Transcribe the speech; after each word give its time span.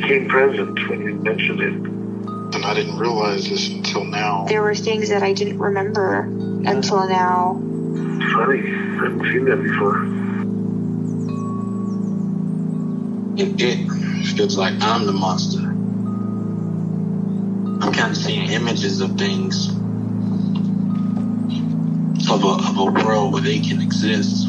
became 0.00 0.28
present 0.28 0.88
when 0.88 1.00
you 1.02 1.14
mentioned 1.14 1.60
it. 1.60 1.72
And 2.54 2.64
I 2.64 2.74
didn't 2.74 2.98
realize 2.98 3.48
this 3.48 3.68
until 3.68 4.04
now. 4.04 4.44
There 4.46 4.62
were 4.62 4.74
things 4.74 5.08
that 5.08 5.22
I 5.22 5.32
didn't 5.32 5.58
remember 5.58 6.20
until 6.20 7.08
now. 7.08 7.60
It's 7.60 8.32
funny. 8.32 8.60
I 8.60 9.04
haven't 9.04 9.22
seen 9.22 9.44
that 9.46 9.62
before. 9.62 9.96
And 13.38 13.60
it 13.60 14.36
feels 14.36 14.56
like 14.56 14.74
I'm 14.80 15.06
the 15.06 15.12
monster. 15.12 15.60
I'm 17.84 17.92
kind 17.92 18.10
of 18.10 18.16
seeing 18.16 18.50
images 18.50 19.00
of 19.00 19.18
things 19.18 19.68
of 22.28 22.42
a, 22.42 22.68
of 22.68 22.78
a 22.78 22.84
world 22.84 23.32
where 23.32 23.42
they 23.42 23.60
can 23.60 23.80
exist. 23.80 24.48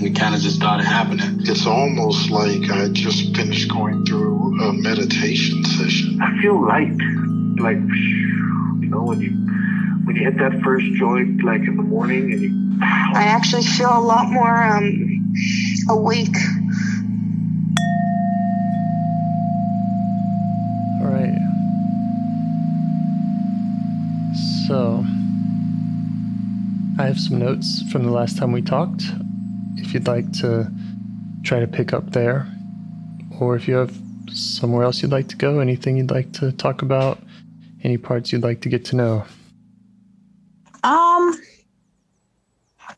and 0.00 0.16
it 0.16 0.18
kind 0.18 0.34
of 0.34 0.40
just 0.40 0.56
started 0.56 0.84
happening. 0.84 1.40
It's 1.40 1.66
almost 1.66 2.30
like 2.30 2.70
I 2.70 2.88
just 2.88 3.36
finished 3.36 3.70
going 3.70 4.06
through 4.06 4.58
a 4.62 4.72
meditation 4.72 5.62
session. 5.64 6.18
I 6.22 6.40
feel 6.40 6.60
light. 6.66 6.96
Like, 7.58 7.76
you 7.76 8.88
know, 8.88 9.02
when 9.02 9.20
you 9.20 9.30
when 10.06 10.16
you 10.16 10.24
hit 10.24 10.38
that 10.38 10.62
first 10.62 10.86
joint, 10.94 11.44
like 11.44 11.60
in 11.62 11.76
the 11.76 11.82
morning, 11.82 12.32
and 12.32 12.40
you 12.40 12.78
I 12.82 13.24
actually 13.24 13.62
feel 13.62 13.90
a 13.90 14.00
lot 14.00 14.30
more 14.30 14.62
um 14.62 15.34
awake. 15.90 16.34
All 21.02 21.10
right. 21.10 21.36
So, 24.66 25.04
I 26.98 27.06
have 27.06 27.20
some 27.20 27.38
notes 27.38 27.82
from 27.92 28.04
the 28.04 28.10
last 28.10 28.38
time 28.38 28.52
we 28.52 28.62
talked. 28.62 29.02
If 29.90 29.94
you'd 29.94 30.06
like 30.06 30.30
to 30.34 30.70
try 31.42 31.58
to 31.58 31.66
pick 31.66 31.92
up 31.92 32.12
there, 32.12 32.46
or 33.40 33.56
if 33.56 33.66
you 33.66 33.74
have 33.74 33.92
somewhere 34.32 34.84
else 34.84 35.02
you'd 35.02 35.10
like 35.10 35.26
to 35.26 35.36
go, 35.36 35.58
anything 35.58 35.96
you'd 35.96 36.12
like 36.12 36.30
to 36.34 36.52
talk 36.52 36.82
about, 36.82 37.18
any 37.82 37.96
parts 37.96 38.30
you'd 38.30 38.44
like 38.44 38.60
to 38.60 38.68
get 38.68 38.84
to 38.84 38.94
know. 38.94 39.24
Um, 40.84 41.34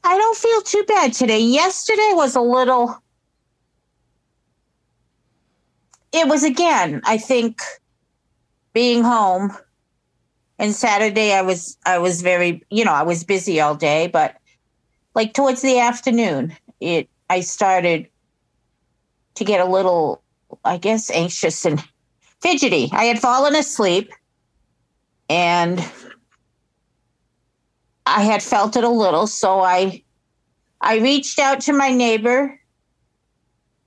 I 0.04 0.18
don't 0.18 0.36
feel 0.36 0.60
too 0.60 0.84
bad 0.86 1.14
today. 1.14 1.40
Yesterday 1.40 2.10
was 2.12 2.36
a 2.36 2.42
little. 2.42 3.02
It 6.12 6.28
was 6.28 6.44
again, 6.44 7.00
I 7.06 7.16
think, 7.16 7.62
being 8.74 9.02
home. 9.02 9.56
And 10.58 10.74
Saturday, 10.74 11.32
I 11.32 11.40
was 11.40 11.78
I 11.86 11.96
was 11.96 12.20
very, 12.20 12.62
you 12.68 12.84
know, 12.84 12.92
I 12.92 13.02
was 13.02 13.24
busy 13.24 13.62
all 13.62 13.74
day, 13.74 14.08
but 14.08 14.36
like 15.14 15.34
towards 15.34 15.62
the 15.62 15.78
afternoon, 15.78 16.54
it 16.82 17.08
I 17.30 17.40
started 17.40 18.08
to 19.36 19.44
get 19.44 19.60
a 19.60 19.64
little, 19.64 20.22
I 20.64 20.76
guess, 20.76 21.10
anxious 21.10 21.64
and 21.64 21.82
fidgety. 22.40 22.90
I 22.92 23.04
had 23.04 23.18
fallen 23.18 23.54
asleep, 23.54 24.12
and 25.30 25.78
I 28.04 28.22
had 28.22 28.42
felt 28.42 28.76
it 28.76 28.84
a 28.84 28.88
little, 28.88 29.26
so 29.26 29.60
I 29.60 30.02
I 30.80 30.98
reached 30.98 31.38
out 31.38 31.60
to 31.62 31.72
my 31.72 31.90
neighbor. 31.90 32.58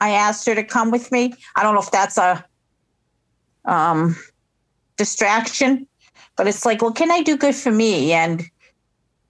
I 0.02 0.12
asked 0.12 0.46
her 0.48 0.56
to 0.56 0.64
come 0.64 0.92
with 0.92 1.12
me. 1.12 1.34
I 1.56 1.64
don't 1.64 1.76
know 1.76 1.82
if 1.82 1.92
that's 1.92 2.18
a 2.18 2.44
um 3.66 4.16
distraction, 4.98 5.88
but 6.38 6.48
it's 6.48 6.66
like, 6.66 6.82
well, 6.82 6.94
can 6.94 7.12
I 7.12 7.22
do 7.22 7.36
good 7.38 7.56
for 7.56 7.72
me? 7.72 8.14
And 8.14 8.44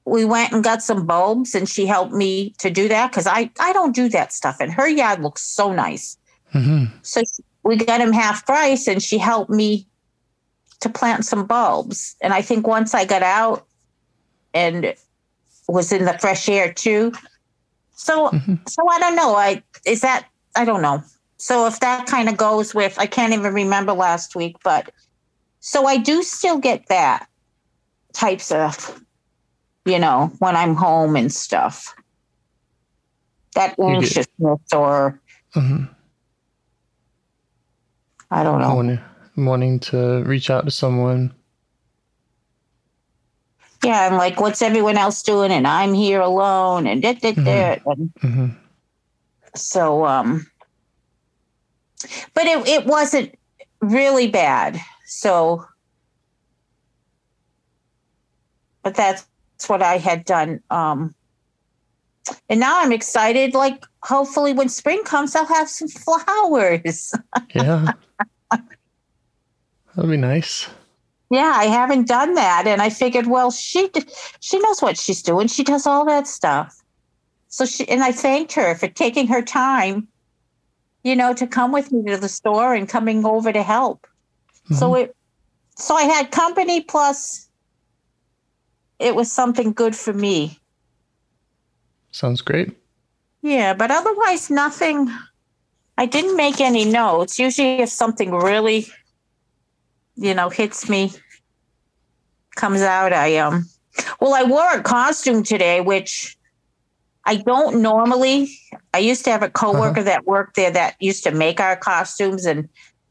we 0.06 0.24
went 0.24 0.54
and 0.54 0.64
got 0.64 0.84
some 0.84 1.06
bulbs 1.06 1.56
and 1.56 1.68
she 1.68 1.86
helped 1.86 2.14
me 2.14 2.52
to 2.60 2.70
do 2.70 2.88
that 2.88 3.12
because 3.12 3.26
I, 3.26 3.50
I 3.60 3.74
don't 3.74 3.96
do 3.96 4.08
that 4.10 4.32
stuff. 4.32 4.58
And 4.60 4.72
her 4.72 4.88
yard 4.88 5.22
looks 5.22 5.42
so 5.42 5.74
nice. 5.74 6.18
Mm-hmm. 6.54 6.96
So 7.02 7.22
we 7.64 7.76
got 7.76 8.02
him 8.02 8.14
half 8.14 8.46
price 8.46 8.88
and 8.88 9.02
she 9.02 9.18
helped 9.18 9.50
me 9.50 9.88
to 10.82 10.90
plant 10.90 11.26
some 11.26 11.46
bulbs. 11.46 12.16
And 12.22 12.34
I 12.34 12.42
think 12.44 12.68
once 12.68 12.94
I 12.94 13.06
got 13.06 13.24
out 13.24 13.66
and 14.54 14.94
was 15.68 15.92
in 15.92 16.06
the 16.06 16.18
fresh 16.20 16.48
air 16.48 16.72
too. 16.72 17.12
So 17.96 18.30
so 18.68 18.88
I 18.90 19.00
don't 19.00 19.16
know. 19.16 19.36
I 19.36 19.64
is 19.86 20.02
that 20.02 20.28
I 20.56 20.66
don't 20.66 20.84
know. 20.84 21.04
So 21.38 21.66
if 21.66 21.80
that 21.80 22.06
kind 22.06 22.30
of 22.30 22.38
goes 22.38 22.76
with 22.76 23.00
I 23.00 23.08
can't 23.08 23.34
even 23.34 23.54
remember 23.54 23.94
last 23.94 24.36
week, 24.36 24.58
but 24.64 24.92
so 25.62 25.88
I 25.88 25.98
do 25.98 26.22
still 26.22 26.60
get 26.60 26.88
that 26.90 27.28
types 28.14 28.52
of 28.52 29.02
you 29.86 30.00
know, 30.00 30.32
when 30.40 30.56
I'm 30.56 30.76
home 30.76 31.16
and 31.16 31.32
stuff. 31.32 31.96
That 33.54 33.80
anxiousness 33.80 34.74
or 34.74 35.22
Mm-hmm. 35.56 35.86
I 38.30 38.44
don't 38.44 38.60
know. 38.60 38.76
Wanting, 38.76 39.00
wanting 39.38 39.80
to 39.82 40.24
reach 40.24 40.50
out 40.50 40.66
to 40.66 40.72
someone. 40.72 41.34
Yeah, 43.84 44.08
and 44.08 44.18
like, 44.18 44.42
what's 44.42 44.62
everyone 44.62 44.98
else 44.98 45.22
doing? 45.22 45.52
And 45.52 45.68
I'm 45.68 45.94
here 45.94 46.20
alone, 46.20 46.88
and 46.88 47.02
da, 47.02 47.14
da. 47.14 47.32
Mm-hmm. 47.32 48.48
so, 49.56 50.06
um, 50.06 50.48
but 52.34 52.46
it 52.46 52.68
it 52.68 52.86
wasn't 52.86 53.38
really 53.82 54.28
bad. 54.28 54.80
So, 55.06 55.66
but 58.82 58.96
that's, 58.96 59.26
that's 59.56 59.70
what 59.70 59.82
I 59.82 59.98
had 59.98 60.26
done. 60.26 60.62
Um, 60.70 61.16
and 62.50 62.60
now 62.60 62.82
I'm 62.82 62.92
excited. 62.92 63.54
Like, 63.54 63.86
hopefully, 64.04 64.54
when 64.54 64.68
spring 64.68 65.04
comes, 65.04 65.36
I'll 65.36 65.46
have 65.46 65.70
some 65.70 65.88
flowers. 66.28 67.14
Yeah. 67.54 67.94
That'd 68.52 70.12
be 70.12 70.18
nice. 70.18 70.68
Yeah, 71.32 71.54
I 71.56 71.66
haven't 71.66 72.08
done 72.08 72.36
that, 72.36 72.68
and 72.68 72.82
I 72.82 72.90
figured, 72.90 73.28
well, 73.28 73.50
she 73.50 73.90
she 74.42 74.60
knows 74.60 74.82
what 74.82 74.98
she's 74.98 75.22
doing. 75.22 75.48
She 75.48 75.64
does 75.64 75.88
all 75.88 76.06
that 76.06 76.28
stuff. 76.28 76.76
So 77.48 77.66
she 77.66 77.88
and 77.88 78.04
I 78.04 78.12
thanked 78.12 78.54
her 78.54 78.76
for 78.76 78.88
taking 78.88 79.28
her 79.28 79.42
time, 79.42 80.08
you 81.04 81.16
know, 81.16 81.34
to 81.34 81.48
come 81.48 81.72
with 81.72 81.92
me 81.92 82.12
to 82.12 82.18
the 82.18 82.30
store 82.30 82.76
and 82.76 82.88
coming 82.88 83.26
over 83.26 83.52
to 83.52 83.64
help. 83.64 84.06
So 84.72 84.96
it, 84.96 85.16
so 85.78 85.96
I 85.96 86.04
had 86.04 86.32
company 86.32 86.82
plus. 86.82 87.45
It 89.00 89.16
was 89.16 89.32
something 89.32 89.74
good 89.74 89.96
for 89.96 90.14
me. 90.14 90.60
Sounds 92.12 92.42
great. 92.42 92.72
Yeah, 93.42 93.74
but 93.74 93.92
otherwise 93.92 94.50
nothing. 94.50 95.10
I 95.98 96.06
didn't 96.06 96.36
make 96.36 96.60
any 96.60 96.86
notes. 96.86 97.38
Usually, 97.40 97.82
if 97.82 97.90
something 97.90 98.32
really, 98.32 98.88
you 100.16 100.34
know, 100.34 100.50
hits 100.50 100.90
me, 100.90 101.12
comes 102.56 102.82
out, 102.82 103.14
I 103.14 103.38
um. 103.38 103.66
Well, 104.20 104.34
I 104.34 104.44
wore 104.44 104.74
a 104.74 104.82
costume 104.82 105.44
today, 105.44 105.80
which 105.80 106.38
I 107.26 107.38
don't 107.38 107.82
normally. 107.82 108.50
I 108.94 109.00
used 109.00 109.24
to 109.26 109.32
have 109.32 109.44
a 109.44 109.50
coworker 109.50 110.04
that 110.04 110.26
worked 110.26 110.56
there 110.56 110.72
that 110.72 110.96
used 111.00 111.24
to 111.24 111.32
make 111.32 111.60
our 111.60 111.76
costumes, 111.76 112.46
and 112.46 112.68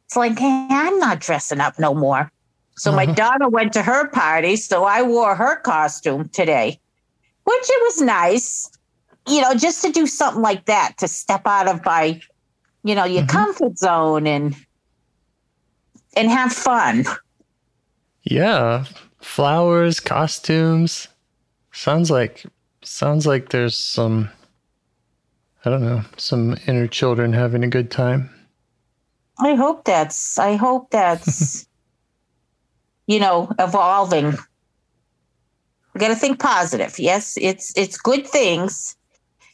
it's 0.07 0.17
like, 0.17 0.39
hey, 0.39 0.67
I'm 0.71 0.99
not 0.99 1.21
dressing 1.21 1.61
up 1.61 1.79
no 1.79 1.95
more. 1.95 2.31
So 2.77 2.93
my 2.93 3.05
Uh-huh. 3.05 3.15
daughter 3.15 3.49
went 3.49 3.73
to 3.75 3.83
her 3.83 4.09
party, 4.09 4.57
so 4.57 4.85
I 4.85 5.03
wore 5.03 5.35
her 5.35 5.57
costume 5.61 6.29
today, 6.29 6.81
which 7.45 7.71
it 7.71 7.83
was 7.85 8.01
nice, 8.03 8.71
you 9.29 9.41
know, 9.41 9.55
just 9.55 9.83
to 9.83 9.93
do 9.93 10.07
something 10.07 10.43
like 10.43 10.67
that 10.67 10.99
to 10.99 11.09
step 11.09 11.43
out 11.47 11.69
of 11.69 11.85
my, 11.85 12.21
you 12.83 12.95
know, 12.95 13.05
your 13.05 13.23
Mhm. 13.23 13.29
comfort 13.29 13.79
zone 13.79 14.27
and 14.27 14.57
and 16.17 16.31
have 16.31 16.53
fun. 16.53 17.05
Yeah, 18.23 18.85
flowers, 19.21 20.01
costumes. 20.01 21.09
Sounds 21.73 22.11
like 22.11 22.45
sounds 22.83 23.27
like 23.27 23.51
there's 23.51 23.77
some 23.77 24.31
I 25.65 25.71
don't 25.71 25.83
know, 25.83 26.03
some 26.19 26.57
inner 26.67 26.87
children 26.87 27.33
having 27.33 27.65
a 27.65 27.69
good 27.69 27.91
time. 27.91 28.31
I 29.39 29.55
hope 29.55 29.85
that's 29.85 30.39
I 30.39 30.57
hope 30.57 30.91
that's 30.91 31.67
you 33.07 33.21
know 33.21 33.51
evolving. 33.59 34.33
We 35.93 36.01
got 36.01 36.09
to 36.09 36.17
think 36.17 36.41
positive. 36.41 36.99
Yes, 36.99 37.37
it's 37.41 37.73
it's 37.77 37.97
good 37.97 38.27
things, 38.27 38.97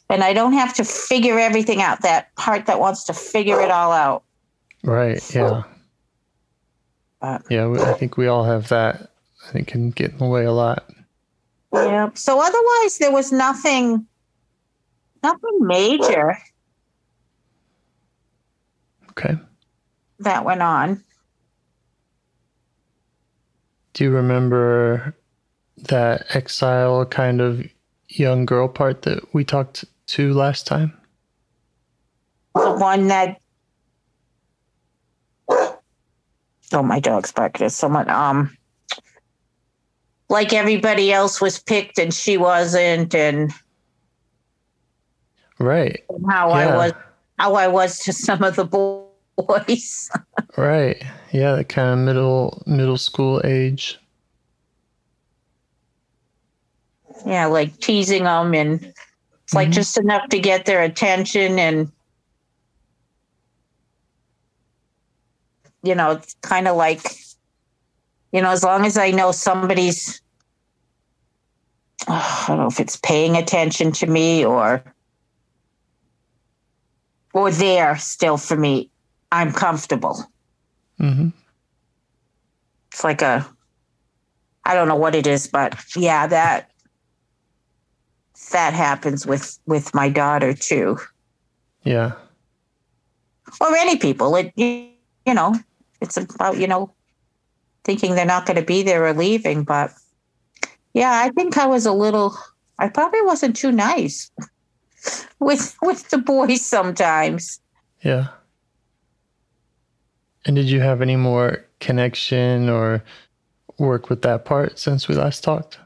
and 0.09 0.25
I 0.25 0.33
don't 0.33 0.55
have 0.55 0.73
to 0.75 0.85
figure 0.85 1.39
everything 1.39 1.83
out. 1.83 2.03
That 2.03 2.35
part 2.37 2.67
that 2.67 2.81
wants 2.81 3.05
to 3.05 3.13
figure 3.13 3.61
it 3.61 3.71
all 3.71 3.93
out. 3.93 4.23
Right, 4.83 5.23
yeah. 5.35 5.63
Uh, 7.21 7.39
Yeah, 7.51 7.71
I 7.71 7.93
think 7.93 8.17
we 8.17 8.27
all 8.27 8.45
have 8.45 8.69
that. 8.69 9.11
I 9.47 9.53
think 9.53 9.69
can 9.69 9.91
get 9.91 10.13
in 10.13 10.19
the 10.19 10.27
way 10.27 10.45
a 10.47 10.53
lot. 10.53 10.89
Yeah. 11.73 12.11
So 12.15 12.41
otherwise, 12.41 12.97
there 12.99 13.13
was 13.13 13.31
nothing, 13.31 14.07
nothing 15.23 15.59
major 15.61 16.37
Okay. 19.11 19.37
that 20.21 20.45
went 20.45 20.63
on. 20.63 21.05
Do 23.93 24.05
you 24.05 24.11
remember 24.11 25.15
that 25.89 26.27
exile 26.35 27.05
kind 27.07 27.41
of 27.41 27.67
young 28.09 28.45
girl 28.47 28.69
part 28.69 29.03
that 29.03 29.35
we 29.35 29.45
talked 29.45 29.85
to 30.09 30.33
last 30.33 30.67
time? 30.67 30.93
The 32.55 32.73
one 32.73 33.09
that. 33.09 33.41
Oh, 36.73 36.83
my 36.83 37.01
dog's 37.01 37.33
barking 37.33 37.67
at 37.67 37.73
someone. 37.73 38.09
Um, 38.09 38.57
like 40.29 40.53
everybody 40.53 41.13
else 41.13 41.41
was 41.41 41.59
picked 41.59 41.99
and 41.99 42.15
she 42.15 42.37
wasn't, 42.37 43.15
and 43.15 43.53
Right. 45.59 46.03
how 46.29 46.51
I 46.51 46.75
was, 46.75 46.93
how 47.39 47.55
I 47.55 47.69
was 47.69 47.99
to 48.01 48.13
some 48.13 48.43
of 48.43 48.57
the 48.57 48.65
boys. 48.65 49.10
Right. 50.57 51.03
Yeah, 51.33 51.55
that 51.57 51.69
kind 51.69 51.91
of 51.91 51.99
middle 52.05 52.63
middle 52.67 52.99
school 52.99 53.41
age. 53.45 53.99
yeah, 57.27 57.47
like 57.47 57.79
teasing 57.81 58.25
them, 58.25 58.55
and 58.55 58.83
it's 59.45 59.55
like 59.55 59.69
Mhm. 59.69 59.73
just 59.73 59.99
enough 59.99 60.29
to 60.31 60.39
get 60.41 60.65
their 60.67 60.83
attention, 60.83 61.59
and 61.59 61.93
you 65.83 65.95
know, 65.95 66.13
it's 66.13 66.35
kind 66.43 66.69
of 66.69 66.77
like, 66.77 67.01
you 68.33 68.43
know, 68.43 68.51
as 68.51 68.63
long 68.63 68.85
as 68.85 68.99
I 68.99 69.11
know 69.11 69.33
somebody's, 69.33 70.21
I 72.09 72.45
don't 72.49 72.59
know 72.59 72.67
if 72.67 72.81
it's 72.81 72.97
paying 72.97 73.37
attention 73.37 73.93
to 73.93 74.07
me 74.07 74.45
or 74.45 74.83
or 77.33 77.51
there 77.51 77.97
still 77.97 78.37
for 78.37 78.57
me, 78.57 78.91
I'm 79.33 79.53
comfortable. 79.53 80.25
hmm 80.99 81.29
It's 82.93 83.05
like 83.05 83.23
a, 83.23 83.47
I 84.65 84.75
don't 84.75 84.89
know 84.89 84.97
what 84.97 85.15
it 85.15 85.27
is, 85.27 85.47
but 85.49 85.75
yeah, 85.97 86.27
that 86.27 86.71
that 88.53 88.73
happens 88.75 89.27
with 89.27 89.59
with 89.67 89.95
my 89.95 90.09
daughter 90.09 90.55
too, 90.55 90.99
Yeah. 91.85 92.13
or 93.61 93.77
any 93.77 93.97
people. 93.97 94.35
It 94.37 94.53
you 94.57 94.89
you 95.27 95.35
know, 95.35 95.55
it's 96.01 96.17
about 96.17 96.59
you 96.59 96.67
know 96.67 96.93
thinking 97.85 98.15
they're 98.15 98.27
not 98.27 98.47
going 98.47 98.57
to 98.57 98.65
be 98.65 98.83
there 98.83 99.05
or 99.07 99.13
leaving. 99.15 99.63
But 99.65 99.93
yeah, 100.95 101.23
I 101.25 101.31
think 101.31 101.57
I 101.59 101.67
was 101.67 101.87
a 101.87 101.93
little. 101.93 102.37
I 102.79 102.89
probably 102.89 103.23
wasn't 103.23 103.57
too 103.57 103.73
nice 103.73 104.31
with 105.39 105.77
with 105.83 106.09
the 106.11 106.19
boys 106.19 106.65
sometimes. 106.65 107.61
Yeah. 108.03 108.29
And 110.47 110.57
did 110.57 110.71
you 110.71 110.81
have 110.81 111.03
any 111.03 111.17
more 111.17 111.65
connection 111.81 112.69
or 112.69 113.03
work 113.79 114.09
with 114.09 114.23
that 114.23 114.45
part 114.45 114.79
since 114.79 115.09
we 115.09 115.15
last 115.15 115.45
talked? 115.45 115.79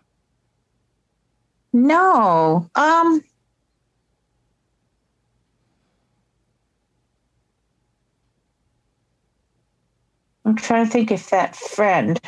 No. 1.73 2.69
Um 2.75 3.23
I'm 10.45 10.57
trying 10.57 10.85
to 10.85 10.91
think 10.91 11.11
if 11.11 11.31
that 11.31 11.57
friend 11.57 12.21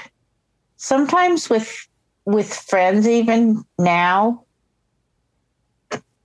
sometimes 0.78 1.48
with 1.50 1.88
with 2.24 2.52
friends 2.52 3.06
even 3.06 3.62
now 3.78 4.44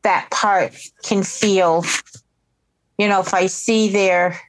that 0.01 0.29
part 0.31 0.75
can 1.03 1.21
feel 1.23 1.85
you 2.97 3.07
know 3.07 3.19
if 3.19 3.33
I 3.33 3.45
see 3.47 3.89
they're 3.89 4.39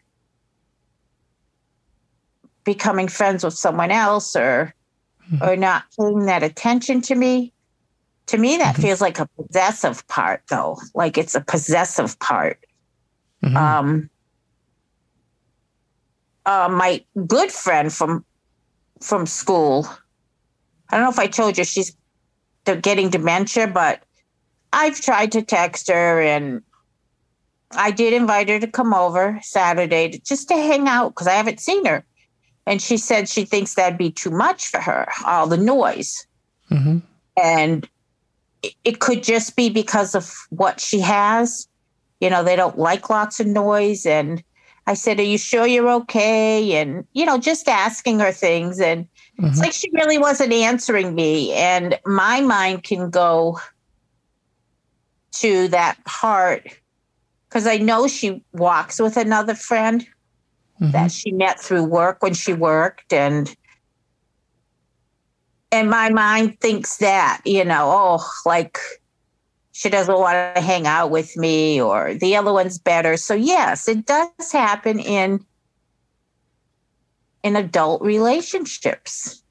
becoming 2.65 3.09
friends 3.09 3.45
with 3.45 3.55
someone 3.55 3.91
else 3.91 4.37
or 4.37 4.75
or 5.41 5.57
not 5.57 5.85
paying 5.99 6.27
that 6.27 6.43
attention 6.43 7.01
to 7.01 7.15
me 7.15 7.53
to 8.27 8.37
me 8.39 8.57
that 8.59 8.77
Mhm. 8.77 8.83
feels 8.83 9.01
like 9.01 9.19
a 9.19 9.29
possessive 9.37 10.07
part 10.09 10.43
though 10.49 10.79
like 10.95 11.17
it's 11.17 11.35
a 11.35 11.41
possessive 11.41 12.19
part 12.19 12.59
Mhm. 13.43 13.57
um 13.57 14.11
uh, 16.45 16.69
my 16.71 17.05
good 17.27 17.51
friend 17.53 17.93
from 17.93 18.25
from 19.01 19.27
school 19.27 19.87
i 20.91 20.97
don't 20.97 21.05
know 21.05 21.11
if 21.11 21.19
i 21.19 21.27
told 21.27 21.57
you 21.59 21.65
she's 21.65 21.97
getting 22.81 23.11
dementia 23.11 23.67
but 23.67 24.03
i've 24.73 25.01
tried 25.01 25.33
to 25.33 25.43
text 25.43 25.89
her 25.89 26.21
and 26.21 26.63
i 27.73 27.91
did 27.91 28.13
invite 28.13 28.49
her 28.49 28.59
to 28.61 28.67
come 28.67 28.93
over 28.95 29.39
saturday 29.43 30.09
to, 30.11 30.19
just 30.21 30.49
to 30.49 30.55
hang 30.55 30.87
out 30.89 31.09
because 31.11 31.27
i 31.27 31.33
haven't 31.33 31.61
seen 31.61 31.85
her 31.85 32.05
and 32.67 32.81
she 32.81 32.97
said 32.97 33.29
she 33.29 33.45
thinks 33.45 33.75
that'd 33.75 33.99
be 33.99 34.11
too 34.11 34.31
much 34.31 34.69
for 34.69 34.81
her 34.81 35.09
all 35.27 35.47
the 35.47 35.57
noise. 35.57 36.27
Mhm. 36.71 37.03
and 37.43 37.89
it- 38.85 39.01
could 39.01 39.23
just 39.23 39.57
be 39.57 39.69
because 39.71 40.15
of 40.15 40.33
what 40.51 40.81
she 40.81 41.01
has. 41.01 41.67
You 42.21 42.31
know 42.31 42.45
they 42.45 42.57
don't 42.57 42.79
like 42.79 43.11
lots 43.11 43.41
of 43.41 43.47
noise. 43.47 44.07
And 44.07 44.43
i 44.87 44.95
said 44.95 45.19
are 45.19 45.23
you 45.25 45.39
sure 45.39 45.67
you're 45.67 45.89
okay? 45.91 46.75
And 46.81 47.05
you 47.13 47.25
know 47.27 47.39
just 47.39 47.69
asking 47.69 48.21
her 48.21 48.33
things. 48.33 48.81
And 48.81 49.09
it's 49.39 49.59
Mhm. 49.59 49.63
like 49.63 49.73
she 49.73 49.91
really 49.93 50.19
wasn't 50.19 50.53
answering 50.53 51.15
me. 51.15 51.53
And 51.53 51.99
my 52.07 52.41
mind 52.41 52.85
can 52.85 53.11
go 53.11 53.59
to 55.33 55.69
that 55.69 55.97
part 56.05 56.69
because 57.49 57.67
i 57.67 57.79
know 57.79 58.07
she 58.07 58.43
walks 58.53 59.01
with 59.01 59.17
another 59.17 59.55
friend 59.55 60.07
Mhm. 60.81 60.93
that 60.93 61.13
she 61.13 61.33
met 61.33 61.61
through 61.61 61.85
work 61.85 62.23
when 62.23 62.35
she 62.35 62.53
worked 62.53 63.13
and 63.13 63.55
and 65.71 65.89
my 65.89 66.11
mind 66.11 66.59
thinks 66.61 66.97
that 66.99 67.41
you 67.45 67.65
know 67.65 67.91
oh 67.91 68.27
like 68.45 68.79
she 69.73 69.89
doesn't 69.89 70.19
want 70.19 70.35
to 70.55 70.61
hang 70.61 70.87
out 70.87 71.11
with 71.11 71.37
me 71.37 71.81
or 71.81 72.15
the 72.15 72.37
other 72.37 72.53
one's 72.53 72.79
better 72.79 73.17
so 73.17 73.35
yes 73.35 73.89
it 73.89 74.05
does 74.07 74.29
happen 74.53 74.99
in 74.99 75.45
in 77.43 77.57
adult 77.57 78.03
relationships 78.03 79.43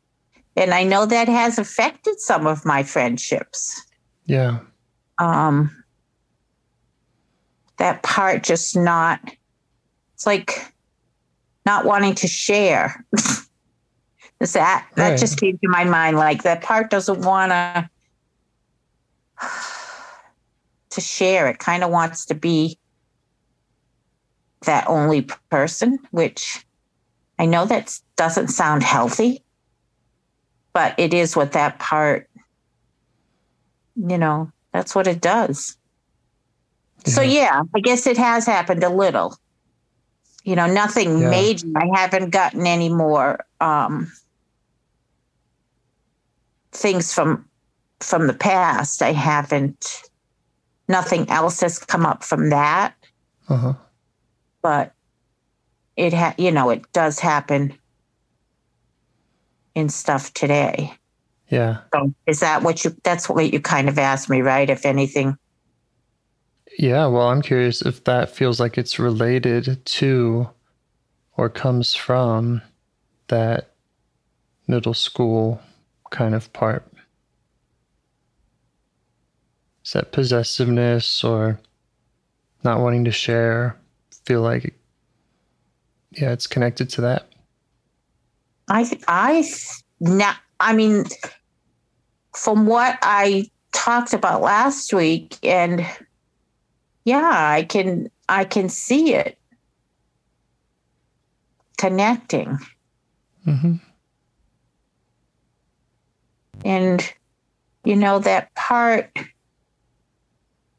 and 0.55 0.73
i 0.73 0.83
know 0.83 1.05
that 1.05 1.27
has 1.27 1.57
affected 1.57 2.19
some 2.19 2.45
of 2.47 2.65
my 2.65 2.83
friendships 2.83 3.81
Yeah. 4.25 4.59
um 5.17 5.83
that 7.77 8.03
part 8.03 8.43
just 8.43 8.75
not 8.75 9.19
it's 10.13 10.25
like 10.25 10.70
not 11.65 11.85
wanting 11.85 12.15
to 12.15 12.27
share 12.27 13.05
is 14.39 14.53
that 14.53 14.87
that 14.95 15.09
Right. 15.11 15.19
just 15.19 15.39
came 15.39 15.57
to 15.59 15.67
my 15.69 15.83
mind 15.83 16.17
like 16.17 16.43
that 16.43 16.61
part 16.61 16.89
doesn't 16.89 17.21
want 17.21 17.51
to 17.51 17.89
to 20.91 21.01
share 21.01 21.47
it 21.47 21.59
kind 21.59 21.83
of 21.83 21.89
wants 21.91 22.25
to 22.25 22.35
be 22.35 22.77
that 24.65 24.87
only 24.87 25.27
person 25.49 25.97
which 26.11 26.65
i 27.39 27.45
know 27.45 27.65
that 27.65 27.97
doesn't 28.17 28.49
sound 28.49 28.83
healthy 28.83 29.43
but 30.73 30.93
it 30.97 31.13
is 31.13 31.35
what 31.35 31.53
that 31.53 31.79
part 31.79 32.29
you 33.95 34.17
know 34.17 34.51
that's 34.73 34.95
what 34.95 35.07
it 35.07 35.21
does 35.21 35.77
So 37.05 37.21
Yeah. 37.21 37.31
yeah, 37.31 37.61
I 37.75 37.79
guess 37.79 38.05
it 38.05 38.17
has 38.17 38.45
happened 38.45 38.83
a 38.83 38.89
little. 38.89 39.35
You 40.43 40.55
know, 40.55 40.67
nothing 40.67 41.19
Yeah. 41.21 41.29
major. 41.29 41.67
I 41.75 41.87
haven't 41.99 42.31
gotten 42.31 42.65
any 42.65 42.89
more 42.89 43.45
um 43.59 44.11
things 46.71 47.13
from 47.13 47.45
from 47.99 48.27
the 48.27 48.33
past. 48.33 49.01
I 49.01 49.11
haven't 49.11 50.01
nothing 50.87 51.29
else 51.29 51.61
has 51.61 51.79
come 51.79 52.05
up 52.05 52.23
from 52.23 52.49
that, 52.49 52.95
Uh 53.49 53.57
huh. 53.57 53.73
but 54.61 54.93
it 55.95 56.13
ha 56.13 56.33
you 56.37 56.51
know, 56.51 56.69
it 56.71 56.91
does 56.91 57.19
happen 57.19 57.77
in 59.75 59.89
stuff 59.89 60.33
today. 60.33 60.93
Yeah. 61.49 61.81
So 61.93 62.13
is 62.25 62.39
that 62.39 62.63
what 62.63 62.83
you 62.83 62.95
that's 63.03 63.29
what 63.29 63.51
you 63.53 63.59
kind 63.61 63.89
of 63.89 63.99
asked 63.99 64.29
me, 64.29 64.41
right? 64.41 64.69
If 64.69 64.85
anything. 64.85 65.37
Yeah. 66.81 67.05
Well, 67.05 67.27
I'm 67.27 67.43
curious 67.43 67.83
if 67.83 68.05
that 68.05 68.35
feels 68.35 68.59
like 68.59 68.75
it's 68.75 68.97
related 68.97 69.85
to 69.85 70.49
or 71.37 71.47
comes 71.47 71.93
from 71.93 72.63
that 73.27 73.75
middle 74.65 74.95
school 74.95 75.61
kind 76.09 76.33
of 76.33 76.51
part. 76.53 76.91
Is 79.85 79.91
that 79.91 80.11
possessiveness 80.11 81.23
or 81.23 81.59
not 82.63 82.79
wanting 82.79 83.05
to 83.05 83.11
share? 83.11 83.77
Feel 84.25 84.41
like, 84.41 84.73
yeah, 86.13 86.31
it's 86.31 86.47
connected 86.47 86.89
to 86.89 87.01
that. 87.01 87.27
I 88.69 88.89
I 89.07 89.47
now 89.99 90.33
I 90.59 90.73
mean 90.73 91.05
from 92.35 92.65
what 92.65 92.97
I 93.03 93.51
talked 93.71 94.13
about 94.13 94.41
last 94.41 94.91
week 94.93 95.37
and 95.43 95.85
yeah, 97.05 97.29
I 97.31 97.63
can 97.63 98.09
I 98.29 98.45
can 98.45 98.69
see 98.69 99.13
it 99.13 99.37
connecting 101.77 102.59
Mm-hmm. 103.45 103.77
and 106.63 107.13
you 107.83 107.95
know 107.95 108.19
that 108.19 108.53
part 108.53 109.11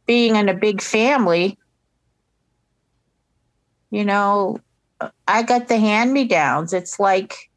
being 0.07 0.37
in 0.37 0.49
a 0.49 0.55
big 0.55 0.81
family 0.81 1.59
you 3.91 4.05
know 4.05 4.61
I 5.27 5.43
got 5.43 5.67
the 5.67 5.77
hand 5.77 6.13
me 6.13 6.23
downs 6.25 6.73
it's 6.73 7.01
like 7.01 7.51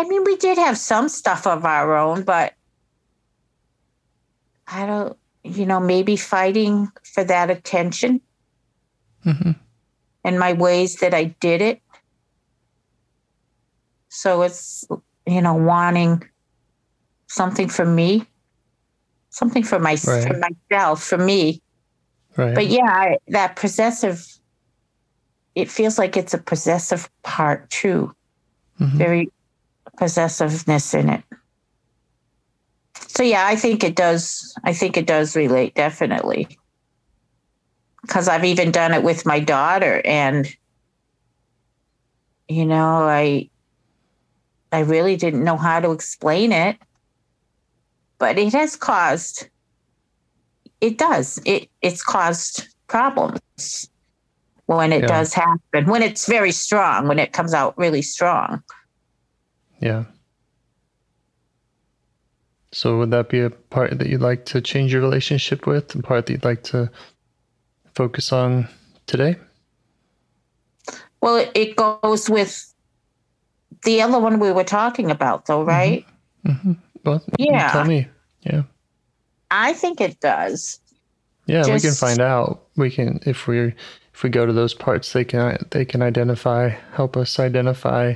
I 0.00 0.04
mean, 0.04 0.24
we 0.24 0.36
did 0.36 0.56
have 0.56 0.78
some 0.78 1.10
stuff 1.10 1.46
of 1.46 1.66
our 1.66 1.94
own, 1.94 2.22
but 2.22 2.54
I 4.66 4.86
don't, 4.86 5.18
you 5.42 5.66
know, 5.66 5.80
maybe 5.80 6.16
fighting 6.16 6.88
for 7.14 7.24
that 7.24 7.50
attention 7.50 8.20
Mm-hmm. 9.24 9.50
and 10.24 10.38
my 10.38 10.54
ways 10.54 10.96
that 10.96 11.12
I 11.12 11.24
did 11.40 11.60
it. 11.60 11.82
So 14.08 14.40
it's, 14.42 14.88
you 15.26 15.42
know, 15.42 15.52
wanting 15.54 16.22
something 17.28 17.68
for 17.68 17.84
me, 17.84 18.26
something 19.28 19.62
for 19.62 19.78
my 19.78 19.96
for 19.96 20.40
myself, 20.70 21.02
for 21.02 21.18
me. 21.18 21.60
Right. 22.36 22.54
But 22.54 22.68
yeah, 22.68 22.88
I, 22.90 23.18
that 23.28 23.56
possessive, 23.56 24.26
it 25.54 25.70
feels 25.70 25.98
like 25.98 26.16
it's 26.16 26.32
a 26.32 26.38
possessive 26.38 27.10
part 27.22 27.68
too. 27.68 28.14
Mhm. 28.80 28.96
very 28.96 29.30
possessiveness 29.98 30.94
in 30.94 31.10
it. 31.10 31.24
So 33.20 33.24
yeah, 33.24 33.44
I 33.46 33.54
think 33.54 33.84
it 33.84 33.96
does. 33.96 34.54
I 34.64 34.72
think 34.72 34.96
it 34.96 35.06
does 35.06 35.36
relate 35.36 35.74
definitely. 35.74 36.48
Because 38.00 38.28
I've 38.28 38.46
even 38.46 38.70
done 38.70 38.94
it 38.94 39.02
with 39.02 39.26
my 39.26 39.40
daughter, 39.40 40.00
and 40.06 40.48
you 42.48 42.64
know, 42.64 43.02
I 43.02 43.50
I 44.72 44.78
really 44.78 45.16
didn't 45.16 45.44
know 45.44 45.58
how 45.58 45.80
to 45.80 45.90
explain 45.90 46.50
it, 46.50 46.78
but 48.18 48.38
it 48.38 48.54
has 48.54 48.74
caused. 48.74 49.50
It 50.80 50.96
does. 50.96 51.42
It 51.44 51.68
it's 51.82 52.02
caused 52.02 52.74
problems 52.86 53.90
when 54.64 54.94
it 54.94 55.02
Yeah. 55.02 55.08
does 55.08 55.34
happen. 55.34 55.90
When 55.90 56.00
it's 56.02 56.26
very 56.26 56.52
strong. 56.52 57.06
When 57.06 57.18
it 57.18 57.34
comes 57.34 57.52
out 57.52 57.76
really 57.76 58.00
strong. 58.00 58.62
Yeah. 59.78 60.04
So 62.72 62.98
would 62.98 63.10
that 63.10 63.28
be 63.28 63.40
a 63.40 63.50
part 63.50 63.98
that 63.98 64.08
you'd 64.08 64.20
like 64.20 64.44
to 64.46 64.60
change 64.60 64.92
your 64.92 65.02
relationship 65.02 65.66
with, 65.66 65.94
a 65.94 66.02
part 66.02 66.26
that 66.26 66.32
you'd 66.32 66.44
like 66.44 66.62
to 66.64 66.90
focus 67.94 68.32
on 68.32 68.68
today? 69.06 69.36
Well, 71.20 71.36
it, 71.36 71.50
it 71.54 71.76
goes 71.76 72.30
with 72.30 72.72
the 73.84 74.02
other 74.02 74.18
one 74.18 74.38
we 74.38 74.52
were 74.52 74.64
talking 74.64 75.10
about, 75.10 75.46
though, 75.46 75.62
right? 75.62 76.06
Mm-hmm. 76.46 76.72
Well, 77.04 77.22
Yeah. 77.38 77.72
tell 77.72 77.84
me. 77.84 78.06
Yeah. 78.42 78.62
I 79.50 79.72
think 79.72 80.00
it 80.00 80.20
does. 80.20 80.80
Yeah, 81.46 81.66
we 81.66 81.80
can 81.80 81.94
find 81.94 82.20
out. 82.20 82.68
We 82.76 82.90
can 82.90 83.18
if 83.26 83.48
we 83.48 83.74
if 84.14 84.22
we 84.22 84.30
go 84.30 84.46
to 84.46 84.52
those 84.52 84.74
parts, 84.74 85.12
they 85.12 85.24
can 85.24 85.58
they 85.70 85.84
can 85.84 86.02
identify, 86.02 86.68
help 86.92 87.16
us 87.16 87.40
identify 87.40 88.14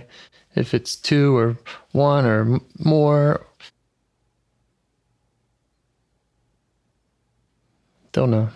if 0.55 0.73
it's 0.73 0.95
two 0.95 1.37
or 1.37 1.57
one 1.93 2.25
or 2.27 2.61
more. 2.79 3.45
Don't 8.15 8.31
know. 8.31 8.49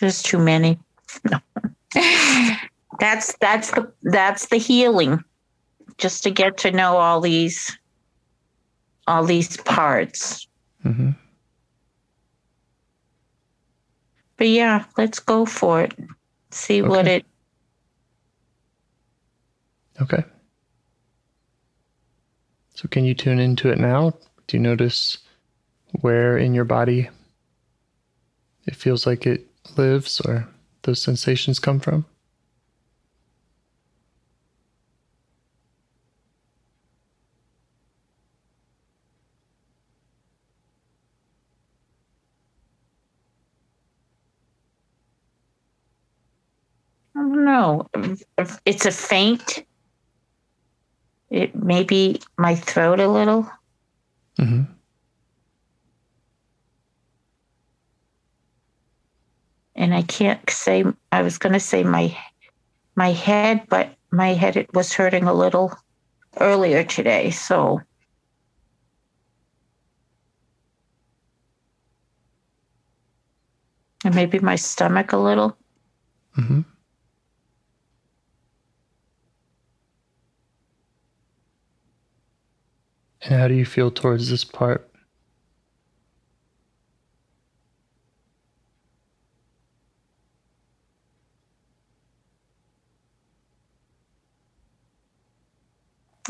There's 0.00 0.20
too 0.20 0.38
many. 0.38 0.80
No. 1.30 1.38
that's 2.98 3.36
that's 3.40 3.70
the 3.70 3.90
that's 4.02 4.46
the 4.46 4.56
healing. 4.56 5.22
Just 5.96 6.24
to 6.24 6.30
get 6.30 6.56
to 6.58 6.72
know 6.72 6.96
all 6.96 7.20
these 7.20 7.78
all 9.06 9.24
these 9.24 9.56
parts. 9.58 10.48
hmm 10.82 11.10
But 14.36 14.48
yeah, 14.48 14.84
let's 14.96 15.20
go 15.20 15.46
for 15.46 15.82
it. 15.82 15.94
See 16.50 16.82
what 16.82 17.06
it 17.06 17.24
Okay. 20.00 20.24
So 22.74 22.88
can 22.88 23.04
you 23.04 23.14
tune 23.14 23.38
into 23.38 23.70
it 23.70 23.78
now? 23.78 24.14
Do 24.48 24.56
you 24.56 24.62
notice 24.62 25.18
where 26.00 26.36
in 26.38 26.54
your 26.54 26.64
body 26.64 27.08
it 28.68 28.76
feels 28.76 29.06
like 29.06 29.26
it 29.26 29.48
lives 29.78 30.20
or 30.20 30.46
those 30.82 31.02
sensations 31.02 31.58
come 31.58 31.80
from? 31.80 32.04
I 47.16 47.20
don't 47.20 47.44
know. 47.44 47.86
It's 48.64 48.86
a 48.86 48.90
faint. 48.90 49.64
It 51.30 51.54
maybe 51.54 52.20
my 52.36 52.54
throat 52.54 53.00
a 53.00 53.08
little. 53.08 53.50
hmm 54.38 54.77
and 59.78 59.94
I 59.94 60.02
can't 60.02 60.50
say 60.50 60.84
I 61.12 61.22
was 61.22 61.38
going 61.38 61.52
to 61.54 61.60
say 61.60 61.84
my 61.84 62.14
my 62.96 63.12
head, 63.12 63.62
but 63.68 63.94
my 64.10 64.34
head 64.34 64.56
it 64.56 64.74
was 64.74 64.92
hurting 64.92 65.24
a 65.24 65.32
little 65.32 65.72
earlier 66.40 66.82
today, 66.82 67.30
so 67.30 67.80
and 74.04 74.14
maybe 74.14 74.40
my 74.40 74.56
stomach 74.56 75.12
a 75.12 75.16
little. 75.16 75.56
Mm-hmm. 76.36 76.62
And 83.22 83.40
how 83.40 83.46
do 83.46 83.54
you 83.54 83.64
feel 83.64 83.90
towards 83.90 84.30
this 84.30 84.44
part? 84.44 84.87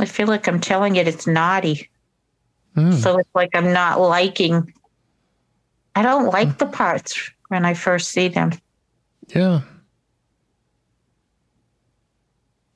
I 0.01 0.05
feel 0.07 0.27
like 0.29 0.47
I'm 0.49 0.61
telling 0.61 0.97
it 0.97 1.09
it's 1.09 1.27
naughty, 1.27 1.89
Mm, 2.77 2.95
so 2.95 3.19
it's 3.19 3.31
like 3.35 3.51
I'm 3.55 3.73
not 3.73 4.01
liking. 4.01 4.73
I 5.97 6.03
don't 6.03 6.27
like 6.33 6.59
the 6.59 6.67
parts 6.67 7.31
when 7.49 7.65
I 7.65 7.75
first 7.75 8.11
see 8.11 8.29
them. 8.29 8.53
yeah. 9.35 9.63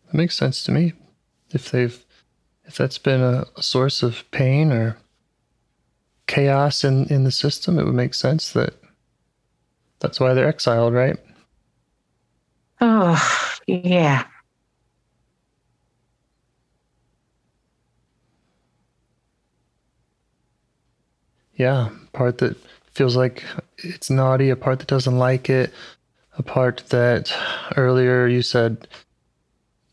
That 0.07 0.15
makes 0.15 0.37
sense 0.37 0.65
to 0.65 0.73
me. 0.73 0.93
If 1.51 1.71
they've, 1.71 2.05
if 2.65 2.77
that's 2.77 2.99
been 2.99 3.21
a, 3.21 3.45
a 3.57 3.63
source 3.63 4.03
of 4.03 4.29
pain 4.31 4.73
or 4.73 4.97
chaos 6.27 6.85
in, 6.85 7.07
in 7.09 7.25
the 7.25 7.31
system, 7.31 7.79
it 7.79 7.85
would 7.85 7.95
make 7.95 8.15
sense 8.15 8.53
that 8.53 8.75
That's 10.01 10.19
why 10.19 10.35
they're 10.35 10.49
exiled, 10.49 10.95
right? 10.95 11.17
Oh, 12.81 13.49
yeah. 13.67 14.25
Yeah, 21.63 21.91
part 22.13 22.39
that 22.39 22.57
feels 22.91 23.15
like 23.15 23.45
it's 23.79 24.11
naughty, 24.11 24.51
a 24.51 24.57
part 24.57 24.81
that 24.81 24.89
doesn't 24.89 25.17
like 25.17 25.49
it, 25.49 25.73
a 26.37 26.43
part 26.43 26.83
that 26.89 27.33
earlier 27.77 28.27
you 28.27 28.43
said, 28.43 28.89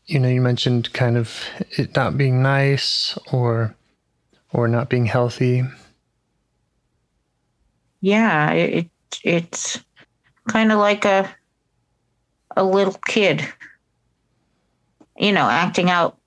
you 0.04 0.18
know, 0.18 0.28
you 0.28 0.40
mentioned 0.40 0.92
kind 0.94 1.16
of 1.16 1.44
it 1.78 1.94
not 1.94 2.18
being 2.18 2.42
nice 2.42 3.16
or 3.32 3.76
or 4.52 4.66
not 4.66 4.88
being 4.88 5.06
healthy. 5.06 5.62
Yeah, 8.00 8.50
it 8.50 8.90
it's 9.22 9.78
kind 10.48 10.72
of 10.72 10.80
like 10.80 11.04
a 11.04 11.32
a 12.56 12.64
little 12.64 12.98
kid, 13.06 13.46
you 15.16 15.30
know, 15.30 15.48
acting 15.48 15.88
out 15.88 16.18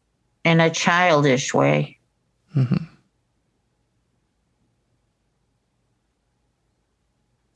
in 0.45 0.61
a 0.61 0.69
childish 0.69 1.53
way. 1.53 1.97
hmm 2.53 2.92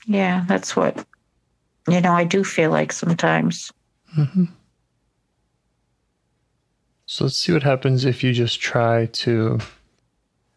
Yeah, 0.08 0.46
that's 0.48 0.76
what 0.76 1.06
you 1.88 2.02
know. 2.02 2.14
I 2.14 2.24
do 2.24 2.44
feel 2.44 2.72
like 2.72 2.92
sometimes. 2.92 3.72
hmm 4.14 4.46
So 7.06 7.26
let's 7.26 7.38
see 7.38 7.54
what 7.54 7.64
happens 7.64 8.06
if 8.06 8.24
you 8.24 8.34
just 8.34 8.60
try 8.60 9.06
to 9.06 9.60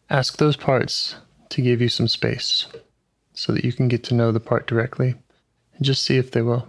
ask 0.09 0.37
those 0.37 0.57
parts 0.57 1.15
to 1.49 1.61
give 1.61 1.81
you 1.81 1.89
some 1.89 2.07
space 2.07 2.67
so 3.33 3.53
that 3.53 3.63
you 3.63 3.73
can 3.73 3.87
get 3.87 4.03
to 4.05 4.13
know 4.13 4.31
the 4.31 4.39
part 4.39 4.67
directly 4.67 5.15
and 5.75 5.85
just 5.85 6.03
see 6.03 6.17
if 6.17 6.31
they 6.31 6.41
will. 6.41 6.67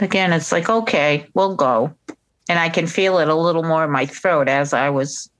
Again, 0.00 0.32
it's 0.32 0.50
like 0.50 0.68
okay, 0.68 1.26
we'll 1.34 1.54
go, 1.56 1.94
and 2.48 2.58
I 2.58 2.68
can 2.70 2.86
feel 2.86 3.18
it 3.18 3.28
a 3.28 3.34
little 3.34 3.62
more 3.62 3.84
in 3.84 3.90
my 3.90 4.06
throat 4.06 4.48
as 4.48 4.72
I 4.72 4.88
was 4.90 5.30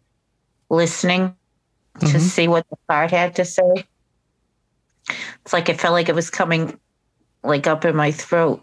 listening 0.68 1.34
to 2.00 2.06
Mhm. 2.06 2.20
see 2.20 2.46
what 2.48 2.66
the 2.70 2.76
part 2.88 3.10
had 3.10 3.34
to 3.36 3.44
say. 3.44 3.84
It's 5.42 5.52
like 5.52 5.68
it 5.68 5.80
felt 5.80 5.92
like 5.94 6.08
it 6.08 6.14
was 6.14 6.30
coming, 6.30 6.78
like 7.42 7.66
up 7.66 7.84
in 7.84 7.96
my 7.96 8.12
throat. 8.12 8.62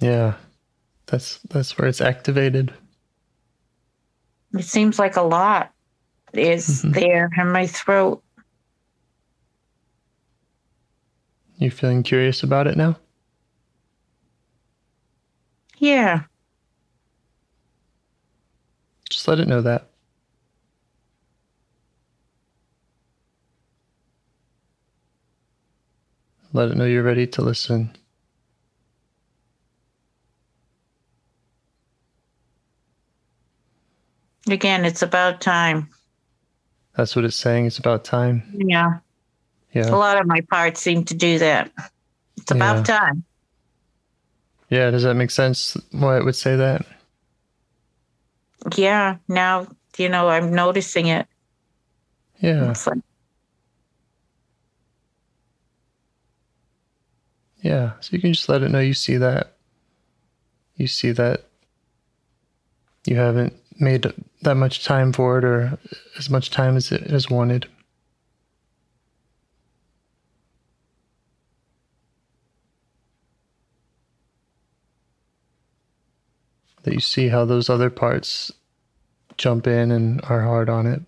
Yeah. 0.00 0.34
That's 1.06 1.38
that's 1.50 1.78
where 1.78 1.86
it's 1.86 2.00
activated. 2.00 2.74
It 4.54 4.64
seems 4.64 4.98
like 4.98 5.16
a 5.16 5.22
lot 5.22 5.72
is 6.32 6.82
Mhm. 6.82 6.94
there 6.94 7.30
in 7.38 7.52
my 7.52 7.66
throat. 7.66 8.22
You 11.58 11.70
feeling 11.70 12.02
curious 12.02 12.42
about 12.42 12.66
it 12.66 12.76
now? 12.76 12.96
Yeah. 15.78 16.22
Just 19.10 19.28
let 19.28 19.40
it 19.40 19.48
know 19.48 19.62
that. 19.62 19.90
Let 26.52 26.70
it 26.70 26.76
know 26.76 26.84
you're 26.84 27.02
ready 27.02 27.26
to 27.26 27.42
listen. 27.42 27.96
Again, 34.48 34.84
it's 34.84 35.02
about 35.02 35.40
time. 35.40 35.88
That's 36.96 37.16
what 37.16 37.24
it's 37.24 37.34
saying. 37.34 37.66
It's 37.66 37.78
about 37.78 38.04
time. 38.04 38.42
Yeah. 38.56 38.98
Yeah. 39.72 39.90
A 39.90 39.96
lot 39.96 40.20
of 40.20 40.26
my 40.26 40.40
parts 40.42 40.80
seem 40.80 41.04
to 41.06 41.14
do 41.14 41.38
that. 41.40 41.72
It's 42.36 42.50
about 42.50 42.84
time. 42.86 43.24
Yeah. 44.70 44.90
Does 44.90 45.02
that 45.02 45.14
make 45.14 45.30
sense 45.30 45.76
why 45.92 46.18
it 46.18 46.24
would 46.24 46.36
say 46.36 46.56
that? 46.56 46.86
Yeah. 48.76 49.16
Now, 49.28 49.66
you 49.98 50.08
know, 50.08 50.28
I'm 50.28 50.52
noticing 50.52 51.06
it. 51.08 51.26
Yeah. 52.40 52.74
Like, 52.86 52.98
Yeah. 57.62 57.92
So 58.00 58.10
you 58.12 58.20
can 58.20 58.32
just 58.32 58.48
let 58.48 58.62
it 58.62 58.70
know 58.70 58.80
you 58.80 58.94
see 58.94 59.16
that. 59.16 59.56
You 60.76 60.86
see 60.86 61.12
that 61.12 61.44
you 63.06 63.16
haven't 63.16 63.54
made 63.78 64.12
that 64.42 64.56
much 64.56 64.84
time 64.84 65.12
for 65.12 65.38
it 65.38 65.44
or 65.44 65.78
as 66.18 66.28
much 66.28 66.50
time 66.50 66.76
as 66.76 66.92
it 66.92 67.10
has 67.10 67.30
wanted. 67.30 67.66
That 76.84 76.94
you 76.94 77.00
see 77.00 77.28
how 77.28 77.44
those 77.44 77.68
other 77.68 77.90
parts 77.90 78.52
jump 79.36 79.66
in 79.66 79.90
and 79.90 80.22
are 80.24 80.42
hard 80.42 80.68
on 80.68 80.86
it. 80.86 81.02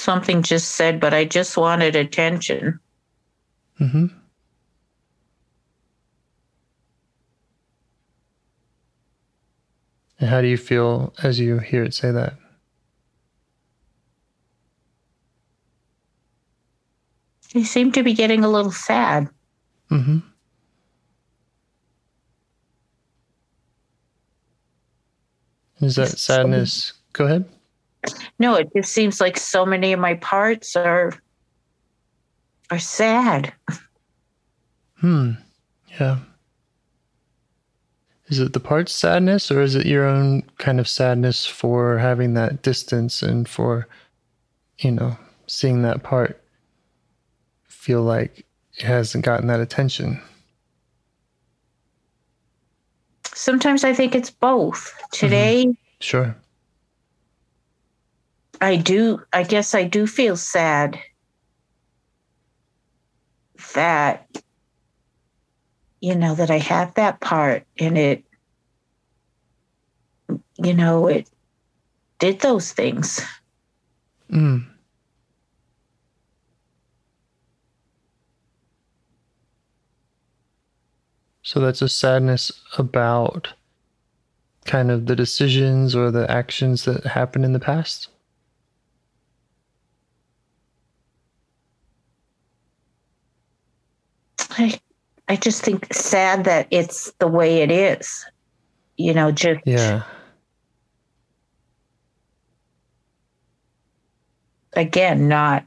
something 0.00 0.42
just 0.42 0.74
said, 0.74 0.98
but 0.98 1.14
I 1.14 1.24
just 1.24 1.56
wanted 1.56 1.94
attention. 1.94 2.80
Mm-hmm. 3.78 4.06
And 10.18 10.28
how 10.28 10.40
do 10.40 10.48
you 10.48 10.56
feel 10.56 11.14
as 11.22 11.38
you 11.38 11.58
hear 11.58 11.84
it 11.84 11.94
say 11.94 12.10
that? 12.10 12.34
You 17.54 17.64
seem 17.64 17.92
to 17.92 18.02
be 18.02 18.14
getting 18.14 18.44
a 18.44 18.48
little 18.48 18.70
sad. 18.70 19.28
Mm-hmm. 19.90 20.18
Is 25.80 25.96
that 25.96 26.18
sadness? 26.18 26.92
Go 27.12 27.24
ahead. 27.24 27.44
No, 28.38 28.54
it 28.54 28.68
just 28.74 28.92
seems 28.92 29.20
like 29.20 29.36
so 29.36 29.66
many 29.66 29.92
of 29.92 30.00
my 30.00 30.14
parts 30.14 30.76
are 30.76 31.12
are 32.70 32.78
sad. 32.78 33.52
Hmm. 34.94 35.32
Yeah. 35.98 36.18
Is 38.28 38.38
it 38.38 38.52
the 38.52 38.60
part's 38.60 38.92
sadness 38.94 39.50
or 39.50 39.60
is 39.60 39.74
it 39.74 39.86
your 39.86 40.04
own 40.04 40.42
kind 40.58 40.78
of 40.78 40.86
sadness 40.86 41.46
for 41.46 41.98
having 41.98 42.34
that 42.34 42.62
distance 42.62 43.22
and 43.22 43.48
for, 43.48 43.88
you 44.78 44.92
know, 44.92 45.18
seeing 45.48 45.82
that 45.82 46.04
part 46.04 46.39
feel 47.80 48.02
like 48.02 48.44
it 48.76 48.84
hasn't 48.84 49.24
gotten 49.24 49.46
that 49.46 49.58
attention? 49.58 50.20
Sometimes 53.24 53.84
I 53.84 53.94
think 53.94 54.14
it's 54.14 54.30
both. 54.30 54.92
Today 55.12 55.72
Sure. 56.00 56.36
I 58.60 58.76
do 58.76 59.22
I 59.32 59.44
guess 59.44 59.74
I 59.74 59.84
do 59.84 60.06
feel 60.06 60.36
sad 60.36 60.98
that 63.74 64.26
you 66.00 66.14
know 66.14 66.34
that 66.34 66.50
I 66.50 66.58
have 66.58 66.92
that 66.94 67.20
part 67.20 67.64
and 67.78 67.96
it 67.96 68.24
you 70.58 70.74
know 70.74 71.06
it 71.06 71.30
did 72.18 72.40
those 72.40 72.72
things. 72.72 73.22
Mm. 74.30 74.66
So 81.50 81.58
that's 81.58 81.82
a 81.82 81.88
sadness 81.88 82.52
about 82.78 83.48
kind 84.66 84.88
of 84.88 85.06
the 85.06 85.16
decisions 85.16 85.96
or 85.96 86.12
the 86.12 86.30
actions 86.30 86.84
that 86.84 87.04
happened 87.04 87.44
in 87.44 87.54
the 87.54 87.58
past? 87.58 88.06
I 94.50 94.78
I 95.26 95.34
just 95.34 95.64
think 95.64 95.92
sad 95.92 96.44
that 96.44 96.68
it's 96.70 97.10
the 97.18 97.26
way 97.26 97.62
it 97.62 97.72
is. 97.72 98.24
You 98.96 99.12
know, 99.12 99.32
just 99.32 99.58
Yeah. 99.66 100.04
again, 104.74 105.26
not 105.26 105.64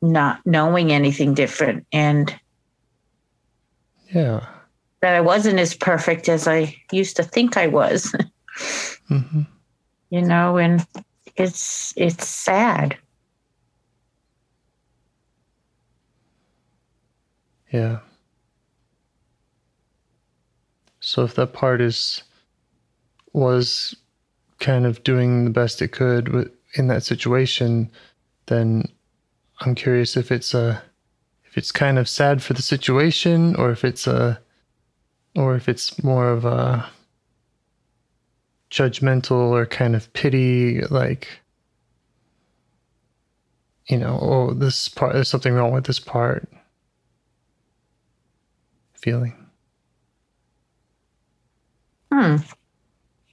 not 0.00 0.40
knowing 0.46 0.90
anything 0.90 1.34
different 1.34 1.86
and 1.92 2.34
Yeah. 4.14 4.46
that 5.00 5.14
I 5.14 5.20
wasn't 5.20 5.58
as 5.58 5.74
perfect 5.74 6.28
as 6.28 6.46
I 6.46 6.76
used 6.92 7.16
to 7.16 7.22
think 7.22 7.56
I 7.56 7.66
was. 7.66 8.14
hmm 9.08 9.42
you 10.12 10.20
know, 10.20 10.58
and 10.58 10.86
it's 11.36 11.94
it's 11.96 12.28
sad. 12.28 12.98
Yeah. 17.72 18.00
So 21.00 21.24
if 21.24 21.34
that 21.36 21.54
part 21.54 21.80
is 21.80 22.22
was 23.32 23.96
kind 24.60 24.84
of 24.84 25.02
doing 25.02 25.44
the 25.44 25.50
best 25.50 25.80
it 25.80 25.92
could 25.92 26.52
in 26.74 26.88
that 26.88 27.04
situation, 27.04 27.90
then 28.48 28.84
I'm 29.60 29.74
curious 29.74 30.14
if 30.14 30.30
it's 30.30 30.52
a 30.52 30.82
if 31.52 31.58
it's 31.58 31.70
kind 31.70 31.98
of 31.98 32.08
sad 32.08 32.42
for 32.42 32.54
the 32.54 32.62
situation 32.62 33.54
or 33.56 33.70
if 33.70 33.84
it's 33.84 34.06
a 34.06 34.40
or 35.36 35.54
if 35.54 35.68
it's 35.68 36.02
more 36.02 36.30
of 36.30 36.46
a 36.46 36.88
judgmental 38.70 39.50
or 39.50 39.66
kind 39.66 39.94
of 39.94 40.10
pity 40.14 40.80
like 40.86 41.28
you 43.86 43.98
know 43.98 44.18
oh 44.22 44.54
this 44.54 44.88
part 44.88 45.12
there's 45.12 45.28
something 45.28 45.52
wrong 45.52 45.72
with 45.72 45.84
this 45.84 46.00
part 46.00 46.48
feeling 48.94 49.36
Hmm. 52.12 52.36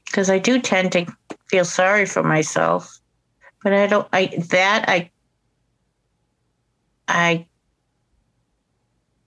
Because 0.05 0.29
I 0.29 0.39
do 0.39 0.59
tend 0.61 0.93
to 0.93 1.05
feel 1.49 1.65
sorry 1.65 2.05
for 2.05 2.23
myself, 2.23 2.99
but 3.61 3.73
I 3.73 3.87
don't. 3.87 4.07
I 4.13 4.27
that 4.51 4.85
I 4.87 5.11
I 7.09 7.45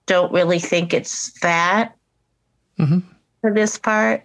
don't 0.05 0.31
really 0.33 0.59
think 0.59 0.93
it's 0.93 1.37
that 1.41 1.95
hmm 2.77 2.99
for 3.41 3.53
this 3.53 3.77
part. 3.77 4.23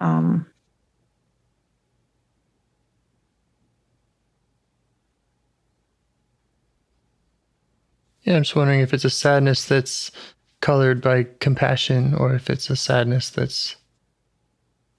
Um. 0.00 0.46
Yeah, 8.22 8.36
I'm 8.36 8.42
just 8.42 8.56
wondering 8.56 8.80
if 8.80 8.92
it's 8.92 9.04
a 9.04 9.10
sadness 9.10 9.64
that's 9.64 10.10
colored 10.60 11.00
by 11.00 11.26
compassion 11.40 12.14
or 12.14 12.34
if 12.34 12.50
it's 12.50 12.68
a 12.68 12.76
sadness 12.76 13.30
that's 13.30 13.76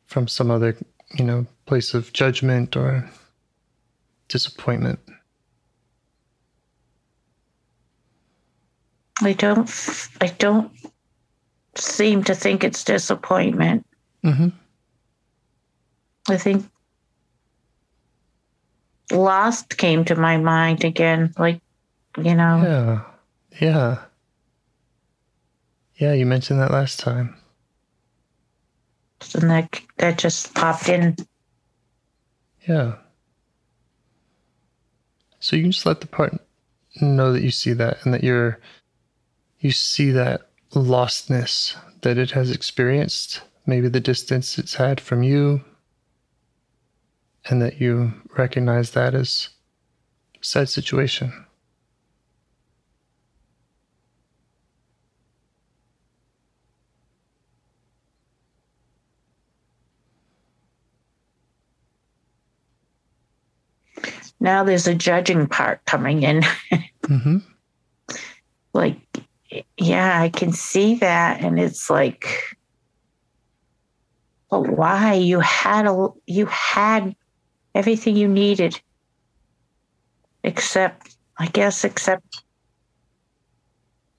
from 0.05 0.27
some 0.27 0.49
other, 0.49 0.75
you 1.17 1.23
know, 1.25 1.45
place 1.65 1.93
of 1.93 2.13
judgment 2.13 2.75
or 2.75 3.09
disappointment. 4.27 4.99
I 9.21 9.33
don't. 9.33 9.69
I 10.19 10.27
don't 10.27 10.71
seem 11.75 12.23
to 12.25 12.35
think 12.35 12.63
it's 12.63 12.83
disappointment. 12.83 13.85
hmm 14.23 14.49
I 16.29 16.37
think 16.37 16.65
lost 19.11 19.77
came 19.77 20.05
to 20.05 20.15
my 20.15 20.37
mind 20.37 20.83
again. 20.83 21.33
Like, 21.37 21.61
you 22.17 22.35
know, 22.35 22.61
Yeah. 22.63 23.01
Yeah. 23.59 23.97
Yeah, 25.95 26.13
you 26.13 26.25
mentioned 26.25 26.59
that 26.59 26.71
last 26.71 26.99
time. 26.99 27.35
and 29.35 29.49
that 29.49 29.81
that 29.97 30.17
just 30.17 30.53
popped 30.55 30.89
in. 30.89 31.15
Yeah. 32.67 32.95
So 35.39 35.55
you 35.55 35.63
can 35.63 35.71
just 35.71 35.85
let 35.85 36.01
the 36.01 36.07
part 36.07 36.33
know 37.01 37.33
that 37.33 37.41
you 37.43 37.51
see 37.51 37.73
that 37.73 38.03
and 38.05 38.13
that 38.13 38.23
you're 38.23 38.59
you 39.61 39.71
see 39.71 40.11
that 40.11 40.41
lostness 40.71 41.75
that 42.01 42.17
it 42.17 42.31
has 42.31 42.49
experienced, 42.49 43.41
maybe 43.65 43.87
the 43.87 43.99
distance 43.99 44.57
it's 44.57 44.73
had 44.73 44.99
from 44.99 45.21
you, 45.21 45.63
and 47.45 47.61
that 47.61 47.79
you 47.79 48.11
recognize 48.37 48.91
that 48.91 49.13
as 49.13 49.49
a 50.35 50.43
sad 50.43 50.67
situation. 50.69 51.45
Now 64.39 64.63
there's 64.63 64.87
a 64.87 64.95
judging 64.95 65.47
part 65.47 65.85
coming 65.85 66.23
in. 66.23 66.41
Mm-hmm. 67.03 67.37
like, 68.73 68.99
yeah, 69.77 70.21
I 70.21 70.29
can 70.29 70.51
see 70.53 70.95
that, 70.95 71.41
and 71.41 71.59
it's 71.59 71.89
like, 71.89 72.25
but 74.49 74.67
why? 74.67 75.13
You 75.13 75.39
had 75.39 75.87
a 75.87 76.09
you 76.25 76.45
had 76.45 77.15
everything 77.75 78.15
you 78.15 78.27
needed, 78.27 78.79
except 80.43 81.15
I 81.37 81.47
guess 81.47 81.83
except 81.83 82.43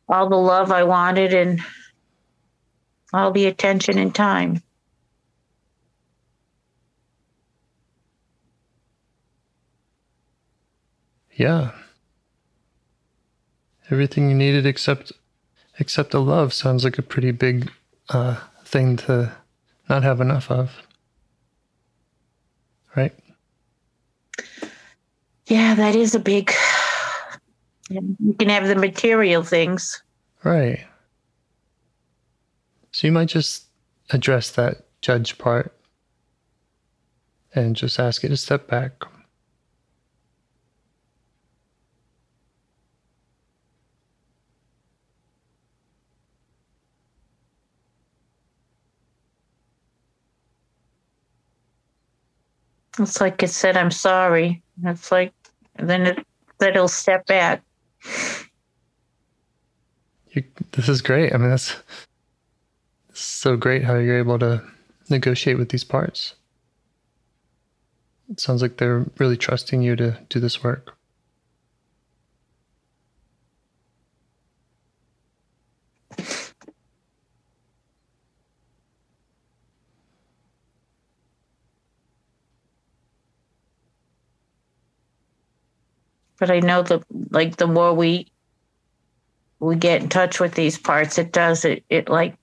all 0.09 0.29
the 0.29 0.37
love 0.37 0.71
I 0.71 0.85
wanted 0.85 1.33
and 1.33 1.61
all 3.13 3.31
the 3.31 3.47
attention 3.47 3.99
and 3.99 4.15
time. 4.15 4.63
Yeah. 11.33 11.73
Everything 13.91 14.29
you 14.31 14.37
needed 14.37 14.65
except 14.65 15.13
except 15.79 16.15
a 16.15 16.19
love 16.19 16.53
sounds 16.53 16.85
like 16.85 16.99
a 16.99 17.03
pretty 17.03 17.31
big 17.31 17.71
uh, 18.09 18.37
thing 18.65 18.97
to 18.99 19.33
not 19.89 20.03
have 20.03 20.21
enough 20.21 20.51
of. 20.51 20.71
Right? 22.97 23.15
Yeah, 25.47 25.75
that 25.75 25.95
is 25.97 26.15
a 26.15 26.19
big. 26.19 26.53
You 27.91 28.35
can 28.39 28.49
have 28.49 28.69
the 28.69 28.77
material 28.77 29.43
things. 29.43 30.03
Right. 30.45 30.85
So 32.91 33.07
you 33.07 33.13
might 33.13 33.29
just 33.29 33.65
address 34.11 34.51
that 34.53 34.87
judge 35.01 35.39
part 35.39 35.75
and 37.55 37.77
just 37.77 37.99
ask 37.99 38.25
it 38.25 38.29
to 38.29 38.37
step 38.37 38.67
back. 38.69 38.93
It's 53.03 53.21
like 53.21 53.43
it 53.43 53.51
said, 53.51 53.77
"I'm 53.77 53.91
sorry." 53.91 54.63
It's 54.85 55.11
like 55.11 55.33
then 55.79 56.07
it 56.07 56.27
then 56.59 56.71
it'll 56.71 56.89
step 56.89 57.27
back. 57.27 57.63
You, 60.31 60.45
this 60.73 60.89
is 60.89 61.03
great. 61.03 61.35
I 61.35 61.37
mean, 61.37 61.51
that's 61.51 61.77
so 63.13 63.57
great 63.57 63.85
how 63.85 63.97
you're 63.97 64.19
able 64.19 64.39
to 64.39 64.63
negotiate 65.11 65.59
with 65.59 65.69
these 65.69 65.85
parts. 65.85 66.35
It 68.31 68.41
sounds 68.41 68.63
like 68.63 68.79
they're 68.79 69.05
really 69.19 69.37
trusting 69.37 69.83
you 69.83 69.95
to 69.97 70.19
do 70.31 70.41
this 70.41 70.65
work. 70.65 70.97
But 86.43 86.51
I 86.51 86.59
know 86.59 86.83
the 86.83 87.01
like 87.31 87.55
the 87.55 87.69
more 87.69 87.95
we 87.95 88.27
we 89.61 89.77
get 89.77 90.03
in 90.03 90.09
touch 90.09 90.41
with 90.41 90.55
these 90.57 90.77
parts, 90.77 91.17
it 91.17 91.31
does 91.31 91.65
it 91.65 91.85
it 91.89 92.09
like 92.09 92.35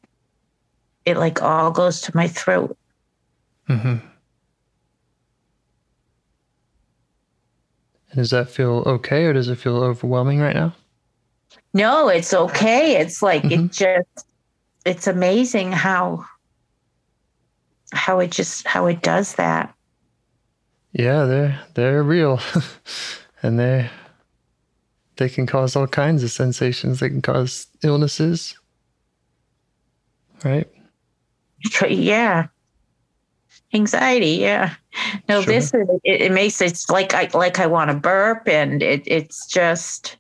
it 1.04 1.18
like 1.18 1.42
all 1.42 1.70
goes 1.70 2.00
to 2.04 2.16
my 2.16 2.30
throat. 2.30 2.78
Mm-hmm. 3.68 3.96
Does 8.16 8.30
that 8.30 8.50
feel 8.50 8.84
okay, 8.86 9.26
or 9.26 9.34
does 9.34 9.50
it 9.50 9.58
feel 9.58 9.76
overwhelming 9.84 10.40
right 10.40 10.56
now? 10.56 10.74
No, 11.74 12.08
it's 12.08 12.34
okay. 12.34 12.96
It's 13.02 13.22
like 13.22 13.44
it 13.44 13.60
Mhm. 13.60 13.74
just 13.74 14.26
it's 14.86 15.08
amazing 15.08 15.74
how 15.74 16.24
how 17.92 18.22
it 18.22 18.32
just 18.32 18.66
how 18.66 18.86
it 18.86 19.02
does 19.02 19.36
that. 19.36 19.76
Yeah, 20.94 21.26
they're 21.26 21.60
they're 21.74 22.02
real, 22.02 22.40
and 23.44 23.60
they 23.60 23.90
they 25.18 25.30
can 25.30 25.46
cause 25.46 25.76
all 25.76 25.88
kinds 25.88 26.24
of 26.24 26.32
sensations. 26.32 27.00
They 27.00 27.10
can 27.10 27.22
cause 27.22 27.68
illnesses, 27.84 28.58
right? 30.44 30.68
Yeah. 31.90 32.48
anxiety. 33.74 34.38
Yeah. 34.38 34.74
No, 35.28 35.42
Sure. 35.42 35.54
this 35.54 35.74
is 35.74 35.88
it, 36.04 36.22
it 36.22 36.32
makes 36.32 36.62
it's 36.62 36.90
like 36.90 37.14
I 37.14 37.30
like 37.34 37.60
I 37.60 37.68
want 37.68 37.92
to 37.92 37.98
burp, 37.98 38.48
and 38.48 38.82
it 38.82 39.04
it's 39.06 39.46
just 39.48 40.18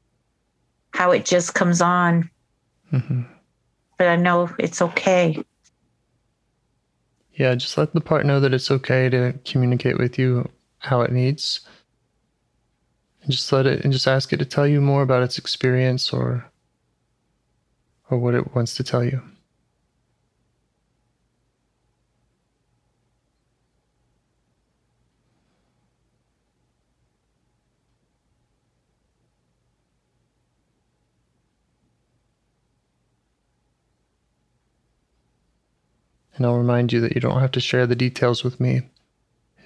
how 0.93 1.11
it 1.11 1.25
just 1.25 1.53
comes 1.55 1.81
on. 1.81 2.29
hmm 2.89 3.21
But 3.97 4.07
I 4.07 4.15
know 4.17 4.49
it's 4.59 4.81
okay. 4.81 5.41
Yeah, 7.33 7.55
just 7.55 7.77
let 7.77 7.93
the 7.93 8.01
part 8.01 8.25
know 8.25 8.41
that 8.41 8.53
it's 8.53 8.69
okay 8.69 9.07
to 9.09 9.33
communicate 9.45 9.97
with 9.97 10.19
you 10.19 10.49
how 10.79 11.01
it 11.01 11.11
needs. 11.11 11.61
And 13.29 13.35
just 13.35 13.51
let 13.51 13.67
it 13.67 13.83
and 13.83 13.93
just 13.93 14.07
ask 14.07 14.33
it 14.33 14.37
to 14.37 14.45
tell 14.45 14.65
you 14.65 14.81
more 14.81 15.03
about 15.03 15.21
its 15.21 15.37
experience 15.37 16.11
or 16.11 16.49
or 18.09 18.17
what 18.17 18.33
it 18.33 18.55
wants 18.55 18.73
to 18.73 18.83
tell 18.83 19.03
you. 19.03 19.21
And 36.35 36.47
I'll 36.47 36.57
remind 36.57 36.91
you 36.91 36.99
that 37.01 37.13
you 37.13 37.21
don't 37.21 37.41
have 37.41 37.51
to 37.51 37.59
share 37.59 37.85
the 37.85 37.95
details 37.95 38.43
with 38.43 38.59
me 38.59 38.89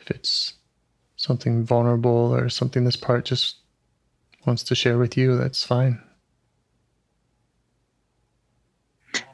if 0.01 0.11
it's 0.11 0.55
something 1.23 1.63
vulnerable 1.63 2.35
or 2.35 2.49
something 2.49 2.83
this 2.83 2.97
part 2.97 3.23
just 3.23 3.55
wants 4.45 4.61
to 4.63 4.75
share 4.75 4.97
with 4.97 5.15
you, 5.15 5.37
that's 5.37 5.63
fine. 5.63 6.01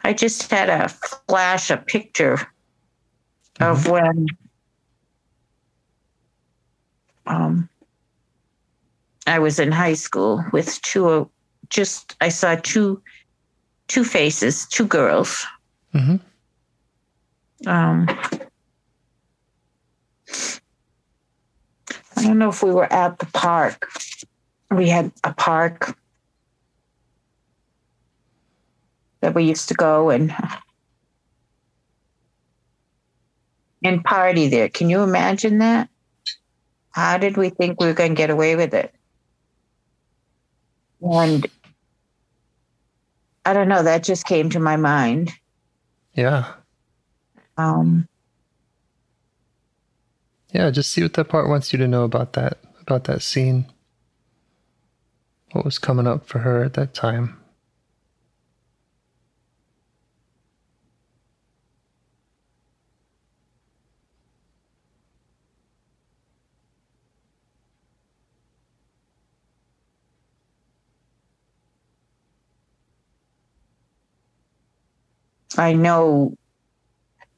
I 0.03 0.13
just 0.13 0.51
had 0.51 0.69
a 0.69 0.87
flash, 0.87 1.71
a 1.71 1.77
picture 1.77 2.37
of 3.59 3.87
when 3.87 4.27
um, 7.25 7.67
I 9.25 9.39
was 9.39 9.59
in 9.59 9.71
high 9.71 9.95
school 9.95 10.43
with 10.53 10.79
two. 10.83 11.29
Just 11.69 12.15
I 12.21 12.29
saw 12.29 12.55
two 12.55 13.01
two 13.87 14.03
faces, 14.03 14.67
two 14.67 14.85
girls. 14.85 15.45
hmm 15.91 16.17
Um, 17.65 18.07
I 22.19 22.23
don't 22.23 22.37
know 22.37 22.49
if 22.49 22.61
we 22.61 22.71
were 22.71 22.91
at 22.91 23.17
the 23.19 23.25
park. 23.27 23.89
We 24.69 24.89
had 24.89 25.11
a 25.23 25.33
park 25.33 25.97
that 29.21 29.33
we 29.33 29.45
used 29.45 29.69
to 29.69 29.73
go 29.73 30.09
and 30.09 30.35
and 33.83 34.03
party 34.03 34.49
there. 34.49 34.67
Can 34.67 34.89
you 34.89 35.01
imagine 35.01 35.59
that? 35.59 35.89
How 36.91 37.17
did 37.17 37.37
we 37.37 37.49
think 37.49 37.79
we 37.79 37.87
were 37.87 37.93
going 37.93 38.11
to 38.11 38.15
get 38.15 38.29
away 38.29 38.57
with 38.57 38.73
it? 38.73 38.93
And 41.01 41.47
I 43.45 43.53
don't 43.53 43.69
know. 43.69 43.83
That 43.83 44.03
just 44.03 44.25
came 44.25 44.49
to 44.49 44.59
my 44.59 44.75
mind. 44.75 45.31
Yeah. 46.13 46.51
Um, 47.57 48.09
Yeah, 50.51 50.71
just 50.71 50.91
see 50.91 51.03
what 51.03 51.13
that 51.13 51.29
part 51.29 51.47
wants 51.47 51.71
you 51.71 51.79
to 51.79 51.87
know 51.87 52.03
about 52.03 52.33
that, 52.33 52.57
about 52.81 53.03
that 53.05 53.21
scene. 53.21 53.67
What 55.51 55.65
was 55.65 55.79
coming 55.79 56.07
up 56.07 56.27
for 56.27 56.39
her 56.39 56.63
at 56.63 56.73
that 56.73 56.93
time. 56.93 57.39
I 75.57 75.73
know 75.73 76.37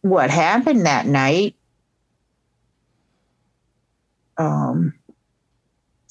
what 0.01 0.29
happened 0.29 0.85
that 0.85 1.07
night. 1.07 1.55
Um, 4.41 4.95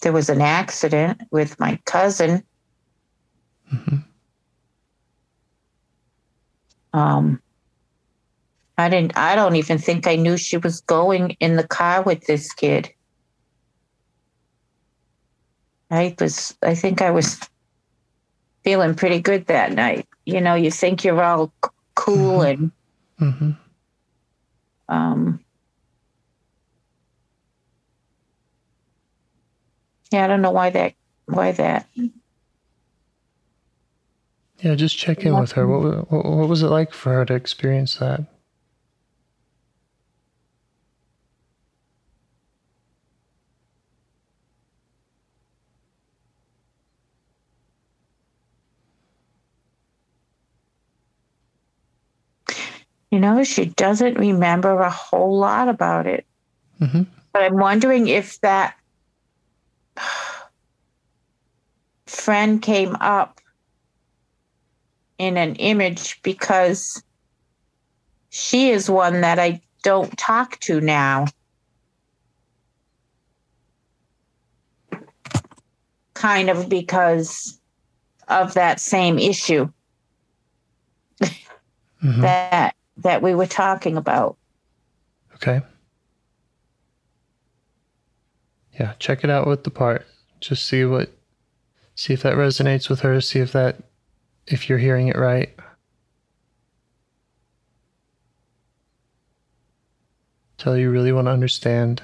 there 0.03 0.13
was 0.13 0.31
an 0.31 0.41
accident 0.41 1.21
with 1.33 1.59
my 1.59 1.81
cousin. 1.85 2.45
hmm 3.69 3.97
Um, 6.93 7.41
I 8.79 8.89
didn't. 8.89 9.17
I 9.17 9.35
don't 9.35 9.57
even 9.57 9.79
think 9.79 10.07
I 10.07 10.17
knew 10.17 10.37
she 10.37 10.57
was 10.59 10.81
going 10.83 11.37
in 11.41 11.57
the 11.57 11.67
car 11.67 12.03
with 12.03 12.27
this 12.27 12.53
kid. 12.53 12.91
I 15.91 16.15
was. 16.21 16.57
I 16.63 16.75
think 16.75 17.03
I 17.03 17.11
was 17.11 17.39
feeling 18.65 18.95
pretty 18.95 19.21
good 19.21 19.47
that 19.47 19.73
night. 19.73 20.07
You 20.25 20.41
know, 20.41 20.55
you 20.55 20.71
think 20.71 21.05
you're 21.05 21.23
all 21.23 21.53
c- 21.65 21.71
cool 21.97 22.43
and 22.43 22.71
hmm 23.19 23.51
um 24.89 25.45
yeah 30.11 30.25
i 30.25 30.27
don't 30.27 30.43
know 30.43 30.51
why 30.51 30.71
that 30.71 30.95
why 31.27 31.53
that 31.53 31.87
Yeah, 34.63 34.75
just 34.75 34.99
check 34.99 35.25
in 35.25 35.39
with 35.39 35.53
her. 35.53 35.67
What, 35.67 36.11
what 36.13 36.25
what 36.27 36.49
was 36.49 36.63
it 36.63 36.67
like 36.69 36.93
for 36.93 37.15
her 37.15 37.25
to 37.25 37.35
experience 37.35 37.97
that? 37.97 38.27
you 53.11 53.19
know 53.19 53.43
she 53.45 53.67
doesn't 53.67 54.15
remember 54.19 54.79
a 54.81 54.91
whole 54.91 55.39
lot 55.39 55.69
about 55.69 56.07
it 56.07 56.27
hmm 56.79 57.03
but 57.33 57.43
i'm 57.43 57.57
wondering 57.57 58.09
if 58.09 58.41
that 58.41 58.75
friend 62.11 62.61
came 62.61 62.97
up 63.01 63.41
in 65.19 65.37
an 65.37 65.55
image 65.57 66.21
because 66.23 67.03
she 68.31 68.71
is 68.71 68.91
one 68.91 69.21
that 69.21 69.39
i 69.39 69.61
don't 69.83 70.17
talk 70.19 70.59
to 70.61 70.81
now 70.81 71.27
kind 76.15 76.51
of 76.51 76.69
because 76.69 77.59
of 78.29 78.55
that 78.55 78.81
same 78.81 79.19
issue 79.19 79.69
hmm 82.01 82.21
that 82.23 82.75
that 83.03 83.23
we 83.23 83.35
were 83.35 83.47
talking 83.47 83.97
about. 83.97 84.37
Okay. 85.35 85.63
Yeah, 88.79 88.95
check 88.99 89.25
it 89.25 89.31
out 89.31 89.47
with 89.47 89.65
the 89.65 89.71
part. 89.71 90.07
Just 90.41 90.67
see 90.67 90.85
what, 90.85 91.11
see 92.01 92.15
if 92.15 92.23
that 92.23 92.33
resonates 92.33 92.89
with 92.89 93.01
her. 93.01 93.21
See 93.21 93.41
if 93.41 93.53
that, 93.53 93.77
if 94.47 94.71
you're 94.71 94.79
hearing 94.79 95.09
it 95.09 95.17
right. 95.17 95.55
Tell 100.57 100.79
you 100.79 100.91
really 100.91 101.13
want 101.13 101.27
to 101.27 101.31
understand. 101.31 102.01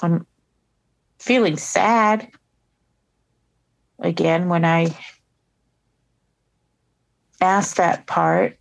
I'm 0.00 0.24
feeling 1.18 1.56
sad 1.56 2.30
again 3.98 4.48
when 4.48 4.64
I 4.64 4.96
asked 7.40 7.78
that 7.78 8.06
part. 8.06 8.56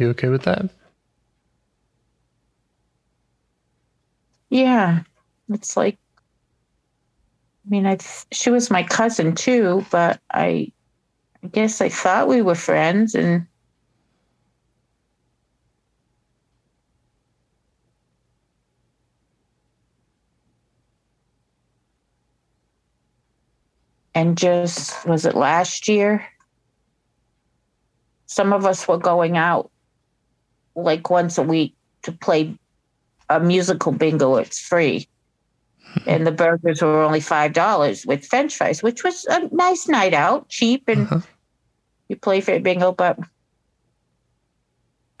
You 0.00 0.08
okay 0.08 0.28
with 0.30 0.44
that? 0.44 0.70
Yeah, 4.48 5.02
it's 5.50 5.76
like, 5.76 5.98
I 7.66 7.68
mean, 7.68 7.86
I 7.86 7.98
she 8.32 8.48
was 8.48 8.70
my 8.70 8.82
cousin 8.82 9.34
too, 9.34 9.84
but 9.90 10.18
I, 10.30 10.72
I 11.44 11.48
guess 11.48 11.82
I 11.82 11.90
thought 11.90 12.28
we 12.28 12.40
were 12.40 12.54
friends, 12.54 13.14
and 13.14 13.46
and 24.14 24.38
just 24.38 25.06
was 25.06 25.26
it 25.26 25.34
last 25.34 25.88
year? 25.88 26.26
Some 28.24 28.54
of 28.54 28.64
us 28.64 28.88
were 28.88 28.96
going 28.96 29.36
out 29.36 29.70
like 30.82 31.10
once 31.10 31.38
a 31.38 31.42
week 31.42 31.74
to 32.02 32.12
play 32.12 32.56
a 33.28 33.38
musical 33.40 33.92
bingo. 33.92 34.36
It's 34.36 34.58
free. 34.60 35.08
and 36.06 36.26
the 36.26 36.32
burgers 36.32 36.80
were 36.82 37.02
only 37.02 37.20
five 37.20 37.52
dollars 37.52 38.06
with 38.06 38.24
French 38.26 38.56
fries, 38.56 38.82
which 38.82 39.02
was 39.04 39.24
a 39.26 39.48
nice 39.54 39.88
night 39.88 40.14
out, 40.14 40.48
cheap, 40.48 40.84
and 40.88 41.06
Uh-huh. 41.06 41.20
you 42.08 42.16
play 42.16 42.40
for 42.40 42.58
bingo. 42.60 42.92
But 42.92 43.18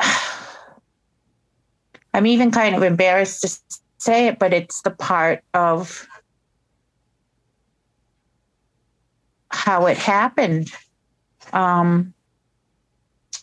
I'm 2.14 2.26
even 2.26 2.50
kind 2.50 2.74
of 2.74 2.82
embarrassed 2.82 3.42
to 3.42 3.58
say 3.98 4.26
it, 4.28 4.38
but 4.38 4.52
it's 4.52 4.82
the 4.82 4.90
part 4.90 5.42
of 5.54 6.06
how 9.50 9.86
it 9.86 9.98
happened. 9.98 10.70
Um, 11.52 12.14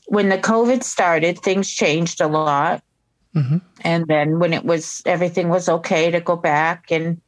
when 0.08 0.30
the 0.30 0.38
COVID 0.38 0.84
started, 0.84 1.38
things 1.40 1.70
changed 1.70 2.22
a 2.22 2.28
lot. 2.28 2.82
Mhm. 3.36 3.62
And 3.82 4.08
then 4.08 4.40
when 4.40 4.54
it 4.54 4.66
was 4.66 5.02
everything 5.06 5.50
was 5.50 5.70
okay 5.70 6.10
to 6.10 6.22
go 6.22 6.36
back, 6.36 6.92
and 6.92 7.22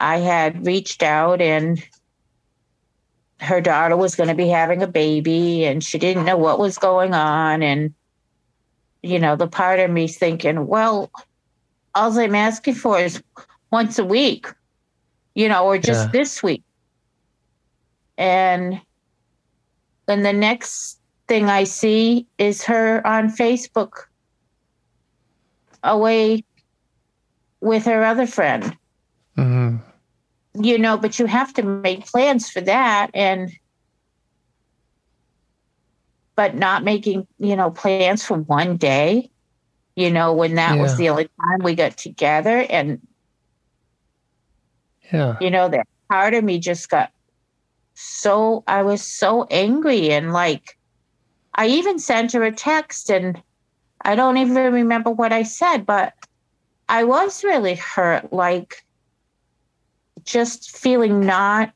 I 0.00 0.18
had 0.18 0.66
reached 0.66 1.02
out, 1.02 1.40
and 1.40 1.82
her 3.40 3.60
daughter 3.60 3.96
was 3.96 4.16
going 4.16 4.28
to 4.28 4.34
be 4.34 4.48
having 4.48 4.82
a 4.82 4.86
baby, 4.86 5.64
and 5.64 5.84
she 5.84 5.98
didn't 5.98 6.24
know 6.24 6.36
what 6.38 6.58
was 6.58 6.78
going 6.78 7.14
on. 7.14 7.62
And, 7.62 7.94
you 9.02 9.18
know, 9.18 9.36
the 9.36 9.46
part 9.46 9.78
of 9.78 9.90
me 9.90 10.08
thinking, 10.08 10.66
well, 10.66 11.10
all 11.94 12.18
I'm 12.18 12.34
asking 12.34 12.74
for 12.74 12.98
is 12.98 13.22
once 13.70 13.98
a 13.98 14.04
week, 14.04 14.46
you 15.34 15.48
know, 15.48 15.66
or 15.66 15.78
just 15.78 16.06
Yeah. 16.06 16.12
this 16.12 16.42
week. 16.42 16.64
And 18.16 18.80
then 20.06 20.22
the 20.22 20.32
next 20.32 20.99
thing 21.30 21.48
I 21.48 21.64
see 21.64 22.28
is 22.38 22.64
her 22.64 23.06
on 23.06 23.28
Facebook 23.30 24.10
away 25.84 26.44
with 27.60 27.84
her 27.86 28.04
other 28.04 28.26
friend. 28.26 28.76
hmm 29.36 29.76
You 30.54 30.78
know, 30.78 30.98
but 30.98 31.20
you 31.20 31.26
have 31.26 31.54
to 31.54 31.62
make 31.62 32.06
plans 32.06 32.50
for 32.50 32.60
that 32.62 33.10
and 33.14 33.50
but 36.36 36.56
not 36.56 36.84
making, 36.84 37.26
you 37.38 37.56
know, 37.56 37.70
plans 37.70 38.24
for 38.24 38.38
one 38.38 38.76
day, 38.76 39.30
you 39.96 40.10
know, 40.10 40.32
when 40.32 40.56
that 40.56 40.78
was 40.78 40.96
the 40.96 41.08
only 41.10 41.24
time 41.24 41.62
we 41.62 41.74
got 41.74 41.96
together 41.96 42.66
and 42.70 43.00
Yeah. 45.12 45.36
you 45.40 45.50
know 45.50 45.68
that 45.68 45.86
part 46.10 46.34
of 46.34 46.44
me 46.44 46.58
just 46.58 46.88
got 46.88 47.10
so 47.94 48.62
i 48.66 48.82
was 48.82 49.02
so 49.02 49.44
angry 49.50 50.10
and 50.10 50.32
like 50.32 50.76
i 51.54 51.66
even 51.66 51.98
sent 51.98 52.32
her 52.32 52.42
a 52.42 52.52
text 52.52 53.10
and 53.10 53.42
i 54.04 54.14
don't 54.14 54.36
even 54.36 54.72
remember 54.72 55.10
what 55.10 55.32
i 55.32 55.42
said 55.42 55.84
but 55.86 56.14
i 56.88 57.04
was 57.04 57.44
really 57.44 57.74
hurt 57.74 58.32
like 58.32 58.84
just 60.24 60.76
feeling 60.76 61.20
not 61.20 61.72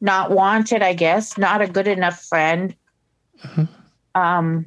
not 0.00 0.30
wanted 0.30 0.82
i 0.82 0.92
guess 0.92 1.36
not 1.38 1.60
a 1.62 1.66
good 1.66 1.88
enough 1.88 2.22
friend 2.22 2.74
Mhm. 3.44 3.68
um 4.14 4.66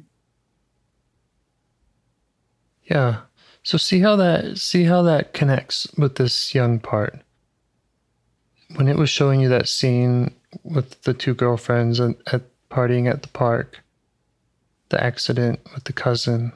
Yeah. 2.84 3.20
So 3.62 3.78
see 3.78 4.00
how 4.00 4.16
that 4.16 4.58
see 4.58 4.84
how 4.84 5.02
that 5.02 5.32
connects 5.32 5.86
with 5.96 6.16
this 6.16 6.54
young 6.54 6.78
part. 6.80 7.20
When 8.74 8.88
it 8.88 8.96
was 8.96 9.08
showing 9.08 9.40
you 9.40 9.48
that 9.50 9.68
scene 9.68 10.34
with 10.62 11.00
the 11.02 11.14
two 11.14 11.32
girlfriends 11.34 12.00
and 12.00 12.16
at 12.32 12.42
partying 12.72 13.08
at 13.10 13.22
the 13.22 13.28
park, 13.28 13.82
the 14.88 15.02
accident 15.02 15.60
with 15.74 15.84
the 15.84 15.92
cousin. 15.92 16.52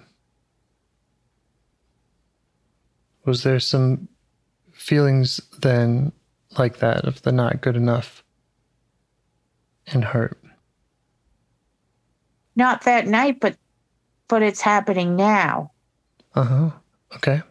Was 3.27 3.43
there 3.43 3.61
some 3.61 4.09
feelings 4.73 5.41
then 5.61 6.13
like 6.59 6.79
that 6.79 7.05
of 7.05 7.21
the 7.23 7.33
not 7.33 7.61
good 7.61 7.77
enough 7.77 8.25
and 9.87 10.05
hurt? 10.05 10.39
not 12.59 12.85
that 12.85 13.07
night 13.07 13.39
but 13.39 13.55
but 14.29 14.43
it's 14.43 14.63
happening 14.63 15.15
now 15.15 15.71
Uh-huh. 16.35 16.71
Okay. 17.15 17.43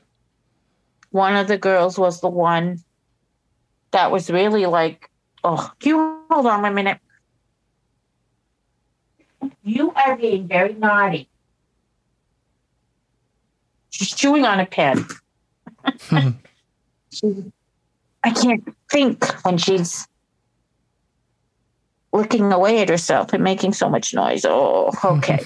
one 1.11 1.35
of 1.35 1.47
the 1.47 1.57
girls 1.59 1.99
was 1.99 2.21
the 2.21 2.29
one 2.29 2.79
that 3.91 4.11
was 4.11 4.29
really 4.31 4.65
like, 4.65 5.09
oh, 5.43 5.71
you 5.83 6.19
hold 6.29 6.45
on 6.47 6.65
a 6.65 6.71
minute. 6.71 6.99
You 9.65 9.91
are 9.95 10.15
being 10.15 10.47
very 10.47 10.73
naughty. 10.73 11.27
She's 13.89 14.11
chewing 14.13 14.45
on 14.45 14.59
a 14.59 14.65
pen. 14.67 15.07
she, 17.11 17.51
I 18.23 18.29
can't 18.29 18.63
think 18.91 19.25
when 19.43 19.57
she's 19.57 20.07
looking 22.13 22.53
away 22.53 22.83
at 22.83 22.89
herself 22.89 23.33
and 23.33 23.43
making 23.43 23.73
so 23.73 23.89
much 23.89 24.13
noise. 24.13 24.45
Oh, 24.45 24.91
okay. 25.03 25.39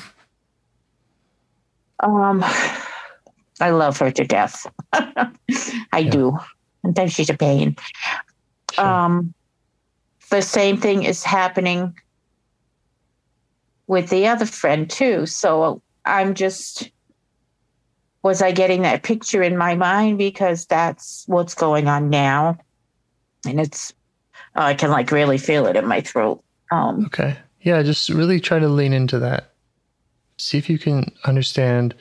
um, 2.03 2.43
I 3.61 3.69
love 3.69 3.97
her 3.99 4.11
to 4.11 4.25
death. 4.25 4.67
I 4.91 5.29
Yeah. 5.97 6.09
do. 6.09 6.37
And 6.83 6.93
then 6.93 7.07
she's 7.07 7.29
a 7.29 7.37
pain. 7.37 7.77
Sure. 8.73 8.85
Um, 8.85 9.33
the 10.29 10.41
same 10.41 10.75
thing 10.77 11.03
is 11.03 11.23
happening 11.23 11.95
with 13.89 14.09
the 14.09 14.27
other 14.27 14.45
friend 14.45 14.87
too. 14.87 15.25
So 15.25 15.81
I'm 16.05 16.35
just, 16.35 16.91
was 18.21 18.39
I 18.39 18.51
getting 18.51 18.83
that 18.83 19.01
picture 19.01 19.41
in 19.41 19.57
my 19.57 19.75
mind 19.75 20.19
because 20.19 20.67
that's 20.67 21.23
what's 21.25 21.55
going 21.55 21.87
on 21.87 22.09
now, 22.09 22.59
and 23.47 23.59
it's, 23.59 23.91
oh, 24.55 24.61
I 24.61 24.75
can 24.75 24.91
like 24.91 25.11
really 25.11 25.39
feel 25.39 25.65
it 25.65 25.75
in 25.75 25.87
my 25.87 26.01
throat. 26.01 26.41
Um, 26.71 27.05
Okay. 27.07 27.35
Yeah, 27.61 27.81
just 27.81 28.09
really 28.09 28.39
try 28.39 28.59
to 28.59 28.69
lean 28.69 28.93
into 28.93 29.17
that. 29.19 29.53
See 30.37 30.59
if 30.59 30.69
you 30.69 30.77
can 30.77 31.11
understand 31.25 31.95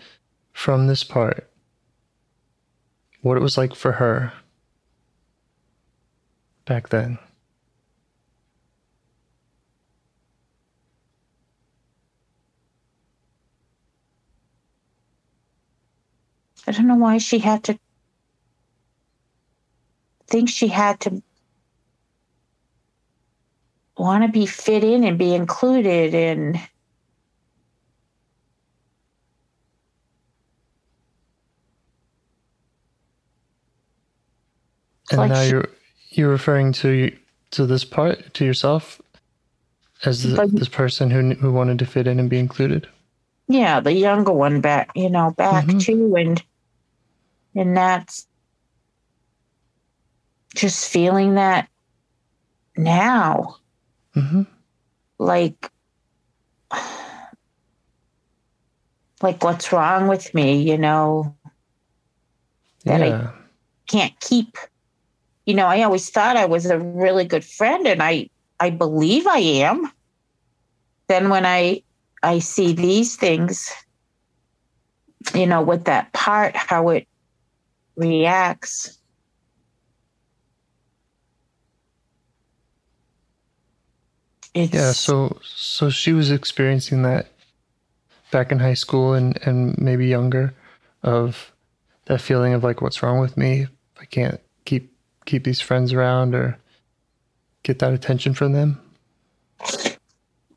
from 0.52 0.86
this 0.86 1.02
part 1.02 1.50
what 3.22 3.38
it 3.38 3.42
was 3.42 3.56
like 3.56 3.74
for 3.74 3.92
her 3.92 4.32
back 6.66 6.90
then. 6.90 7.18
I 16.68 16.70
don't 16.70 16.86
know 16.86 16.96
why 16.96 17.16
she 17.16 17.38
had 17.38 17.64
to 17.64 17.78
think 20.26 20.50
she 20.50 20.68
had 20.68 21.00
to 21.00 21.22
want 23.96 24.22
to 24.24 24.28
be 24.30 24.44
fit 24.44 24.84
in 24.84 25.02
and 25.02 25.16
be 25.18 25.34
included 25.34 26.14
and 26.14 26.60
And 35.10 35.18
Like 35.20 35.30
now 35.30 35.42
she- 35.42 35.50
you're 35.50 35.68
you're 36.10 36.28
referring 36.30 36.72
to 36.72 37.14
to 37.52 37.66
this 37.66 37.84
part 37.84 38.34
to 38.34 38.44
yourself 38.44 39.00
as 40.04 40.22
the, 40.22 40.36
Like- 40.36 40.50
this 40.50 40.68
person 40.68 41.10
who 41.10 41.34
who 41.34 41.52
wanted 41.52 41.78
to 41.78 41.86
fit 41.86 42.06
in 42.06 42.20
and 42.20 42.28
be 42.28 42.38
included. 42.38 42.86
yeah 43.50 43.80
the 43.80 43.92
younger 43.94 44.32
one 44.32 44.60
back 44.60 44.90
you 44.94 45.08
know 45.08 45.30
back 45.30 45.64
Mhm. 45.64 45.80
too 45.80 46.14
and 46.16 46.42
and 47.58 47.76
that's 47.76 48.26
just 50.54 50.88
feeling 50.88 51.34
that 51.34 51.68
now. 52.76 53.56
Hmm 54.14 54.42
like 55.18 55.70
like 59.20 59.42
what's 59.42 59.72
wrong 59.72 60.08
with 60.08 60.32
me 60.34 60.62
you 60.62 60.78
know? 60.78 61.34
That 62.84 63.02
I- 63.02 63.30
can't 63.88 64.18
keep 64.20 64.58
you 65.46 65.54
know 65.54 65.66
i 65.66 65.82
always 65.82 66.10
thought 66.10 66.36
i 66.36 66.44
was 66.44 66.66
a 66.66 66.78
really 66.78 67.24
good 67.24 67.42
friend 67.42 67.86
and 67.86 68.02
i 68.02 68.28
i 68.60 68.68
believe 68.70 69.26
i 69.26 69.38
am. 69.38 69.90
Then 71.08 71.30
when 71.30 71.46
i 71.46 71.82
i 72.22 72.38
see 72.38 72.72
these 72.74 73.16
things 73.16 73.72
you 75.34 75.46
know 75.46 75.62
with 75.62 75.84
that 75.86 76.12
part 76.12 76.54
how 76.54 76.90
it 76.90 77.08
reacts 77.98 78.98
it's 84.54 84.72
Yeah, 84.72 84.92
so 84.92 85.38
so 85.44 85.90
she 85.90 86.12
was 86.12 86.30
experiencing 86.30 87.02
that 87.02 87.28
back 88.30 88.50
in 88.52 88.58
high 88.58 88.74
school 88.74 89.14
and 89.14 89.38
and 89.46 89.76
maybe 89.78 90.06
younger 90.06 90.54
of 91.02 91.52
that 92.06 92.20
feeling 92.20 92.54
of 92.54 92.64
like 92.64 92.80
what's 92.80 93.02
wrong 93.02 93.20
with 93.20 93.36
me? 93.36 93.66
I 94.00 94.04
can't 94.06 94.40
keep 94.64 94.92
keep 95.26 95.44
these 95.44 95.60
friends 95.60 95.92
around 95.92 96.34
or 96.34 96.58
get 97.62 97.78
that 97.80 97.92
attention 97.92 98.34
from 98.34 98.52
them? 98.52 98.80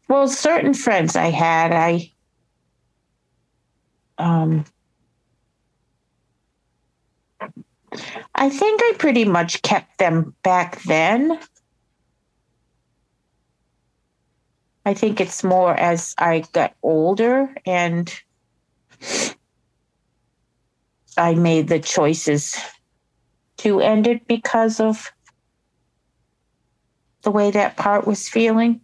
Well, 0.08 0.28
certain 0.28 0.74
friends 0.74 1.16
I 1.16 1.30
had, 1.30 1.74
I 1.74 2.12
um 4.18 4.66
I 8.36 8.50
think 8.50 8.82
I 8.82 8.94
pretty 8.98 9.26
much 9.26 9.62
kept 9.62 9.98
them 9.98 10.36
back 10.44 10.82
then. 10.84 11.40
I 14.86 14.94
think 14.94 15.22
it's 15.22 15.44
more 15.44 15.74
as 15.74 16.16
I 16.18 16.44
got 16.54 16.74
older 16.82 17.54
and 17.66 18.12
I 21.18 21.36
made 21.36 21.68
the 21.68 21.80
choices 21.80 22.58
to 23.58 23.80
end 23.80 24.08
it 24.08 24.28
because 24.28 24.80
of 24.80 25.12
the 27.22 27.32
way 27.32 27.52
that 27.52 27.78
part 27.78 28.08
was 28.08 28.28
feeling. 28.28 28.82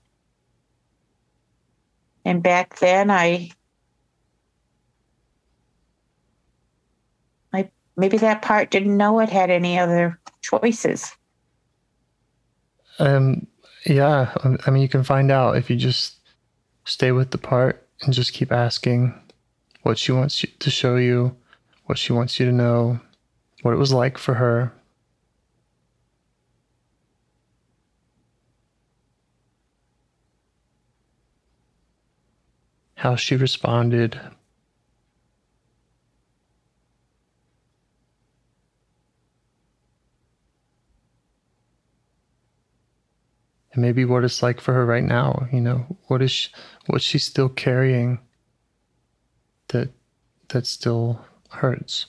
And 2.26 2.44
back 2.44 2.78
then 2.80 3.10
I 3.10 3.50
I 7.54 7.70
maybe 7.98 8.18
that 8.18 8.42
part 8.42 8.72
didn't 8.72 8.96
know 8.96 9.20
it 9.20 9.30
had 9.30 9.50
any 9.50 9.78
other 9.78 10.20
choices. 10.42 11.12
Um 13.00 13.48
yeah, 13.86 14.34
um, 14.44 14.58
I 14.66 14.72
mean 14.72 14.82
you 14.82 14.90
can 14.90 15.04
find 15.04 15.32
out 15.32 15.58
if 15.58 15.70
you 15.70 15.76
just 15.76 16.16
stay 16.86 17.12
with 17.12 17.32
the 17.32 17.38
part 17.38 17.88
and 18.02 18.14
just 18.14 18.34
keep 18.34 18.52
asking 18.52 19.14
what 19.84 19.98
she 19.98 20.12
wants 20.12 20.46
to 20.60 20.70
show 20.70 20.96
you, 20.96 21.36
what 21.86 21.98
she 21.98 22.14
wants 22.14 22.40
you 22.40 22.46
to 22.46 22.52
know, 22.52 23.00
what 23.62 23.74
it 23.74 23.78
was 23.78 23.94
like 23.94 24.18
for 24.18 24.34
her. 24.36 24.74
How 32.96 33.16
she 33.16 33.36
responded. 33.36 34.20
And 43.78 43.84
maybe 43.84 44.06
what 44.06 44.24
it's 44.24 44.42
like 44.42 44.60
for 44.60 44.74
her 44.74 44.88
right 44.88 45.04
now, 45.04 45.48
you 45.54 45.62
know, 45.62 45.86
what 46.08 46.24
is 46.24 46.32
she, 46.32 46.50
what 46.88 47.00
she's 47.04 47.24
still 47.24 47.48
carrying 47.48 48.18
that 49.68 49.92
that 50.48 50.66
still 50.66 51.24
hurts. 51.52 52.08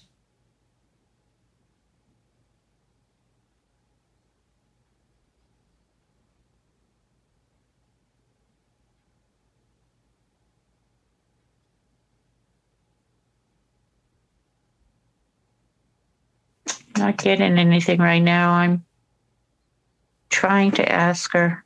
Not 16.97 17.19
getting 17.19 17.59
anything 17.59 18.01
right 18.01 18.21
now. 18.23 18.53
I'm 18.53 18.87
trying 20.31 20.71
to 20.73 20.91
ask 20.91 21.33
her. 21.33 21.65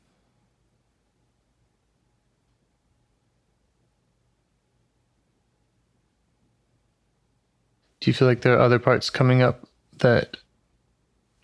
Do 8.01 8.11
you 8.11 8.15
feel 8.15 8.27
like 8.27 8.41
there 8.41 8.57
are 8.57 8.61
other 8.61 8.81
parts 8.81 9.11
coming 9.11 9.43
up 9.43 9.69
that 9.99 10.37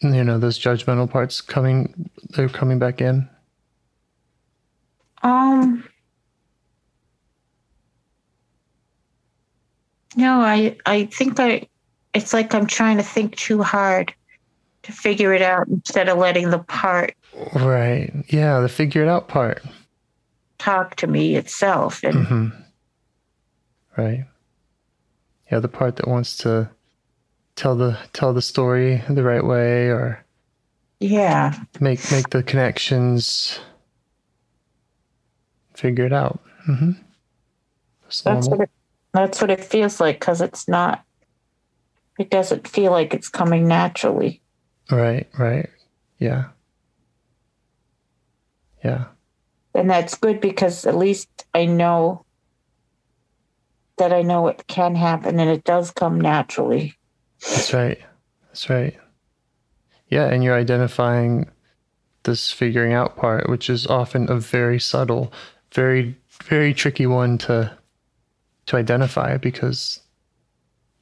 you 0.00 0.24
know 0.24 0.38
those 0.38 0.58
judgmental 0.58 1.08
parts 1.08 1.40
coming 1.40 2.10
they're 2.30 2.48
coming 2.48 2.78
back 2.78 3.00
in? 3.00 3.28
Um 5.22 5.84
No, 10.16 10.40
I 10.40 10.76
I 10.86 11.04
think 11.06 11.38
I 11.38 11.68
it's 12.14 12.32
like 12.32 12.54
I'm 12.54 12.66
trying 12.66 12.96
to 12.96 13.02
think 13.04 13.36
too 13.36 13.62
hard 13.62 14.12
to 14.88 14.92
figure 14.94 15.32
it 15.34 15.42
out 15.42 15.68
instead 15.68 16.08
of 16.08 16.18
letting 16.18 16.50
the 16.50 16.58
part 16.60 17.14
Right. 17.54 18.12
Yeah, 18.28 18.58
the 18.60 18.68
figure 18.68 19.02
it 19.02 19.08
out 19.08 19.28
part. 19.28 19.62
talk 20.58 20.96
to 20.96 21.06
me 21.06 21.36
itself 21.36 22.02
and 22.02 22.26
hmm 22.26 22.48
Right. 23.96 24.24
Yeah, 25.50 25.58
the 25.60 25.68
part 25.68 25.96
that 25.96 26.08
wants 26.08 26.36
to 26.38 26.70
tell 27.56 27.74
the 27.76 27.98
tell 28.12 28.32
the 28.32 28.42
story 28.42 29.02
the 29.08 29.22
right 29.22 29.44
way 29.44 29.88
or 29.88 30.24
yeah 31.00 31.54
make 31.80 32.00
make 32.10 32.30
the 32.30 32.42
connections 32.42 33.58
figure 35.74 36.06
it 36.06 36.12
out. 36.12 36.40
hmm 36.64 36.92
That's 38.04 38.22
that's 38.22 38.48
what 38.48 38.60
it, 38.60 38.70
that's 39.12 39.40
what 39.40 39.50
it 39.50 39.64
feels 39.64 40.00
like 40.00 40.18
because 40.20 40.40
it's 40.40 40.66
not 40.68 41.04
it 42.18 42.30
doesn't 42.30 42.66
feel 42.66 42.90
like 42.90 43.14
it's 43.14 43.28
coming 43.28 43.66
naturally 43.68 44.40
Right, 44.90 45.28
right. 45.38 45.68
Yeah. 46.18 46.46
Yeah. 48.84 49.06
and 49.74 49.90
that's 49.90 50.14
good 50.16 50.40
because 50.40 50.86
at 50.86 50.96
least 50.96 51.28
I 51.54 51.66
know 51.66 52.24
that 53.98 54.12
I 54.12 54.22
know 54.22 54.46
it 54.48 54.64
can 54.68 54.94
happen 54.94 55.40
and 55.40 55.50
it 55.50 55.64
does 55.64 55.90
come 55.90 56.20
naturally. 56.20 56.94
That's 57.42 57.72
right. 57.74 57.98
That's 58.46 58.70
right. 58.70 58.96
Yeah, 60.08 60.26
and 60.26 60.42
you're 60.42 60.56
identifying 60.56 61.50
this 62.22 62.52
figuring 62.52 62.92
out 62.92 63.16
part, 63.16 63.48
which 63.48 63.68
is 63.68 63.86
often 63.86 64.30
a 64.30 64.36
very 64.36 64.80
subtle, 64.80 65.32
very 65.72 66.16
very 66.44 66.72
tricky 66.72 67.06
one 67.06 67.36
to 67.38 67.76
to 68.66 68.76
identify 68.76 69.36
because 69.36 70.00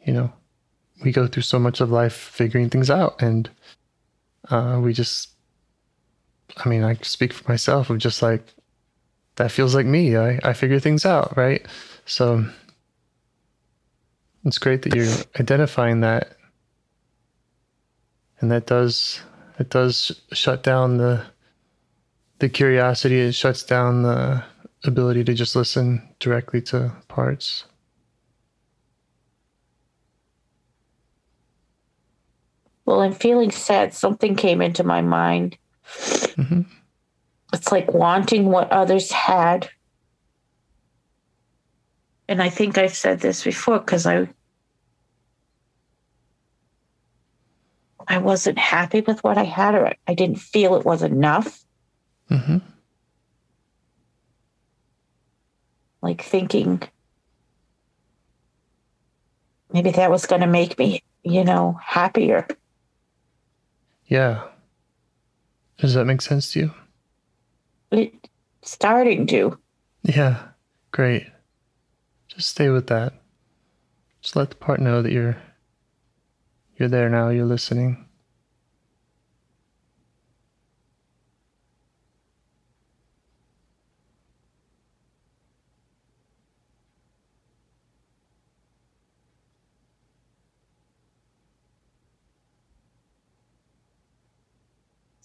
you 0.05 0.13
know, 0.13 0.33
we 1.05 1.13
go 1.13 1.27
through 1.27 1.43
so 1.43 1.59
much 1.59 1.81
of 1.81 1.91
life 1.91 2.15
figuring 2.15 2.71
things 2.71 2.91
out 2.91 3.21
and 3.21 3.51
uh 4.51 4.81
we 4.83 4.93
just 4.93 5.31
I 6.57 6.69
mean, 6.69 6.85
I 6.85 6.95
speak 7.03 7.33
for 7.33 7.51
myself 7.51 7.91
of 7.91 7.99
just 7.99 8.23
like 8.23 8.55
that 9.37 9.53
feels 9.53 9.75
like 9.75 9.87
me. 9.87 10.17
I 10.17 10.39
I 10.43 10.53
figure 10.53 10.81
things 10.81 11.05
out, 11.05 11.37
right? 11.37 11.67
So 12.07 12.47
it's 14.45 14.59
great 14.59 14.83
that 14.83 14.95
you're 14.95 15.13
identifying 15.41 16.01
that 16.01 16.37
and 18.41 18.51
that 18.51 18.67
does 18.67 19.21
it 19.59 19.71
does 19.71 20.21
shut 20.33 20.63
down 20.63 20.99
the 20.99 21.25
the 22.39 22.49
curiosity 22.49 23.21
it 23.21 23.33
shuts 23.33 23.63
down 23.63 24.03
the 24.03 24.45
ability 24.85 25.25
to 25.25 25.35
just 25.35 25.57
listen 25.57 26.01
directly 26.21 26.61
to 26.61 26.93
parts 27.09 27.65
Well, 32.87 33.03
I'm 33.03 33.13
feeling 33.13 33.51
sad. 33.51 33.93
Something 33.93 34.37
came 34.37 34.63
into 34.63 34.85
my 34.85 35.03
mind. 35.03 35.59
hmm 36.37 36.63
It's 37.53 37.73
like 37.73 37.93
wanting 37.93 38.47
what 38.47 38.71
others 38.71 39.11
had. 39.11 39.69
And 42.29 42.41
I 42.43 42.49
think 42.49 42.79
I've 42.79 42.95
said 42.95 43.21
this 43.21 43.45
before 43.45 43.81
because 43.81 44.07
I 44.07 44.29
I 48.09 48.19
wasn't 48.19 48.59
happy 48.59 49.01
with 49.01 49.23
what 49.25 49.37
I 49.37 49.43
had 49.43 49.75
or 49.75 49.93
I 50.07 50.15
didn't 50.15 50.39
feel 50.39 50.77
it 50.77 50.87
was 50.87 51.03
enough. 51.03 51.65
hmm 52.29 52.59
Like 56.03 56.23
thinking 56.23 56.83
maybe 59.73 59.91
that 59.91 60.11
was 60.11 60.27
going 60.27 60.43
to 60.43 60.47
make 60.47 60.79
me, 60.79 61.03
you 61.25 61.43
know, 61.43 61.79
happier. 61.83 62.47
Yeah. 64.07 64.43
Does 65.79 65.95
that 65.95 66.05
make 66.07 66.23
sense 66.23 66.53
to 66.53 66.61
you? 66.61 66.75
It 67.91 68.13
starting 68.63 69.27
to. 69.29 69.59
yeah. 70.03 70.49
Great. 70.93 71.27
Just 72.29 72.49
stay 72.49 72.71
with 72.71 72.87
that. 72.87 73.13
Just 74.23 74.35
let 74.37 74.51
the 74.51 74.57
part 74.57 74.81
know 74.81 75.03
that 75.03 75.13
you're 75.13 75.37
you're 76.77 76.89
there 76.89 77.09
now. 77.11 77.29
You're 77.29 77.45
listening 77.45 78.06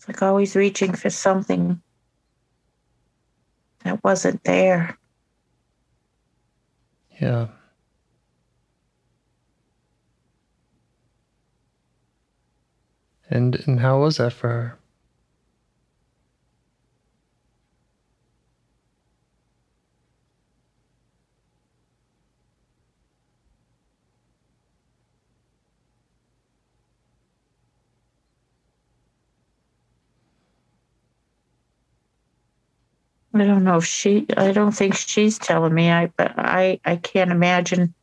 It's 0.02 0.08
like 0.08 0.24
always 0.24 0.56
reaching 0.56 0.94
for 0.94 1.12
something 1.12 1.80
that 3.84 4.04
wasn't 4.04 4.44
there. 4.46 4.98
yeah 7.20 7.50
and 13.30 13.56
and 13.68 13.80
how 13.80 14.00
was 14.00 14.18
that 14.18 14.34
for 14.34 14.48
her 14.48 14.80
I 33.34 33.46
don't 33.46 33.64
know 33.64 33.78
if 33.78 33.86
she. 33.86 34.26
I 34.36 34.52
don't 34.52 34.74
think 34.74 34.96
she's 34.96 35.40
telling 35.40 35.74
me. 35.74 35.90
I 35.90 36.08
but 36.18 36.34
I 36.38 36.80
I 36.84 36.98
can't 36.98 37.32
imagine. 37.32 37.94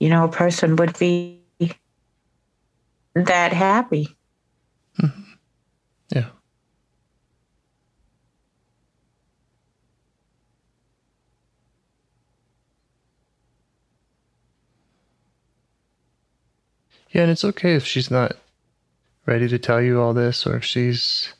You 0.00 0.08
know, 0.08 0.24
a 0.24 0.28
person 0.28 0.76
would 0.76 0.98
be 0.98 1.40
that 3.14 3.52
happy. 3.52 4.16
Mm-hmm. 5.00 5.22
Yeah. 6.14 6.26
Yeah, 17.10 17.22
and 17.22 17.30
it's 17.30 17.44
okay 17.44 17.74
if 17.74 17.84
she's 17.86 18.10
not 18.10 18.36
ready 19.26 19.48
to 19.48 19.58
tell 19.58 19.80
you 19.80 20.00
all 20.00 20.14
this 20.14 20.46
or 20.46 20.56
if 20.56 20.64
she's 20.64 21.33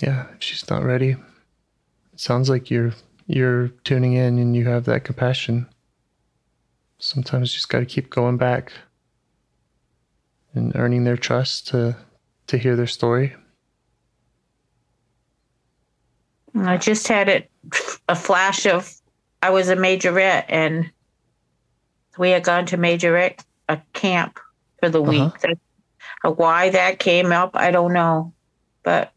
yeah, 0.00 0.26
if 0.34 0.42
she's 0.42 0.68
not 0.68 0.84
ready. 0.84 1.10
It 1.10 2.20
sounds 2.20 2.48
like 2.48 2.70
you're 2.70 2.92
you're 3.26 3.68
tuning 3.84 4.12
in 4.14 4.38
and 4.38 4.54
you 4.54 4.66
have 4.66 4.84
that 4.84 5.04
compassion. 5.04 5.66
Sometimes 6.98 7.52
you 7.52 7.56
just 7.56 7.68
got 7.68 7.80
to 7.80 7.86
keep 7.86 8.10
going 8.10 8.36
back 8.36 8.72
and 10.54 10.74
earning 10.76 11.04
their 11.04 11.16
trust 11.16 11.68
to 11.68 11.96
to 12.46 12.58
hear 12.58 12.76
their 12.76 12.86
story. 12.86 13.34
I 16.56 16.76
just 16.76 17.08
had 17.08 17.28
it 17.28 17.50
a 18.08 18.14
flash 18.14 18.66
of 18.66 18.92
I 19.42 19.50
was 19.50 19.68
a 19.68 19.76
majorette 19.76 20.44
and 20.48 20.90
we 22.16 22.30
had 22.30 22.44
gone 22.44 22.66
to 22.66 22.76
majorette 22.78 23.44
a 23.68 23.80
camp 23.92 24.38
for 24.78 24.88
the 24.88 25.02
week. 25.02 25.20
Uh-huh. 25.20 25.36
That- 25.42 25.58
uh, 26.24 26.30
Why 26.30 26.70
that 26.70 26.98
came 27.00 27.32
up, 27.32 27.50
I 27.54 27.70
don't 27.70 27.92
know, 27.92 28.32
but 28.82 29.12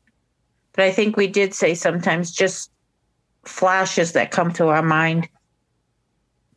but 0.77 0.85
I 0.85 0.91
think 0.91 1.17
we 1.17 1.27
did 1.27 1.55
say 1.55 1.73
sometimes 1.73 2.31
just 2.31 2.71
flashes 3.43 4.13
that 4.13 4.29
come 4.29 4.53
to 4.53 4.67
our 4.67 4.83
mind 4.83 5.27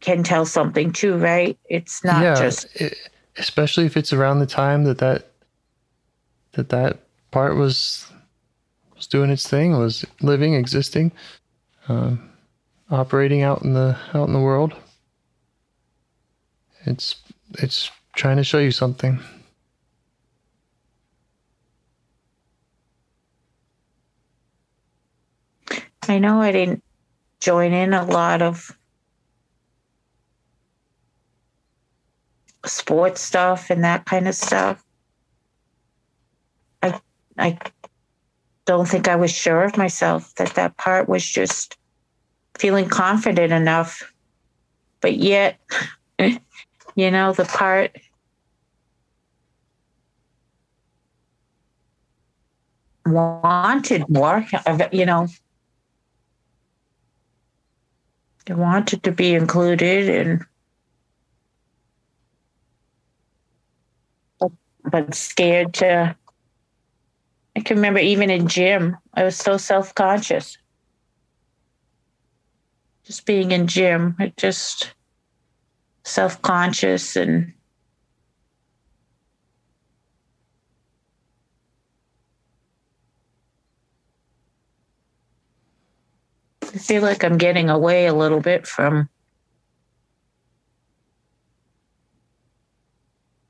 can 0.00 0.22
tell 0.22 0.44
something 0.44 0.92
too, 0.92 1.16
right? 1.16 1.58
It's 1.70 2.04
not 2.04 2.22
yeah, 2.22 2.34
just 2.34 2.66
it, 2.76 2.96
especially 3.38 3.86
if 3.86 3.96
it's 3.96 4.12
around 4.12 4.38
the 4.38 4.46
time 4.46 4.84
that 4.84 4.98
that 4.98 5.30
that 6.52 6.68
that 6.68 6.98
part 7.30 7.56
was 7.56 8.06
was 8.94 9.06
doing 9.06 9.30
its 9.30 9.48
thing, 9.48 9.78
was 9.78 10.04
living, 10.20 10.52
existing, 10.52 11.12
um, 11.88 12.30
operating 12.90 13.40
out 13.42 13.62
in 13.62 13.72
the 13.72 13.98
out 14.12 14.28
in 14.28 14.34
the 14.34 14.40
world. 14.40 14.74
It's 16.84 17.16
it's 17.58 17.90
trying 18.14 18.36
to 18.36 18.44
show 18.44 18.58
you 18.58 18.70
something. 18.70 19.18
I 26.08 26.18
know 26.18 26.40
I 26.40 26.52
didn't 26.52 26.82
join 27.40 27.72
in 27.72 27.92
a 27.94 28.04
lot 28.04 28.42
of 28.42 28.76
sports 32.66 33.20
stuff 33.20 33.70
and 33.70 33.84
that 33.84 34.04
kind 34.04 34.28
of 34.28 34.34
stuff. 34.34 34.84
I 36.82 37.00
I 37.38 37.58
don't 38.66 38.88
think 38.88 39.08
I 39.08 39.16
was 39.16 39.30
sure 39.30 39.62
of 39.64 39.76
myself 39.76 40.34
that 40.36 40.54
that 40.54 40.76
part 40.76 41.08
was 41.08 41.26
just 41.26 41.76
feeling 42.58 42.88
confident 42.88 43.52
enough. 43.52 44.12
But 45.00 45.16
yet, 45.16 45.58
you 46.18 47.10
know, 47.10 47.32
the 47.32 47.46
part 47.46 47.96
wanted 53.06 54.08
more, 54.08 54.46
you 54.92 55.06
know, 55.06 55.26
they 58.46 58.54
wanted 58.54 59.02
to 59.02 59.12
be 59.12 59.34
included 59.34 60.08
and 60.08 60.44
but 64.90 65.14
scared 65.14 65.74
to 65.74 66.16
I 67.56 67.60
can 67.60 67.76
remember 67.76 67.98
even 67.98 68.30
in 68.30 68.48
gym, 68.48 68.96
I 69.14 69.24
was 69.24 69.36
so 69.36 69.56
self-conscious. 69.56 70.56
Just 73.04 73.26
being 73.26 73.50
in 73.50 73.66
gym, 73.66 74.16
it 74.20 74.36
just 74.36 74.94
self-conscious 76.04 77.16
and 77.16 77.52
feel 86.78 87.02
like 87.02 87.24
I'm 87.24 87.38
getting 87.38 87.68
away 87.70 88.06
a 88.06 88.14
little 88.14 88.40
bit 88.40 88.66
from 88.66 89.08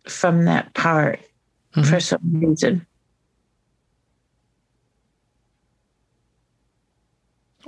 from 0.09 0.45
that 0.47 0.75
part 0.75 1.21
Mhm. 1.77 1.87
for 1.89 2.01
some 2.01 2.21
reason. 2.41 2.87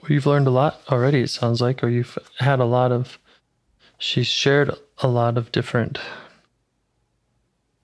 Well, 0.01 0.11
you've 0.13 0.27
learned 0.27 0.47
a 0.47 0.51
lot 0.51 0.81
already. 0.91 1.21
It 1.23 1.31
sounds 1.31 1.61
like, 1.61 1.83
or 1.85 1.89
you've 1.89 2.19
had 2.39 2.61
a 2.61 2.65
lot 2.65 2.93
of. 2.93 3.19
She's 3.99 4.27
shared 4.27 4.71
a 4.99 5.07
lot 5.09 5.39
of 5.39 5.53
different, 5.53 5.99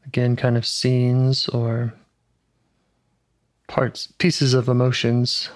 again, 0.05 0.35
kind 0.37 0.57
of 0.57 0.66
scenes 0.66 1.49
or 1.49 1.95
parts, 3.69 4.09
pieces 4.19 4.55
of 4.55 4.69
emotions. 4.69 5.51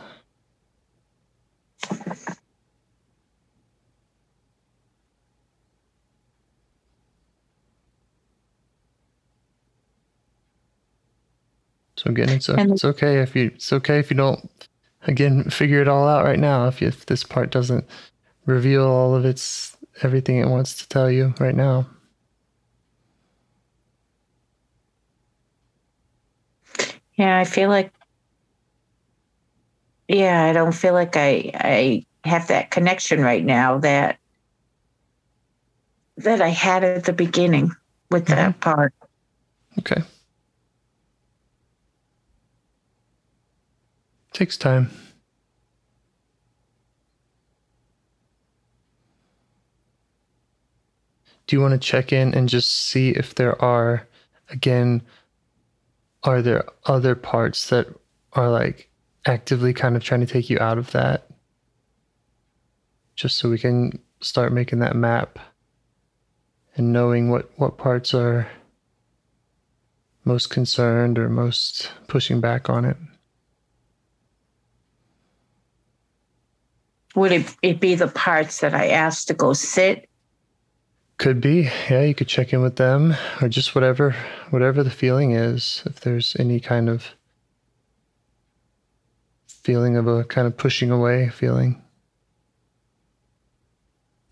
So 11.97 12.11
again, 12.11 12.31
it's 12.31 12.49
And- 12.49 12.73
it's 12.73 12.85
okay 12.85 13.21
if 13.21 13.37
you 13.37 13.53
it's 13.55 13.73
okay 13.73 13.99
if 13.99 14.11
you 14.11 14.17
don't 14.17 14.51
again 15.07 15.45
figure 15.51 15.81
it 15.81 15.89
all 15.89 16.09
out 16.09 16.25
right 16.25 16.39
now 16.39 16.67
if, 16.67 16.83
if 16.83 17.07
this 17.07 17.23
part 17.25 17.51
doesn't 17.51 17.85
reveal 18.47 18.85
all 18.87 19.15
of 19.15 19.25
its 19.25 19.77
everything 20.03 20.39
it 20.39 20.49
wants 20.49 20.75
to 20.77 20.89
tell 20.89 21.11
you 21.11 21.35
right 21.39 21.55
now. 21.55 21.87
Yeah, 27.15 27.39
I 27.39 27.45
feel 27.45 27.69
like 27.69 27.93
yeah, 30.13 30.45
I 30.45 30.53
don't 30.53 30.73
feel 30.73 30.93
like 30.93 31.17
I 31.17 31.51
I 31.55 32.05
have 32.25 32.49
that 32.49 32.71
connection 32.71 33.21
right 33.23 33.45
now 33.45 33.79
that 33.79 34.19
that 36.19 36.43
I 36.43 36.49
had 36.49 36.85
at 36.85 37.05
the 37.05 37.13
beginning 37.13 37.73
with 38.11 38.27
that 38.27 38.51
mm-hmm. 38.51 38.61
part. 38.61 38.95
okay. 39.79 40.03
Takes 44.35 44.57
time. 44.57 44.91
Do 51.47 51.57
you 51.57 51.61
want 51.61 51.73
to 51.73 51.79
check 51.79 52.13
in 52.13 52.35
and 52.35 52.49
just 52.49 52.71
see 52.71 53.11
if 53.11 53.35
there 53.35 53.61
are 53.63 54.07
again 54.51 55.03
are 56.23 56.43
there 56.43 56.65
other 56.85 57.15
parts 57.15 57.69
that 57.71 57.89
are 58.35 58.51
like 58.51 58.92
actively 59.27 59.73
kind 59.73 59.97
of 59.97 60.03
trying 60.03 60.21
to 60.21 60.27
take 60.27 60.51
you 60.51 60.59
out 60.59 60.79
of 60.79 60.91
that 60.93 61.29
just 63.15 63.39
so 63.39 63.49
we 63.49 63.59
can 63.59 63.99
start 64.21 64.53
making 64.53 64.81
that 64.81 64.97
map 64.97 65.39
and 66.77 66.93
knowing 66.93 67.31
what 67.31 67.51
what 67.57 67.79
parts 67.79 68.15
are 68.15 68.49
most 70.25 70.51
concerned 70.51 71.19
or 71.19 71.29
most 71.29 71.93
pushing 72.09 72.41
back 72.41 72.71
on 72.71 72.85
it 72.85 72.97
Would 77.15 77.33
it, 77.33 77.57
it 77.63 77.81
be 77.81 77.95
the 77.95 78.09
parts 78.09 78.61
that 78.61 78.75
I 78.75 78.89
asked 78.89 79.29
to 79.29 79.35
go 79.35 79.53
sit? 79.53 80.09
Could 81.19 81.41
be. 81.41 81.71
Yeah, 81.91 82.03
you 82.03 82.15
could 82.15 82.29
check 82.29 82.53
in 82.53 82.63
with 82.63 82.77
them 82.77 83.15
or 83.41 83.49
just 83.49 83.75
whatever 83.75 84.17
whatever 84.51 84.83
the 84.83 84.91
feeling 84.91 85.33
is. 85.33 85.83
If 85.85 86.01
there's 86.01 86.35
any 86.39 86.59
kind 86.59 86.89
of 86.89 87.07
feeling 89.63 89.97
of 89.97 90.07
a 90.07 90.25
kind 90.25 90.47
of 90.47 90.57
pushing 90.57 90.91
away 90.91 91.29
feeling. 91.31 91.81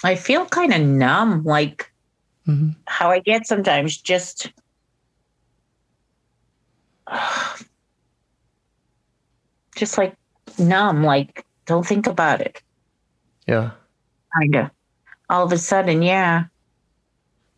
I 0.03 0.14
feel 0.14 0.47
kind 0.47 0.72
of 0.72 0.81
numb, 0.81 1.45
like 1.45 1.93
hmm 2.47 2.70
how 2.87 3.11
I 3.11 3.20
get 3.20 3.47
sometimes 3.47 3.97
just 3.97 4.53
just 9.76 9.99
like 9.99 10.14
numb, 10.59 11.05
like 11.05 11.45
don't 11.66 11.87
think 11.87 12.07
about 12.07 12.41
it. 12.41 12.62
Yeah. 13.47 13.70
Kind 14.35 14.57
of. 14.57 14.70
All 15.28 15.45
of 15.45 15.53
a 15.53 15.59
sudden, 15.59 16.03
yeah. 16.03 16.45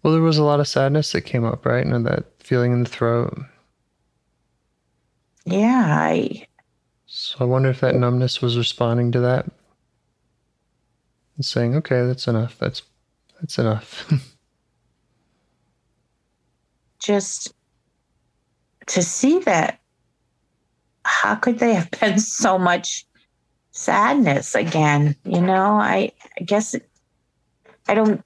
Well, 0.03 0.13
there 0.13 0.23
was 0.23 0.39
a 0.39 0.45
lot 0.45 0.61
of 0.61 0.69
sadness 0.69 1.13
that 1.13 1.23
came 1.23 1.45
up, 1.45 1.65
right? 1.65 1.87
And 1.87 2.07
that 2.07 2.25
feeling 2.43 2.73
in 2.73 2.83
the 2.83 2.89
throat. 2.91 3.39
yeah, 5.45 5.87
I 6.01 6.47
So 7.15 7.37
I 7.41 7.45
wonder 7.45 7.69
if 7.69 7.81
that 7.81 7.95
numbness 7.95 8.41
was 8.41 8.57
responding 8.57 9.13
to 9.13 9.21
that 9.21 9.45
and 11.37 11.45
saying, 11.45 11.77
"Okay, 11.77 12.07
that's 12.07 12.27
enough. 12.27 12.59
That's 12.59 12.81
that's 13.39 13.59
enough." 13.59 14.11
just 16.99 17.53
to 18.87 19.03
see 19.03 19.41
that 19.41 19.79
how 21.05 21.35
could 21.35 21.59
they 21.59 21.75
have 21.75 21.91
been 21.91 22.19
so 22.19 22.57
much 22.59 23.05
sadness 23.73 24.55
again 24.55 25.17
you 25.25 25.41
know 25.41 25.81
i, 25.81 26.13
I 26.39 26.45
guess 26.45 26.75
it, 26.75 26.89
i 27.89 27.95
don't 27.95 28.23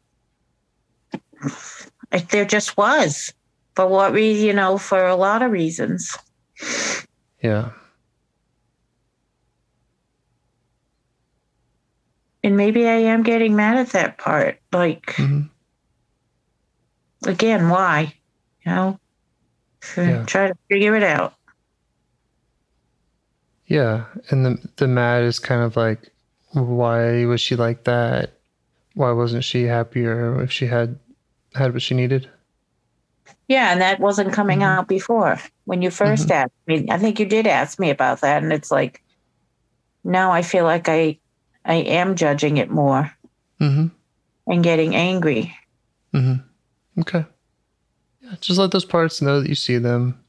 it, 2.13 2.29
there 2.29 2.45
just 2.45 2.77
was 2.77 3.33
for 3.75 3.87
what 3.87 4.13
reason 4.13 4.45
you 4.45 4.53
know 4.53 4.77
for 4.77 5.07
a 5.07 5.17
lot 5.17 5.41
of 5.41 5.53
reasons 5.53 6.19
yeah. 7.43 7.71
And 12.47 12.57
maybe 12.57 12.87
i 12.89 12.95
am 12.95 13.23
getting 13.25 13.57
mad 13.57 13.77
at 13.77 13.91
that 13.91 14.19
part 14.19 14.61
like 14.73 15.15
hmm 15.17 15.43
again 17.27 17.69
why 17.69 18.13
you 18.65 18.73
know 18.73 18.99
Yeah. 19.97 20.25
try 20.27 20.49
to 20.49 20.55
figure 20.71 20.95
it 20.97 21.03
out 21.03 21.35
Yeah, 23.67 24.07
and 24.31 24.45
the 24.47 24.69
the 24.77 24.87
mad 24.89 25.25
is 25.25 25.39
kind 25.39 25.63
of 25.63 25.77
like, 25.77 26.11
why 26.53 27.25
was 27.27 27.41
she 27.41 27.57
like 27.57 27.85
that? 27.85 28.39
Why 28.95 29.13
wasn't 29.13 29.45
she 29.45 29.65
happier 29.65 30.43
if 30.43 30.53
she 30.53 30.67
had 30.67 30.99
had 31.55 31.73
what 31.73 31.83
she 31.83 31.95
needed? 31.95 32.31
Yeah, 33.49 33.73
and 33.73 33.81
that 33.81 34.01
wasn't 34.01 34.33
coming 34.33 34.61
Mhm. 34.61 34.63
out 34.63 34.89
before 34.89 35.39
when 35.65 35.83
you 35.83 35.91
1st 35.91 36.31
asked 36.31 36.53
me. 36.67 36.87
I 36.91 36.99
think 36.99 37.19
you 37.21 37.27
did 37.27 37.47
ask 37.47 37.79
me 37.79 37.91
about 37.91 38.21
that, 38.21 38.43
and 38.43 38.53
it's 38.53 38.71
like 38.71 39.03
now 40.05 40.33
I 40.33 40.43
feel 40.43 40.65
like 40.65 40.89
I 40.89 41.19
I 41.67 41.75
am 41.75 42.15
judging 42.17 42.57
it 42.57 42.71
more 42.71 43.11
Mm-hmm. 43.61 43.87
and 44.53 44.63
getting 44.65 44.95
angry. 44.95 45.55
Mm-hmm. 46.15 47.01
Okay. 47.01 47.25
Yeah, 48.21 48.35
just 48.41 48.59
let 48.59 48.71
those 48.71 48.85
parts 48.85 49.23
know 49.23 49.41
that 49.41 49.49
you 49.49 49.55
see 49.55 49.79
them. 49.79 50.23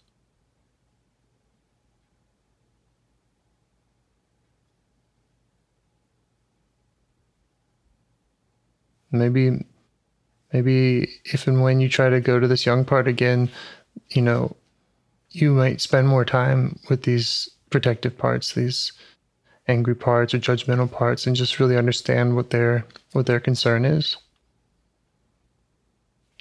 Maybe, 9.12 9.66
maybe 10.54 11.10
if 11.26 11.48
and 11.48 11.62
when 11.62 11.80
you 11.80 11.90
try 11.90 12.10
to 12.10 12.20
go 12.20 12.40
to 12.40 12.48
this 12.48 12.66
young 12.66 12.84
part 12.86 13.08
again, 13.08 13.50
you 14.10 14.22
know, 14.22 14.56
you 15.32 15.52
might 15.54 15.82
spend 15.82 16.08
more 16.08 16.26
time 16.26 16.80
with 16.90 17.04
these 17.04 17.50
protective 17.70 18.18
parts, 18.18 18.54
these 18.54 18.92
angry 19.68 19.96
parts 19.96 20.34
or 20.34 20.40
judgmental 20.40 20.92
parts, 20.92 21.28
and 21.28 21.36
just 21.36 21.60
really 21.60 21.78
understand 21.78 22.36
what 22.36 22.50
their 22.50 22.86
what 23.14 23.26
their 23.26 23.40
concern 23.40 23.86
is 23.86 24.18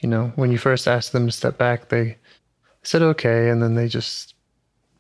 you 0.03 0.09
know, 0.09 0.33
when 0.37 0.53
you 0.53 0.59
first 0.59 0.87
asked 0.87 1.13
them 1.13 1.27
to 1.27 1.33
step 1.33 1.59
back, 1.59 1.89
they 1.89 2.17
said 2.83 3.03
okay, 3.03 3.49
and 3.49 3.63
then 3.63 3.75
they 3.75 3.89
just 3.89 4.35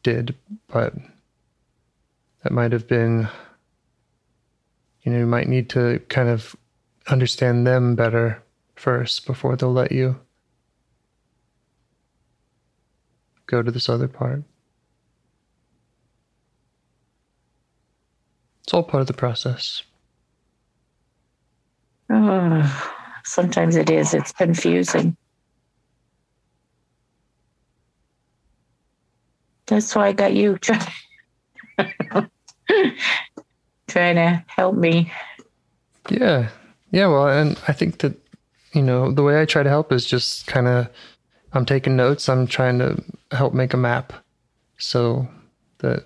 did. 0.03 0.35
But 0.69 0.95
that 2.43 2.53
might 2.53 2.73
have 2.73 2.89
been, 2.89 3.29
you 5.03 5.13
know, 5.13 5.19
you 5.19 5.27
might 5.27 5.49
need 5.49 5.69
to 5.71 6.01
kind 6.09 6.29
of 6.29 6.57
understand 7.09 7.67
them 7.67 7.95
better 7.95 8.43
first 8.75 9.27
before 9.27 9.57
they'll 9.57 9.73
let 9.73 9.93
you 9.93 10.19
go 13.47 13.63
to 13.63 13.71
this 13.71 13.89
other 13.89 14.09
part. 14.09 14.43
It's 18.67 18.75
all 18.75 18.83
part 18.83 19.01
of 19.01 19.07
the 19.07 19.13
process. 19.13 19.85
Ugh, 22.13 22.91
sometimes 23.25 23.77
it 23.77 23.91
is. 23.91 24.13
It's 24.13 24.33
confusing. 24.33 25.17
That's 29.67 29.95
why 29.95 30.09
I 30.09 30.13
got 30.13 30.35
you 30.35 30.59
trying 30.59 30.81
trying 33.87 34.17
to 34.17 34.45
help 34.49 34.75
me. 34.75 35.13
Yeah. 36.11 36.49
Yeah. 36.91 37.07
Well, 37.07 37.29
and 37.29 37.61
I 37.69 37.73
think 37.73 37.99
that, 37.99 38.17
you 38.73 38.83
know, 38.83 39.13
the 39.13 39.23
way 39.23 39.41
I 39.41 39.45
try 39.45 39.63
to 39.63 39.69
help 39.69 39.93
is 39.93 40.07
just 40.07 40.49
kind 40.49 40.67
of, 40.67 40.89
I'm 41.53 41.67
taking 41.67 41.95
notes. 41.95 42.29
I'm 42.29 42.49
trying 42.49 42.81
to 42.81 43.01
help 43.31 43.55
make 43.55 43.75
a 43.75 43.77
map 43.77 44.13
so 44.79 45.29
that 45.79 46.05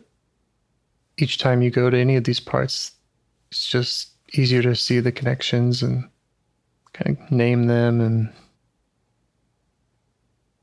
each 1.20 1.38
time 1.38 1.62
you 1.62 1.70
go 1.70 1.90
to 1.90 1.98
any 1.98 2.16
of 2.16 2.24
these 2.24 2.40
parts, 2.40 2.92
it's 3.50 3.66
just 3.66 4.10
easier 4.32 4.62
to 4.62 4.74
see 4.74 5.00
the 5.00 5.12
connections 5.12 5.82
and 5.82 6.08
kind 6.92 7.18
of 7.18 7.30
name 7.30 7.66
them. 7.66 8.00
And 8.00 8.32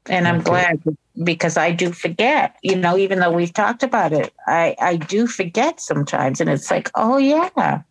And 0.09 0.27
I'm 0.27 0.41
glad 0.41 0.81
because 1.23 1.57
I 1.57 1.71
do 1.71 1.91
forget, 1.91 2.55
you 2.63 2.75
know, 2.75 2.97
even 2.97 3.19
though 3.19 3.31
we've 3.31 3.53
talked 3.53 3.83
about 3.83 4.13
it, 4.13 4.33
I, 4.47 4.75
I 4.79 4.95
do 4.95 5.27
forget 5.27 5.81
sometimes. 5.81 6.39
And 6.39 6.49
it's 6.49 6.71
like, 6.71 6.89
oh, 6.95 7.17
yeah. 7.17 7.81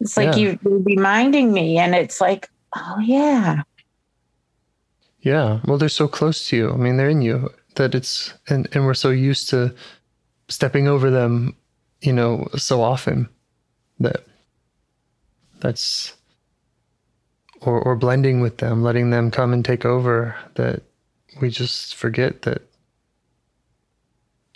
It's 0.00 0.16
like 0.16 0.34
Yeah. 0.34 0.36
you, 0.36 0.58
you're 0.64 0.78
reminding 0.80 1.52
me. 1.52 1.78
And 1.78 1.94
it's 1.94 2.20
like, 2.20 2.48
oh, 2.74 2.98
yeah. 2.98 3.62
yeah, 5.20 5.60
well, 5.64 5.78
they're 5.78 5.88
so 5.88 6.08
close 6.08 6.48
to 6.48 6.56
you. 6.56 6.72
I 6.72 6.76
mean, 6.76 6.96
they're 6.96 7.08
in 7.08 7.22
you 7.22 7.50
that 7.76 7.94
it's, 7.94 8.34
and, 8.48 8.68
and 8.72 8.84
we're 8.84 8.94
so 8.94 9.10
used 9.10 9.48
to 9.50 9.74
stepping 10.48 10.86
over 10.88 11.10
them, 11.10 11.56
you 12.04 12.12
know, 12.12 12.46
so 12.56 12.82
often 12.82 13.28
that 14.00 14.24
that's 15.60 16.14
or 17.62 17.80
or 17.80 17.96
blending 17.96 18.40
with 18.40 18.58
them, 18.58 18.82
letting 18.82 19.10
them 19.10 19.30
come 19.30 19.52
and 19.52 19.64
take 19.64 19.84
over 19.84 20.36
that 20.54 20.82
we 21.40 21.48
just 21.50 21.94
forget 21.94 22.42
that 22.42 22.62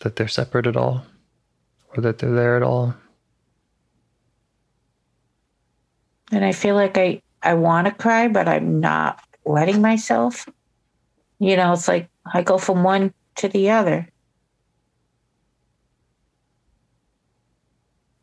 that 0.03 0.17
they're 0.17 0.29
separate 0.29 0.67
at 0.67 0.77
all 0.77 1.05
or 1.97 2.03
that 2.03 2.19
they're 2.19 2.35
there 2.35 2.57
at 2.57 2.63
all. 2.63 2.95
And 6.31 6.45
I 6.45 6.53
feel 6.53 6.75
like 6.75 6.99
I, 6.99 7.23
I 7.43 7.55
want 7.55 7.87
to 7.87 7.95
cry, 7.95 8.29
but 8.29 8.47
I'm 8.47 8.81
not 8.81 9.21
letting 9.47 9.81
myself. 9.81 10.47
You 11.39 11.57
know, 11.57 11.73
it's 11.73 11.89
like 11.89 12.09
I 12.33 12.43
go 12.43 12.59
from 12.59 12.83
one 12.83 13.15
to 13.37 13.49
the 13.49 13.71
other. 13.71 14.07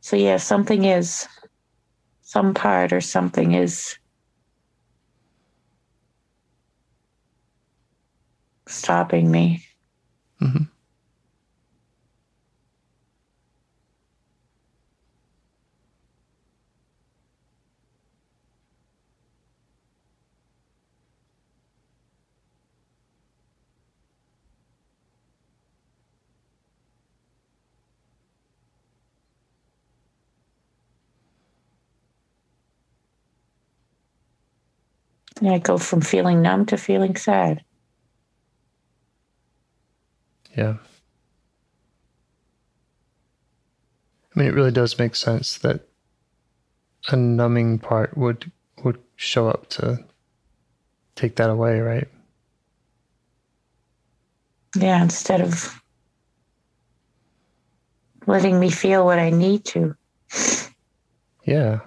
So, 0.06 0.16
yeah, 0.16 0.38
something 0.38 0.86
is, 0.86 1.28
some 2.22 2.54
part 2.54 2.94
or 2.94 3.02
something 3.02 3.54
is 3.54 3.98
stopping 8.68 9.32
me. 9.32 9.66
hmm 10.38 10.66
And 35.46 35.54
I 35.54 35.60
go 35.60 35.78
from 35.78 36.02
feeling 36.02 36.42
numb 36.42 36.66
to 36.66 36.76
feeling 36.76 37.16
sad. 37.16 37.64
Yeah. 40.58 40.78
I 44.36 44.40
mean, 44.40 44.48
it 44.48 44.56
really 44.56 44.72
does 44.72 44.98
make 44.98 45.16
sense 45.16 45.60
that 45.60 45.82
a 47.10 47.16
numbing 47.16 47.78
part 47.78 48.18
would 48.18 48.52
would 48.84 48.98
show 49.18 49.48
up 49.48 49.70
to 49.70 50.04
take 51.14 51.36
that 51.36 51.52
away, 51.52 51.80
right? 51.80 52.08
Yeah, 54.76 55.04
instead 55.04 55.42
of 55.42 55.80
letting 58.26 58.60
me 58.60 58.72
feel 58.72 59.06
what 59.06 59.20
I 59.20 59.30
need 59.30 59.64
to. 59.66 59.96
Yeah. 61.44 61.82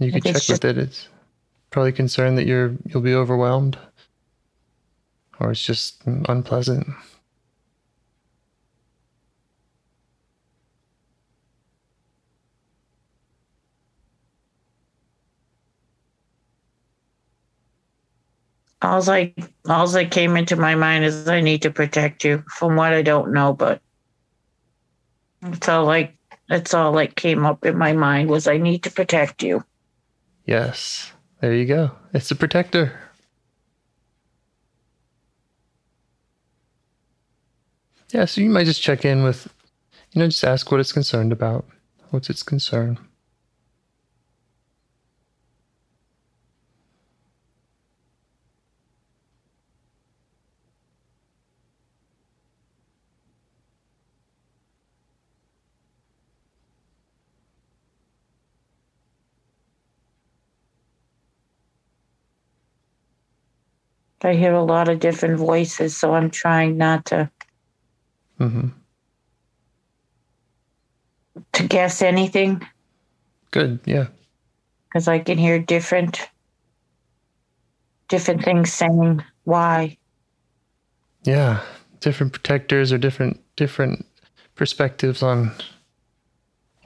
You 0.00 0.10
can 0.10 0.20
check 0.20 0.34
it's 0.34 0.48
with 0.48 0.64
it. 0.64 0.78
It's 0.78 1.08
probably 1.78 1.92
concerned 1.92 2.36
that 2.36 2.44
you're 2.48 2.74
you'll 2.86 3.00
be 3.00 3.14
overwhelmed. 3.14 3.78
Or 5.38 5.52
it's 5.52 5.62
just 5.64 6.02
unpleasant. 6.06 6.88
All 18.82 19.08
I 19.08 19.32
all 19.68 19.86
that 19.86 20.10
came 20.10 20.36
into 20.36 20.56
my 20.56 20.74
mind 20.74 21.04
is 21.04 21.28
I 21.28 21.40
need 21.40 21.62
to 21.62 21.70
protect 21.70 22.24
you 22.24 22.42
from 22.52 22.74
what 22.74 22.92
I 22.92 23.02
don't 23.02 23.32
know, 23.32 23.52
but 23.52 23.80
That's 25.42 25.68
all 25.68 25.84
like 25.84 26.16
that's 26.48 26.74
all 26.74 26.90
like 26.90 27.14
came 27.14 27.46
up 27.46 27.64
in 27.64 27.78
my 27.78 27.92
mind 27.92 28.30
was 28.30 28.48
I 28.48 28.56
need 28.58 28.82
to 28.82 28.90
protect 28.90 29.44
you. 29.44 29.64
Yes. 30.44 31.12
There 31.40 31.54
you 31.54 31.66
go. 31.66 31.92
It's 32.12 32.30
a 32.30 32.36
protector. 32.36 32.98
Yeah, 38.12 38.24
so 38.24 38.40
you 38.40 38.50
might 38.50 38.64
just 38.64 38.82
check 38.82 39.04
in 39.04 39.22
with, 39.22 39.52
you 40.12 40.20
know, 40.20 40.28
just 40.28 40.44
ask 40.44 40.70
what 40.70 40.80
it's 40.80 40.92
concerned 40.92 41.30
about. 41.32 41.66
What's 42.10 42.30
its 42.30 42.42
concern? 42.42 42.98
I 64.22 64.34
hear 64.34 64.52
a 64.52 64.62
lot 64.62 64.88
of 64.88 64.98
different 65.00 65.38
voices, 65.38 65.96
so 65.96 66.14
I'm 66.14 66.30
trying 66.30 66.76
not 66.76 67.04
to 67.06 67.30
Mm-hmm. 68.40 68.68
to 71.54 71.66
guess 71.66 72.02
anything 72.02 72.64
Good. 73.50 73.80
Yeah. 73.84 74.06
because 74.88 75.08
I 75.08 75.18
can 75.18 75.38
hear 75.38 75.58
different 75.58 76.28
different 78.08 78.44
things 78.44 78.72
saying 78.72 79.24
why. 79.44 79.98
Yeah. 81.24 81.60
Different 82.00 82.32
protectors 82.32 82.92
or 82.92 82.98
different 82.98 83.40
different 83.56 84.06
perspectives 84.54 85.22
on 85.22 85.52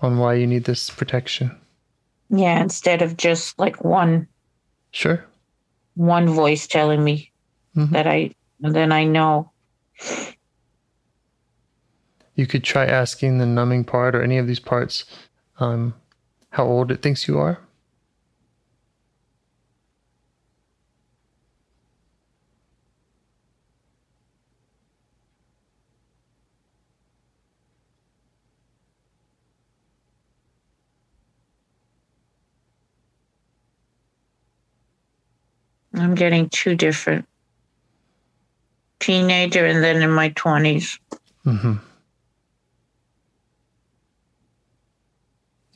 on 0.00 0.18
why 0.18 0.34
you 0.34 0.46
need 0.46 0.64
this 0.64 0.88
protection. 0.90 1.54
Yeah, 2.30 2.60
instead 2.62 3.02
of 3.02 3.16
just 3.18 3.58
like 3.58 3.84
one 3.84 4.26
Sure. 4.90 5.24
One 5.94 6.28
voice 6.28 6.66
telling 6.66 7.02
me 7.02 7.30
Mhm. 7.76 7.90
that 7.90 8.06
I 8.06 8.30
then 8.60 8.92
I 8.92 9.04
know. 9.04 9.50
You 12.34 12.46
could 12.46 12.64
try 12.64 12.86
asking 12.86 13.38
the 13.38 13.46
numbing 13.46 13.84
part 13.84 14.14
or 14.14 14.22
any 14.22 14.38
of 14.38 14.46
these 14.46 14.60
parts 14.60 15.04
um, 15.58 15.94
how 16.50 16.64
old 16.64 16.90
it 16.90 17.02
thinks 17.02 17.28
you 17.28 17.38
are. 17.38 17.58
I'm 36.12 36.16
getting 36.16 36.50
two 36.50 36.74
different 36.74 37.26
teenager 39.00 39.64
and 39.64 39.82
then 39.82 40.02
in 40.02 40.10
my 40.10 40.28
twenties. 40.28 40.98
Mm-hmm. 41.46 41.76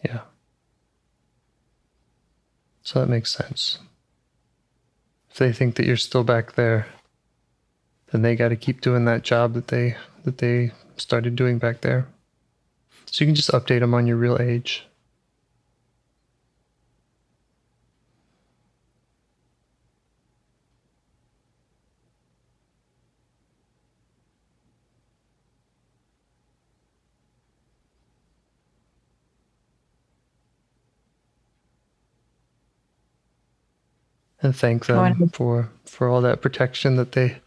Yeah. 0.04 0.20
So 2.82 3.00
that 3.00 3.08
makes 3.08 3.32
sense. 3.32 3.78
If 5.30 5.38
they 5.38 5.54
think 5.54 5.76
that 5.76 5.86
you're 5.86 5.96
still 5.96 6.22
back 6.22 6.52
there, 6.52 6.86
then 8.12 8.20
they 8.20 8.36
got 8.36 8.50
to 8.50 8.56
keep 8.56 8.82
doing 8.82 9.06
that 9.06 9.22
job 9.22 9.54
that 9.54 9.68
they 9.68 9.96
that 10.24 10.36
they 10.36 10.72
started 10.98 11.34
doing 11.34 11.56
back 11.56 11.80
there. 11.80 12.08
So 13.06 13.24
you 13.24 13.28
can 13.28 13.34
just 13.34 13.52
update 13.52 13.80
them 13.80 13.94
on 13.94 14.06
your 14.06 14.18
real 14.18 14.36
age. 14.38 14.86
And 34.46 34.56
thank 34.56 34.86
them 34.86 35.28
for 35.30 35.68
for 35.84 36.08
all 36.08 36.20
that 36.22 36.40
protection 36.40 36.96
that 36.96 37.12
they 37.12 37.38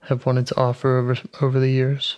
have 0.00 0.26
wanted 0.26 0.46
to 0.48 0.56
offer 0.56 0.98
over 0.98 1.16
over 1.40 1.58
the 1.58 1.70
years. 1.70 2.16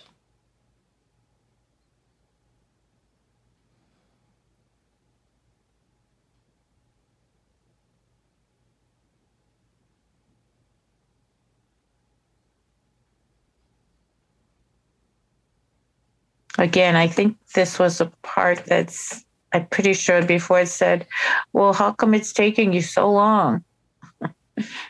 Again, 16.57 16.97
I 16.97 17.07
think 17.07 17.37
this 17.55 17.79
was 17.79 18.01
a 18.01 18.11
part 18.21 18.65
that's 18.65 19.23
I'm 19.53 19.65
pretty 19.67 19.93
sure 19.93 20.21
before 20.23 20.61
it 20.61 20.67
said, 20.67 21.07
Well, 21.53 21.73
how 21.73 21.93
come 21.93 22.13
it's 22.13 22.33
taking 22.33 22.73
you 22.73 22.81
so 22.81 23.11
long? 23.11 23.63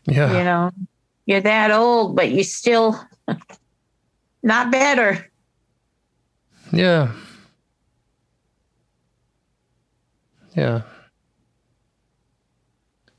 Yeah. 0.06 0.38
You 0.38 0.44
know, 0.44 0.72
you're 1.26 1.42
that 1.42 1.72
old, 1.72 2.16
but 2.16 2.32
you 2.32 2.44
still 2.44 3.00
not 4.44 4.72
better. 4.72 5.30
Yeah. 6.72 7.12
Yeah. 10.56 10.82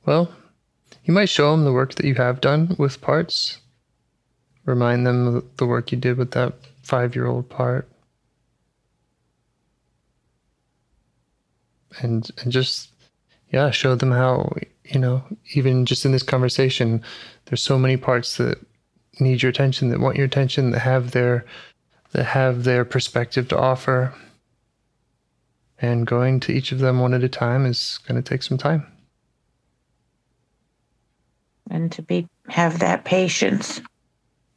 Well, 0.05 0.33
you 1.05 1.15
might 1.15 1.29
show 1.29 1.53
them 1.53 1.65
the 1.65 1.73
work 1.73 1.95
that 1.95 2.07
you 2.07 2.15
have 2.17 2.41
done 2.41 2.75
with 2.79 3.01
parts. 3.01 3.59
Remind 4.65 5.07
them 5.07 5.27
of 5.27 5.57
the 5.57 5.67
work 5.67 5.93
you 5.93 5.99
did 5.99 6.17
with 6.17 6.33
that 6.33 6.55
five 6.83 7.15
year 7.15 7.27
old 7.27 7.49
part. 7.49 7.89
And, 12.01 12.31
and 12.43 12.53
just, 12.53 12.91
yeah, 13.53 13.71
show 13.71 13.95
them 13.95 14.13
how, 14.13 14.53
you 14.91 14.99
know, 14.99 15.23
even 15.55 15.87
just 15.87 16.05
in 16.05 16.13
this 16.13 16.23
conversation, 16.23 17.03
there's 17.47 17.63
so 17.63 17.79
many 17.79 17.97
parts 17.97 18.37
that 18.37 18.59
need 19.21 19.43
your 19.43 19.51
attention, 19.51 19.89
that 19.91 20.01
want 20.01 20.17
your 20.17 20.27
attention, 20.27 20.71
that 20.73 20.81
have 20.81 21.13
their 21.13 21.45
that 22.13 22.25
have 22.25 22.65
their 22.65 22.85
perspective 22.85 23.49
to 23.49 23.59
offer. 23.59 24.13
And 25.83 26.07
going 26.07 26.41
to 26.41 26.53
each 26.53 26.73
of 26.73 26.81
them 26.81 27.01
one 27.01 27.15
at 27.15 27.25
a 27.25 27.29
time 27.29 27.65
is 27.65 28.01
going 28.07 28.21
to 28.21 28.29
take 28.29 28.43
some 28.43 28.59
time. 28.59 28.87
And 31.71 31.91
to 31.93 32.03
be 32.03 32.27
have 32.49 32.81
that 32.81 33.05
patience. 33.05 33.81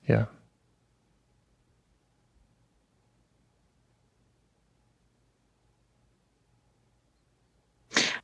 Yeah. 0.08 0.26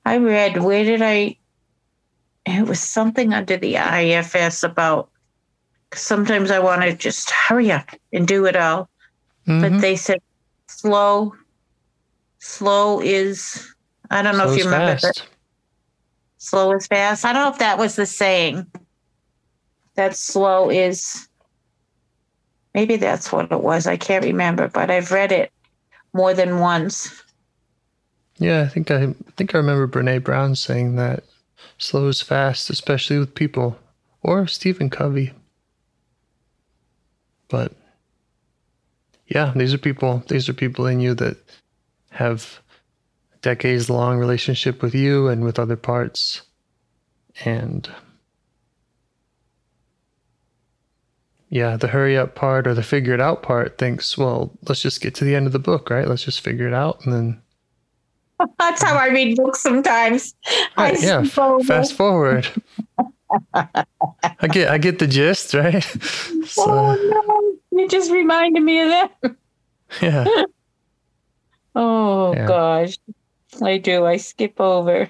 I 0.06 0.18
read 0.18 0.62
where 0.64 0.84
did 0.84 1.02
I 1.02 1.39
it 2.46 2.68
was 2.68 2.80
something 2.80 3.34
under 3.34 3.58
the 3.58 3.78
IFS 3.78 4.64
about 4.64 5.10
sometimes 5.94 6.52
I 6.52 6.60
want 6.60 6.82
to 6.84 6.96
just 6.96 7.30
hurry 7.32 7.72
up 7.72 7.90
and 8.14 8.28
do 8.28 8.46
it 8.46 8.56
all. 8.56 8.90
But 9.46 9.72
Mhm. 9.74 9.82
they 9.82 9.96
said 9.96 10.22
slow 10.68 11.34
slow 12.40 13.02
is 13.02 13.74
I 14.12 14.22
don't 14.22 14.38
know 14.38 14.48
So 14.48 14.54
if 14.54 14.60
you 14.60 14.66
remember 14.66 14.96
that 14.96 15.22
slow 16.38 16.72
is 16.74 16.88
fast. 16.88 17.26
I 17.26 17.34
don't 17.34 17.44
know 17.44 17.52
if 17.52 17.60
that 17.60 17.78
was 17.78 17.96
the 17.96 18.06
saying. 18.06 18.66
That 19.96 20.16
slow 20.16 20.70
is 20.70 21.28
maybe 22.74 22.96
that's 22.96 23.32
what 23.32 23.52
it 23.52 23.62
was. 23.62 23.88
I 23.88 23.98
can't 23.98 24.24
remember, 24.26 24.68
but 24.68 24.90
I've 24.90 25.12
read 25.12 25.32
it 25.32 25.52
more 26.14 26.34
than 26.34 26.60
once. 26.60 27.24
Yeah, 28.38 28.62
I 28.62 28.68
think 28.68 28.90
I, 28.90 29.04
I 29.04 29.14
think 29.36 29.54
I 29.54 29.58
remember 29.58 29.88
Brene 29.88 30.24
Brown 30.24 30.56
saying 30.56 30.96
that 30.96 31.24
slow 31.78 32.08
is 32.08 32.22
fast, 32.22 32.70
especially 32.70 33.18
with 33.18 33.36
people, 33.36 33.78
or 34.22 34.48
Stephen 34.48 34.90
Covey. 34.90 35.34
But 37.48 37.74
yeah, 39.28 39.54
these 39.56 39.74
are 39.74 39.80
people. 39.80 40.24
These 40.28 40.50
are 40.50 40.54
people 40.54 40.86
in 40.88 41.00
you 41.00 41.14
that 41.16 41.38
have 42.12 42.60
decades 43.42 43.90
long 43.90 44.18
relationship 44.18 44.82
with 44.82 44.94
you 44.94 45.28
and 45.28 45.44
with 45.44 45.60
other 45.60 45.76
parts, 45.76 46.42
and 47.46 47.90
yeah, 51.50 51.78
the 51.78 51.88
hurry 51.88 52.18
up 52.18 52.36
part 52.36 52.68
or 52.68 52.74
the 52.74 52.84
figure 52.84 53.14
it 53.14 53.22
out 53.22 53.42
part 53.42 53.78
thinks, 53.78 54.18
well, 54.18 54.52
let's 54.68 54.82
just 54.82 55.02
get 55.02 55.16
to 55.16 55.26
the 55.26 55.36
end 55.36 55.48
of 55.48 55.54
the 55.54 55.58
book, 55.60 55.90
right? 55.90 56.08
Let's 56.08 56.24
just 56.24 56.42
figure 56.42 56.68
it 56.68 56.74
out, 56.74 57.04
and 57.06 57.14
then 57.14 57.42
That's 58.60 58.82
how 58.82 58.96
I 58.96 59.08
read 59.10 59.36
books 59.38 59.62
sometimes. 59.62 60.34
I 60.78 60.92
Right, 60.92 61.02
yeah. 61.02 61.24
skip 61.24 61.38
over. 61.38 61.64
Fast 61.64 61.94
forward. 61.94 62.48
I 63.54 64.48
get 64.50 64.70
I 64.70 64.78
get 64.78 65.00
the 65.00 65.08
gist, 65.08 65.54
right? 65.54 65.84
So 66.46 66.64
Oh 66.66 66.96
no! 67.72 67.80
You 67.80 67.88
just 67.88 68.12
reminded 68.12 68.64
me 68.64 68.80
of 68.82 68.90
that. 68.90 69.36
yeah. 70.02 70.26
Oh 71.76 72.34
Yeah. 72.34 72.48
gosh. 72.48 72.98
I 73.62 73.78
do. 73.78 74.06
I 74.06 74.18
skip 74.18 74.60
over. 74.60 75.10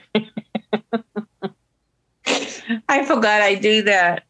I 2.88 3.06
forgot 3.06 3.42
I 3.42 3.56
do 3.56 3.82
that. 3.84 4.24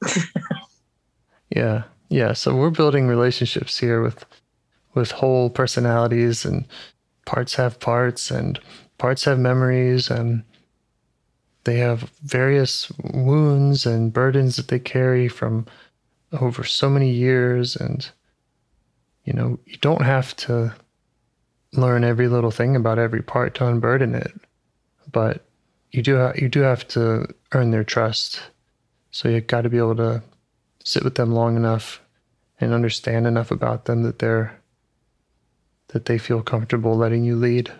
Yeah. 1.56 1.84
Yeah. 2.10 2.34
So 2.34 2.56
we're 2.56 2.70
building 2.70 3.08
relationships 3.08 3.78
here 3.80 4.02
with 4.02 4.26
with 4.94 5.12
whole 5.12 5.50
personalities 5.50 6.46
and 6.46 6.66
parts 7.26 7.56
have 7.56 7.80
parts 7.80 8.32
and 8.32 8.60
parts 9.00 9.24
have 9.24 9.40
memories 9.40 10.12
and 10.12 10.44
they 11.64 11.78
have 11.78 12.12
various 12.22 12.92
wounds 13.04 13.86
and 13.86 14.14
burdens 14.14 14.56
that 14.56 14.68
they 14.68 14.80
carry 14.80 15.28
from 15.28 15.66
over 16.32 16.64
so 16.64 16.90
many 16.90 17.10
years 17.10 17.76
and 17.76 18.12
you 19.30 19.34
know, 19.34 19.60
you 19.66 19.78
don't 19.78 20.02
have 20.02 20.36
to 20.38 20.74
learn 21.74 22.04
every 22.04 22.28
little 22.28 22.50
thing 22.50 22.76
about 22.76 22.98
every 22.98 23.22
part 23.22 23.54
to 23.56 23.68
unburden 23.68 24.16
it. 24.16 24.32
But 25.12 25.46
you 25.92 26.02
do 26.02 26.18
ha- 26.18 26.34
you 26.36 26.50
do 26.50 26.62
have 26.62 26.88
to 26.90 27.28
earn 27.52 27.70
their 27.70 27.84
trust. 27.84 28.42
So 29.12 29.30
you 29.30 29.42
got 29.42 29.62
to 29.62 29.70
be 29.70 29.78
able 29.78 29.96
to 29.98 30.24
sit 30.84 31.04
with 31.04 31.14
them 31.14 31.32
long 31.32 31.56
enough 31.56 32.02
and 32.60 32.74
understand 32.74 33.28
enough 33.28 33.52
about 33.52 33.86
them 33.86 34.02
that 34.02 34.18
they're 34.18 34.60
that 35.90 36.06
they 36.06 36.18
feel 36.18 36.42
comfortable 36.42 36.96
letting 36.96 37.24
you 37.24 37.36
lead. 37.36 37.72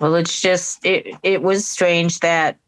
Well, 0.00 0.16
it's 0.16 0.40
just 0.40 0.84
it 0.84 1.16
it 1.22 1.42
was 1.42 1.66
strange 1.66 2.20
that 2.20 2.58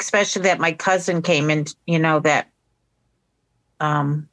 especially 0.00 0.42
that 0.42 0.60
my 0.60 0.72
cousin 0.72 1.22
came 1.22 1.50
in, 1.50 1.66
you 1.86 1.98
know, 1.98 2.20
that 2.20 2.50
um 3.80 4.28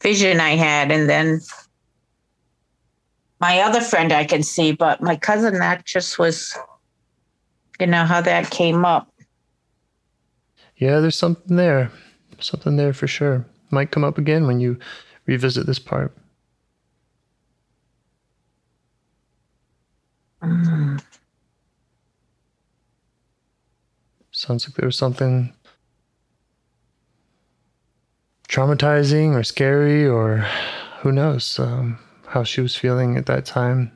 vision 0.00 0.40
I 0.40 0.50
had 0.50 0.90
and 0.90 1.08
then 1.08 1.40
my 3.40 3.60
other 3.60 3.80
friend 3.80 4.12
I 4.12 4.24
can 4.24 4.42
see, 4.42 4.72
but 4.72 5.00
my 5.00 5.16
cousin 5.16 5.58
that 5.58 5.84
just 5.84 6.18
was 6.18 6.56
you 7.80 7.86
know 7.86 8.04
how 8.04 8.20
that 8.20 8.50
came 8.50 8.84
up. 8.84 9.12
Yeah, 10.76 11.00
there's 11.00 11.16
something 11.16 11.56
there. 11.56 11.90
Something 12.40 12.76
there 12.76 12.92
for 12.92 13.06
sure. 13.06 13.46
Might 13.70 13.90
come 13.90 14.04
up 14.04 14.18
again 14.18 14.46
when 14.46 14.60
you 14.60 14.78
revisit 15.26 15.66
this 15.66 15.78
part. 15.78 16.12
Mm. 20.44 21.02
Sounds 24.30 24.66
like 24.68 24.76
there 24.76 24.86
was 24.86 24.98
something 24.98 25.54
traumatizing 28.48 29.34
or 29.34 29.42
scary 29.42 30.06
or 30.06 30.46
who 31.00 31.12
knows 31.12 31.58
um, 31.58 31.98
how 32.26 32.44
she 32.44 32.60
was 32.60 32.76
feeling 32.76 33.16
at 33.16 33.26
that 33.26 33.46
time. 33.46 33.92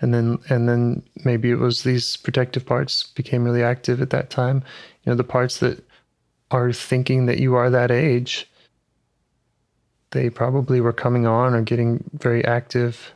And 0.00 0.14
then 0.14 0.38
and 0.48 0.68
then 0.68 1.02
maybe 1.24 1.50
it 1.50 1.58
was 1.58 1.82
these 1.82 2.16
protective 2.16 2.64
parts 2.64 3.02
became 3.02 3.44
really 3.44 3.64
active 3.64 4.00
at 4.00 4.10
that 4.10 4.30
time. 4.30 4.62
You 5.02 5.10
know, 5.10 5.16
the 5.16 5.24
parts 5.24 5.58
that 5.58 5.84
are 6.52 6.72
thinking 6.72 7.26
that 7.26 7.38
you 7.38 7.56
are 7.56 7.68
that 7.70 7.90
age, 7.90 8.48
they 10.10 10.30
probably 10.30 10.80
were 10.80 10.92
coming 10.92 11.26
on 11.26 11.54
or 11.54 11.62
getting 11.62 12.04
very 12.14 12.44
active 12.44 13.12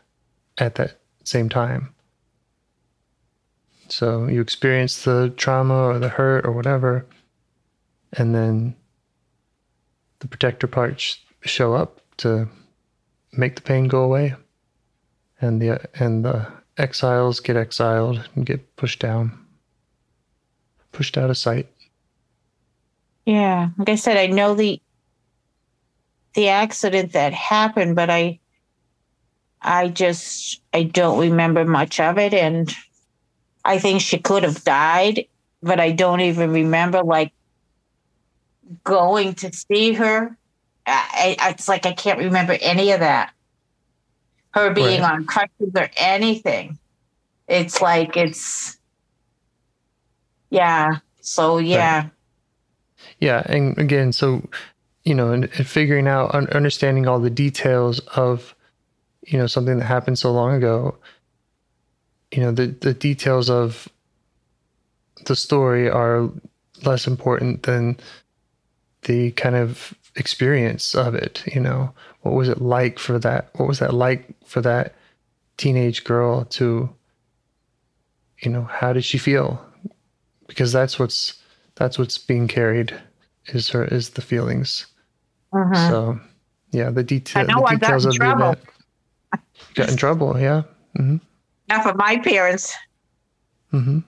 at 0.59 0.75
that 0.77 0.99
same 1.25 1.49
time. 1.49 1.95
So 3.89 4.27
you 4.27 4.41
experience 4.41 5.05
the 5.05 5.33
trauma 5.37 5.75
or 5.75 5.99
the 5.99 6.09
hurt 6.09 6.47
or 6.47 6.53
whatever, 6.53 7.07
and 8.15 8.35
then 8.35 8.75
the 10.21 10.29
protector 10.29 10.67
parts 10.67 11.19
show 11.43 11.75
up 11.75 12.01
to 12.19 12.49
make 13.33 13.57
the 13.57 13.63
pain 13.63 13.89
go 13.89 14.03
away, 14.03 14.35
and 15.41 15.61
the 15.61 15.81
and 16.01 16.25
the 16.25 16.51
exiles 16.79 17.41
get 17.41 17.57
exiled 17.57 18.29
and 18.35 18.47
get 18.47 18.77
pushed 18.77 19.01
down, 19.01 19.47
pushed 20.93 21.19
out 21.19 21.29
of 21.29 21.37
sight. 21.37 21.69
Yeah, 23.27 23.71
like 23.77 23.91
I 23.91 23.95
said, 23.97 24.17
I 24.17 24.27
know 24.27 24.55
the 24.55 24.81
the 26.35 26.49
accident 26.49 27.13
that 27.13 27.33
happened, 27.33 27.97
but 27.97 28.11
I 28.11 28.41
I 29.61 29.89
just 29.89 30.61
I 30.73 30.85
don't 30.85 31.19
remember 31.21 31.65
much 31.65 32.01
of 32.01 32.19
it, 32.19 32.35
and 32.35 32.75
I 33.65 33.79
think 33.79 34.01
she 34.01 34.19
could 34.19 34.43
have 34.43 34.65
died, 34.65 35.27
but 35.63 35.79
I 35.81 35.93
don't 35.93 36.21
even 36.21 36.51
remember 36.53 37.03
like 37.03 37.33
going 38.85 39.35
to 39.35 39.53
see 39.53 39.93
her. 39.95 40.37
I, 40.87 41.37
I 41.39 41.51
it's 41.51 41.69
like 41.69 41.87
I 41.87 41.93
can't 41.93 42.19
remember 42.19 42.57
any 42.61 42.93
of 42.93 43.01
that. 43.01 43.33
Her 44.55 44.73
being 44.75 45.01
Right. 45.01 45.13
on 45.13 45.25
crutches 45.25 45.71
or 45.77 45.89
anything. 45.97 46.79
It's 47.49 47.81
like 47.81 48.17
it's 48.17 48.79
yeah. 50.51 50.99
So 51.21 51.59
yeah. 51.59 52.09
Yeah, 53.21 53.43
and 53.47 53.77
again, 53.79 54.13
so 54.13 54.49
you 55.05 55.15
know, 55.15 55.33
and, 55.33 55.45
and 55.57 55.67
figuring 55.67 56.07
out, 56.07 56.35
un- 56.35 56.49
understanding 56.49 57.07
all 57.07 57.19
the 57.19 57.31
details 57.31 57.99
of, 58.17 58.55
you 59.23 59.39
know, 59.39 59.47
something 59.47 59.79
that 59.79 59.85
happened 59.85 60.19
so 60.19 60.33
long 60.33 60.55
ago. 60.55 60.97
You 62.33 62.43
know, 62.43 62.53
the 62.53 62.67
the 62.67 62.95
details 62.95 63.51
of 63.51 63.89
the 65.27 65.37
story 65.37 65.89
are 65.89 66.31
less 66.85 67.07
important 67.07 67.65
than 67.65 67.99
the 69.03 69.33
kind 69.33 69.55
of 69.55 69.95
experience 70.17 70.95
of 70.95 71.15
it. 71.15 71.43
You 71.53 71.61
know, 71.61 71.93
what 72.23 72.35
was 72.35 72.49
it 72.49 72.63
like 72.63 72.99
for 72.99 73.19
that? 73.19 73.51
What 73.55 73.69
was 73.69 73.81
that 73.81 73.95
like 73.95 74.27
for 74.47 74.61
that 74.63 74.95
teenage 75.57 76.05
girl 76.05 76.45
to? 76.47 76.89
You 78.39 78.51
know, 78.51 78.65
how 78.65 78.93
did 78.93 79.05
she 79.05 79.19
feel? 79.19 79.65
Because 80.49 80.73
that's 80.73 80.99
what's 80.99 81.35
that's 81.75 81.99
what's 81.99 82.19
being 82.19 82.49
carried 82.49 82.95
is 83.47 83.69
her 83.71 83.85
is 83.85 84.11
the 84.11 84.23
feelings. 84.23 84.87
Mhm. 85.53 85.89
So 85.89 86.21
yeah, 86.71 86.91
the 86.91 87.03
know 87.05 87.61
the 87.61 87.67
I 87.67 87.77
got 87.77 87.81
details 87.81 88.05
in 88.05 88.11
of 88.11 88.17
trouble. 88.17 88.39
the 88.39 88.51
event. 88.53 88.69
Got 89.75 89.89
in 89.91 89.97
trouble, 89.97 90.39
yeah. 90.39 90.63
hmm 90.97 91.17
Not 91.69 91.83
for 91.83 91.95
my 91.95 92.19
parents. 92.19 92.75
hmm 93.71 94.01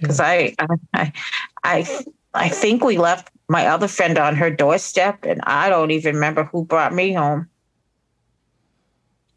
because 0.00 0.20
I, 0.20 0.54
I, 0.94 1.12
I, 1.64 2.04
I 2.32 2.48
think 2.48 2.84
we 2.84 2.98
left 2.98 3.30
my 3.48 3.66
other 3.66 3.88
friend 3.88 4.16
on 4.16 4.36
her 4.36 4.48
doorstep, 4.48 5.24
and 5.24 5.40
I 5.42 5.68
don't 5.68 5.90
even 5.90 6.14
remember 6.14 6.44
who 6.44 6.64
brought 6.64 6.94
me 6.94 7.12
home. 7.12 7.48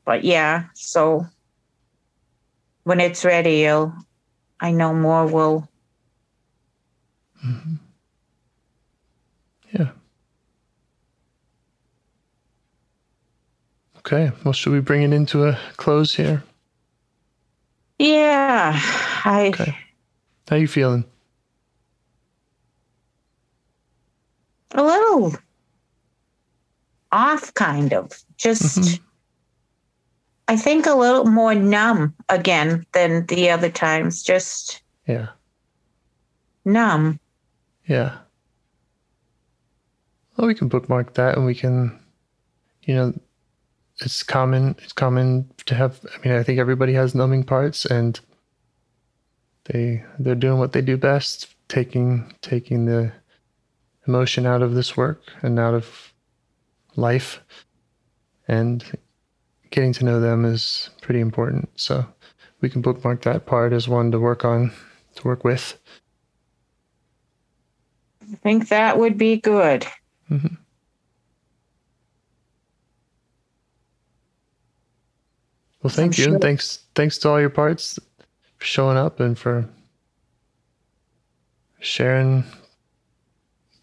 But 0.06 0.24
yeah, 0.24 0.66
so 0.76 1.26
when 2.84 3.00
it's 3.00 3.26
ready, 3.26 3.68
I'll. 3.68 3.94
I 4.60 4.72
know 4.72 4.94
more 4.94 5.26
will. 5.26 5.68
hmm 7.42 7.76
Yeah. 9.74 9.90
Okay. 14.02 14.32
Well, 14.44 14.54
should 14.54 14.74
we 14.74 14.80
bring 14.82 15.04
it 15.04 15.14
into 15.14 15.46
a 15.48 15.58
close 15.78 16.14
here? 16.16 16.44
Yeah, 18.00 18.74
I. 19.26 19.52
Okay. 19.54 19.78
How 20.50 20.56
you 20.58 20.68
feeling? 20.68 21.06
a 24.74 24.82
little 24.82 25.36
off, 27.12 27.54
kind 27.56 27.94
of. 27.94 28.10
Just, 28.38 28.80
Mhm. 28.80 29.00
I 30.48 30.56
think 30.56 30.86
a 30.86 30.94
little 30.96 31.26
more 31.26 31.54
numb 31.54 32.16
again 32.30 32.86
than 32.94 33.26
the 33.26 33.50
other 33.50 33.70
times. 33.70 34.24
Just 34.24 34.82
Yeah. 35.08 35.28
numb. 36.64 37.20
Yeah. 37.86 38.20
Well, 40.38 40.48
we 40.48 40.56
can 40.56 40.70
bookmark 40.70 41.16
that, 41.16 41.36
and 41.36 41.46
we 41.46 41.54
can, 41.54 42.00
you 42.84 42.96
know, 42.96 43.14
it's 44.02 44.24
common. 44.24 44.76
It's 44.80 44.94
common 44.94 45.50
to 45.66 45.76
have. 45.76 46.00
I 46.04 46.28
mean, 46.28 46.38
I 46.38 46.44
think 46.44 46.60
everybody 46.60 46.94
has 46.94 47.16
numbing 47.16 47.44
parts, 47.44 47.86
and 47.86 48.20
they 49.66 50.04
they're 50.20 50.36
doing 50.36 50.60
what 50.60 50.74
they 50.74 50.82
do 50.82 50.98
best, 50.98 51.56
taking 51.68 52.34
taking 52.42 52.86
the 52.86 53.12
emotion 54.08 54.46
out 54.46 54.62
of 54.62 54.74
this 54.74 54.98
work 54.98 55.22
and 55.42 55.60
out 55.60 55.74
of 55.74 56.14
life, 56.96 57.42
and 58.48 58.84
getting 59.70 59.94
to 59.94 60.06
know 60.06 60.20
them 60.20 60.46
is 60.46 60.90
pretty 61.02 61.20
important. 61.20 61.70
So 61.76 62.06
we 62.62 62.70
can 62.70 62.82
bookmark 62.82 63.22
that 63.24 63.46
part 63.46 63.74
as 63.74 63.88
one 63.88 64.12
to 64.12 64.20
work 64.20 64.44
on, 64.44 64.72
to 65.16 65.24
work 65.28 65.44
with. 65.44 65.78
I 68.22 68.36
think 68.36 68.70
that 68.70 68.98
would 68.98 69.18
be 69.18 69.38
good. 69.38 69.86
Mhm. 70.30 70.58
Well, 75.84 75.92
thank 75.92 76.16
I'm 76.18 76.20
you, 76.20 76.26
and 76.26 76.34
sure- 76.34 76.40
thanks 76.40 76.80
thanks 76.96 77.18
to 77.20 77.30
all 77.30 77.40
your 77.40 77.50
parts 77.50 77.98
for 78.58 78.66
showing 78.66 78.98
up 78.98 79.20
and 79.20 79.38
for 79.38 79.68
sharing 81.80 82.44
sharing 82.44 82.52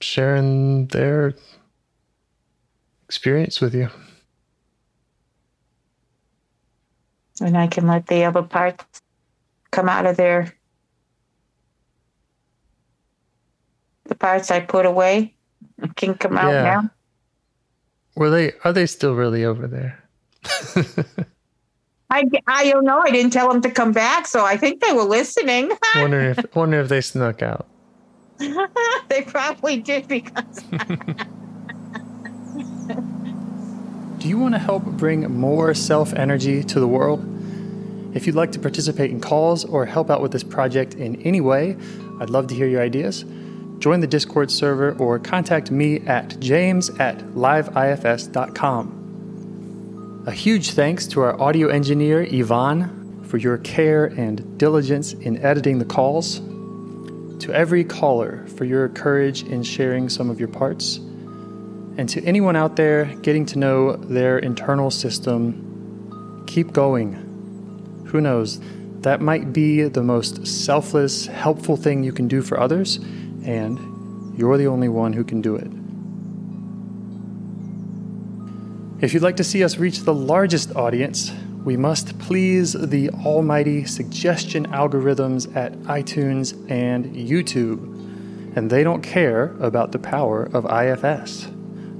sharing 0.00 0.86
their 0.88 1.34
experience 3.08 3.60
with 3.60 3.74
you. 3.74 3.88
And 7.40 7.56
I 7.56 7.66
can 7.66 7.86
let 7.86 8.06
the 8.06 8.24
other 8.24 8.42
parts 8.42 8.84
come 9.70 9.88
out 9.88 10.06
of 10.06 10.16
there. 10.16 10.52
The 14.04 14.14
parts 14.14 14.50
I 14.50 14.60
put 14.60 14.86
away 14.86 15.34
can 15.96 16.14
come 16.14 16.36
out 16.38 16.50
Yeah. 16.52 16.62
now. 16.62 16.90
Were 18.16 18.30
they 18.30 18.52
are 18.64 18.72
they 18.72 18.86
still 18.86 19.14
really 19.14 19.44
over 19.44 19.66
there? 19.66 20.02
I, 22.10 22.24
I 22.46 22.70
don't 22.70 22.84
know. 22.84 23.00
I 23.00 23.10
didn't 23.10 23.32
tell 23.32 23.48
them 23.48 23.60
to 23.62 23.70
come 23.70 23.92
back, 23.92 24.26
so 24.26 24.44
I 24.44 24.56
think 24.56 24.80
they 24.80 24.92
were 24.92 25.04
listening. 25.04 25.70
wonder 25.94 26.20
if 26.20 26.54
wonder 26.56 26.80
if 26.80 26.88
they 26.88 27.00
snuck 27.00 27.42
out. 27.42 27.66
they 29.08 29.22
probably 29.22 29.78
did 29.78 30.06
because 30.08 30.62
Do 34.18 34.28
you 34.28 34.38
want 34.38 34.54
to 34.54 34.58
help 34.58 34.84
bring 34.84 35.30
more 35.32 35.74
self 35.74 36.12
energy 36.14 36.64
to 36.64 36.80
the 36.80 36.88
world? 36.88 37.24
If 38.14 38.26
you'd 38.26 38.34
like 38.34 38.52
to 38.52 38.58
participate 38.58 39.10
in 39.10 39.20
calls 39.20 39.64
or 39.64 39.86
help 39.86 40.10
out 40.10 40.22
with 40.22 40.32
this 40.32 40.42
project 40.42 40.94
in 40.94 41.22
any 41.22 41.40
way, 41.40 41.76
I'd 42.20 42.30
love 42.30 42.46
to 42.48 42.54
hear 42.54 42.66
your 42.66 42.82
ideas. 42.82 43.24
Join 43.78 44.00
the 44.00 44.06
Discord 44.06 44.50
server 44.50 44.92
or 44.98 45.20
contact 45.20 45.70
me 45.70 46.00
at 46.00 46.40
james 46.40 46.90
at 46.98 47.18
liveifs.com. 47.18 48.97
A 50.28 50.30
huge 50.30 50.72
thanks 50.72 51.06
to 51.06 51.22
our 51.22 51.40
audio 51.40 51.68
engineer, 51.68 52.20
Yvonne, 52.20 53.24
for 53.24 53.38
your 53.38 53.56
care 53.56 54.04
and 54.04 54.58
diligence 54.58 55.14
in 55.14 55.38
editing 55.38 55.78
the 55.78 55.86
calls. 55.86 56.40
To 56.40 57.50
every 57.54 57.82
caller 57.82 58.46
for 58.48 58.66
your 58.66 58.90
courage 58.90 59.42
in 59.44 59.62
sharing 59.62 60.10
some 60.10 60.28
of 60.28 60.38
your 60.38 60.50
parts. 60.50 60.96
And 61.96 62.06
to 62.10 62.22
anyone 62.24 62.56
out 62.56 62.76
there 62.76 63.06
getting 63.22 63.46
to 63.46 63.58
know 63.58 63.96
their 63.96 64.38
internal 64.38 64.90
system, 64.90 66.44
keep 66.46 66.74
going. 66.74 68.04
Who 68.08 68.20
knows? 68.20 68.60
That 69.00 69.22
might 69.22 69.54
be 69.54 69.84
the 69.84 70.02
most 70.02 70.46
selfless, 70.46 71.24
helpful 71.24 71.78
thing 71.78 72.04
you 72.04 72.12
can 72.12 72.28
do 72.28 72.42
for 72.42 72.60
others, 72.60 72.96
and 73.44 74.38
you're 74.38 74.58
the 74.58 74.66
only 74.66 74.90
one 74.90 75.14
who 75.14 75.24
can 75.24 75.40
do 75.40 75.56
it. 75.56 75.77
If 79.00 79.14
you'd 79.14 79.22
like 79.22 79.36
to 79.36 79.44
see 79.44 79.62
us 79.62 79.78
reach 79.78 80.00
the 80.00 80.12
largest 80.12 80.74
audience, 80.74 81.30
we 81.64 81.76
must 81.76 82.18
please 82.18 82.72
the 82.72 83.10
almighty 83.10 83.84
suggestion 83.84 84.66
algorithms 84.72 85.54
at 85.54 85.72
iTunes 85.82 86.68
and 86.68 87.14
YouTube. 87.14 88.56
And 88.56 88.68
they 88.68 88.82
don't 88.82 89.00
care 89.00 89.54
about 89.60 89.92
the 89.92 90.00
power 90.00 90.50
of 90.52 90.64
IFS. 90.64 91.46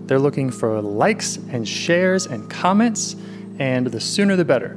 They're 0.07 0.18
looking 0.18 0.51
for 0.51 0.82
likes 0.82 1.36
and 1.36 1.68
shares 1.68 2.26
and 2.26 2.51
comments, 2.51 3.14
and 3.61 3.86
the 3.86 4.01
sooner 4.01 4.34
the 4.34 4.44
better. 4.44 4.76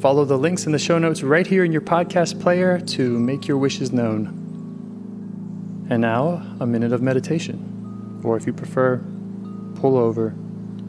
Follow 0.00 0.24
the 0.24 0.36
links 0.36 0.66
in 0.66 0.72
the 0.72 0.80
show 0.80 0.98
notes 0.98 1.22
right 1.22 1.46
here 1.46 1.62
in 1.62 1.70
your 1.70 1.80
podcast 1.80 2.40
player 2.40 2.80
to 2.80 3.20
make 3.20 3.46
your 3.46 3.58
wishes 3.58 3.92
known. 3.92 5.86
And 5.90 6.00
now, 6.00 6.42
a 6.58 6.66
minute 6.66 6.92
of 6.92 7.02
meditation. 7.02 8.20
Or 8.24 8.36
if 8.36 8.48
you 8.48 8.52
prefer, 8.52 9.00
pull 9.76 9.96
over. 9.96 10.34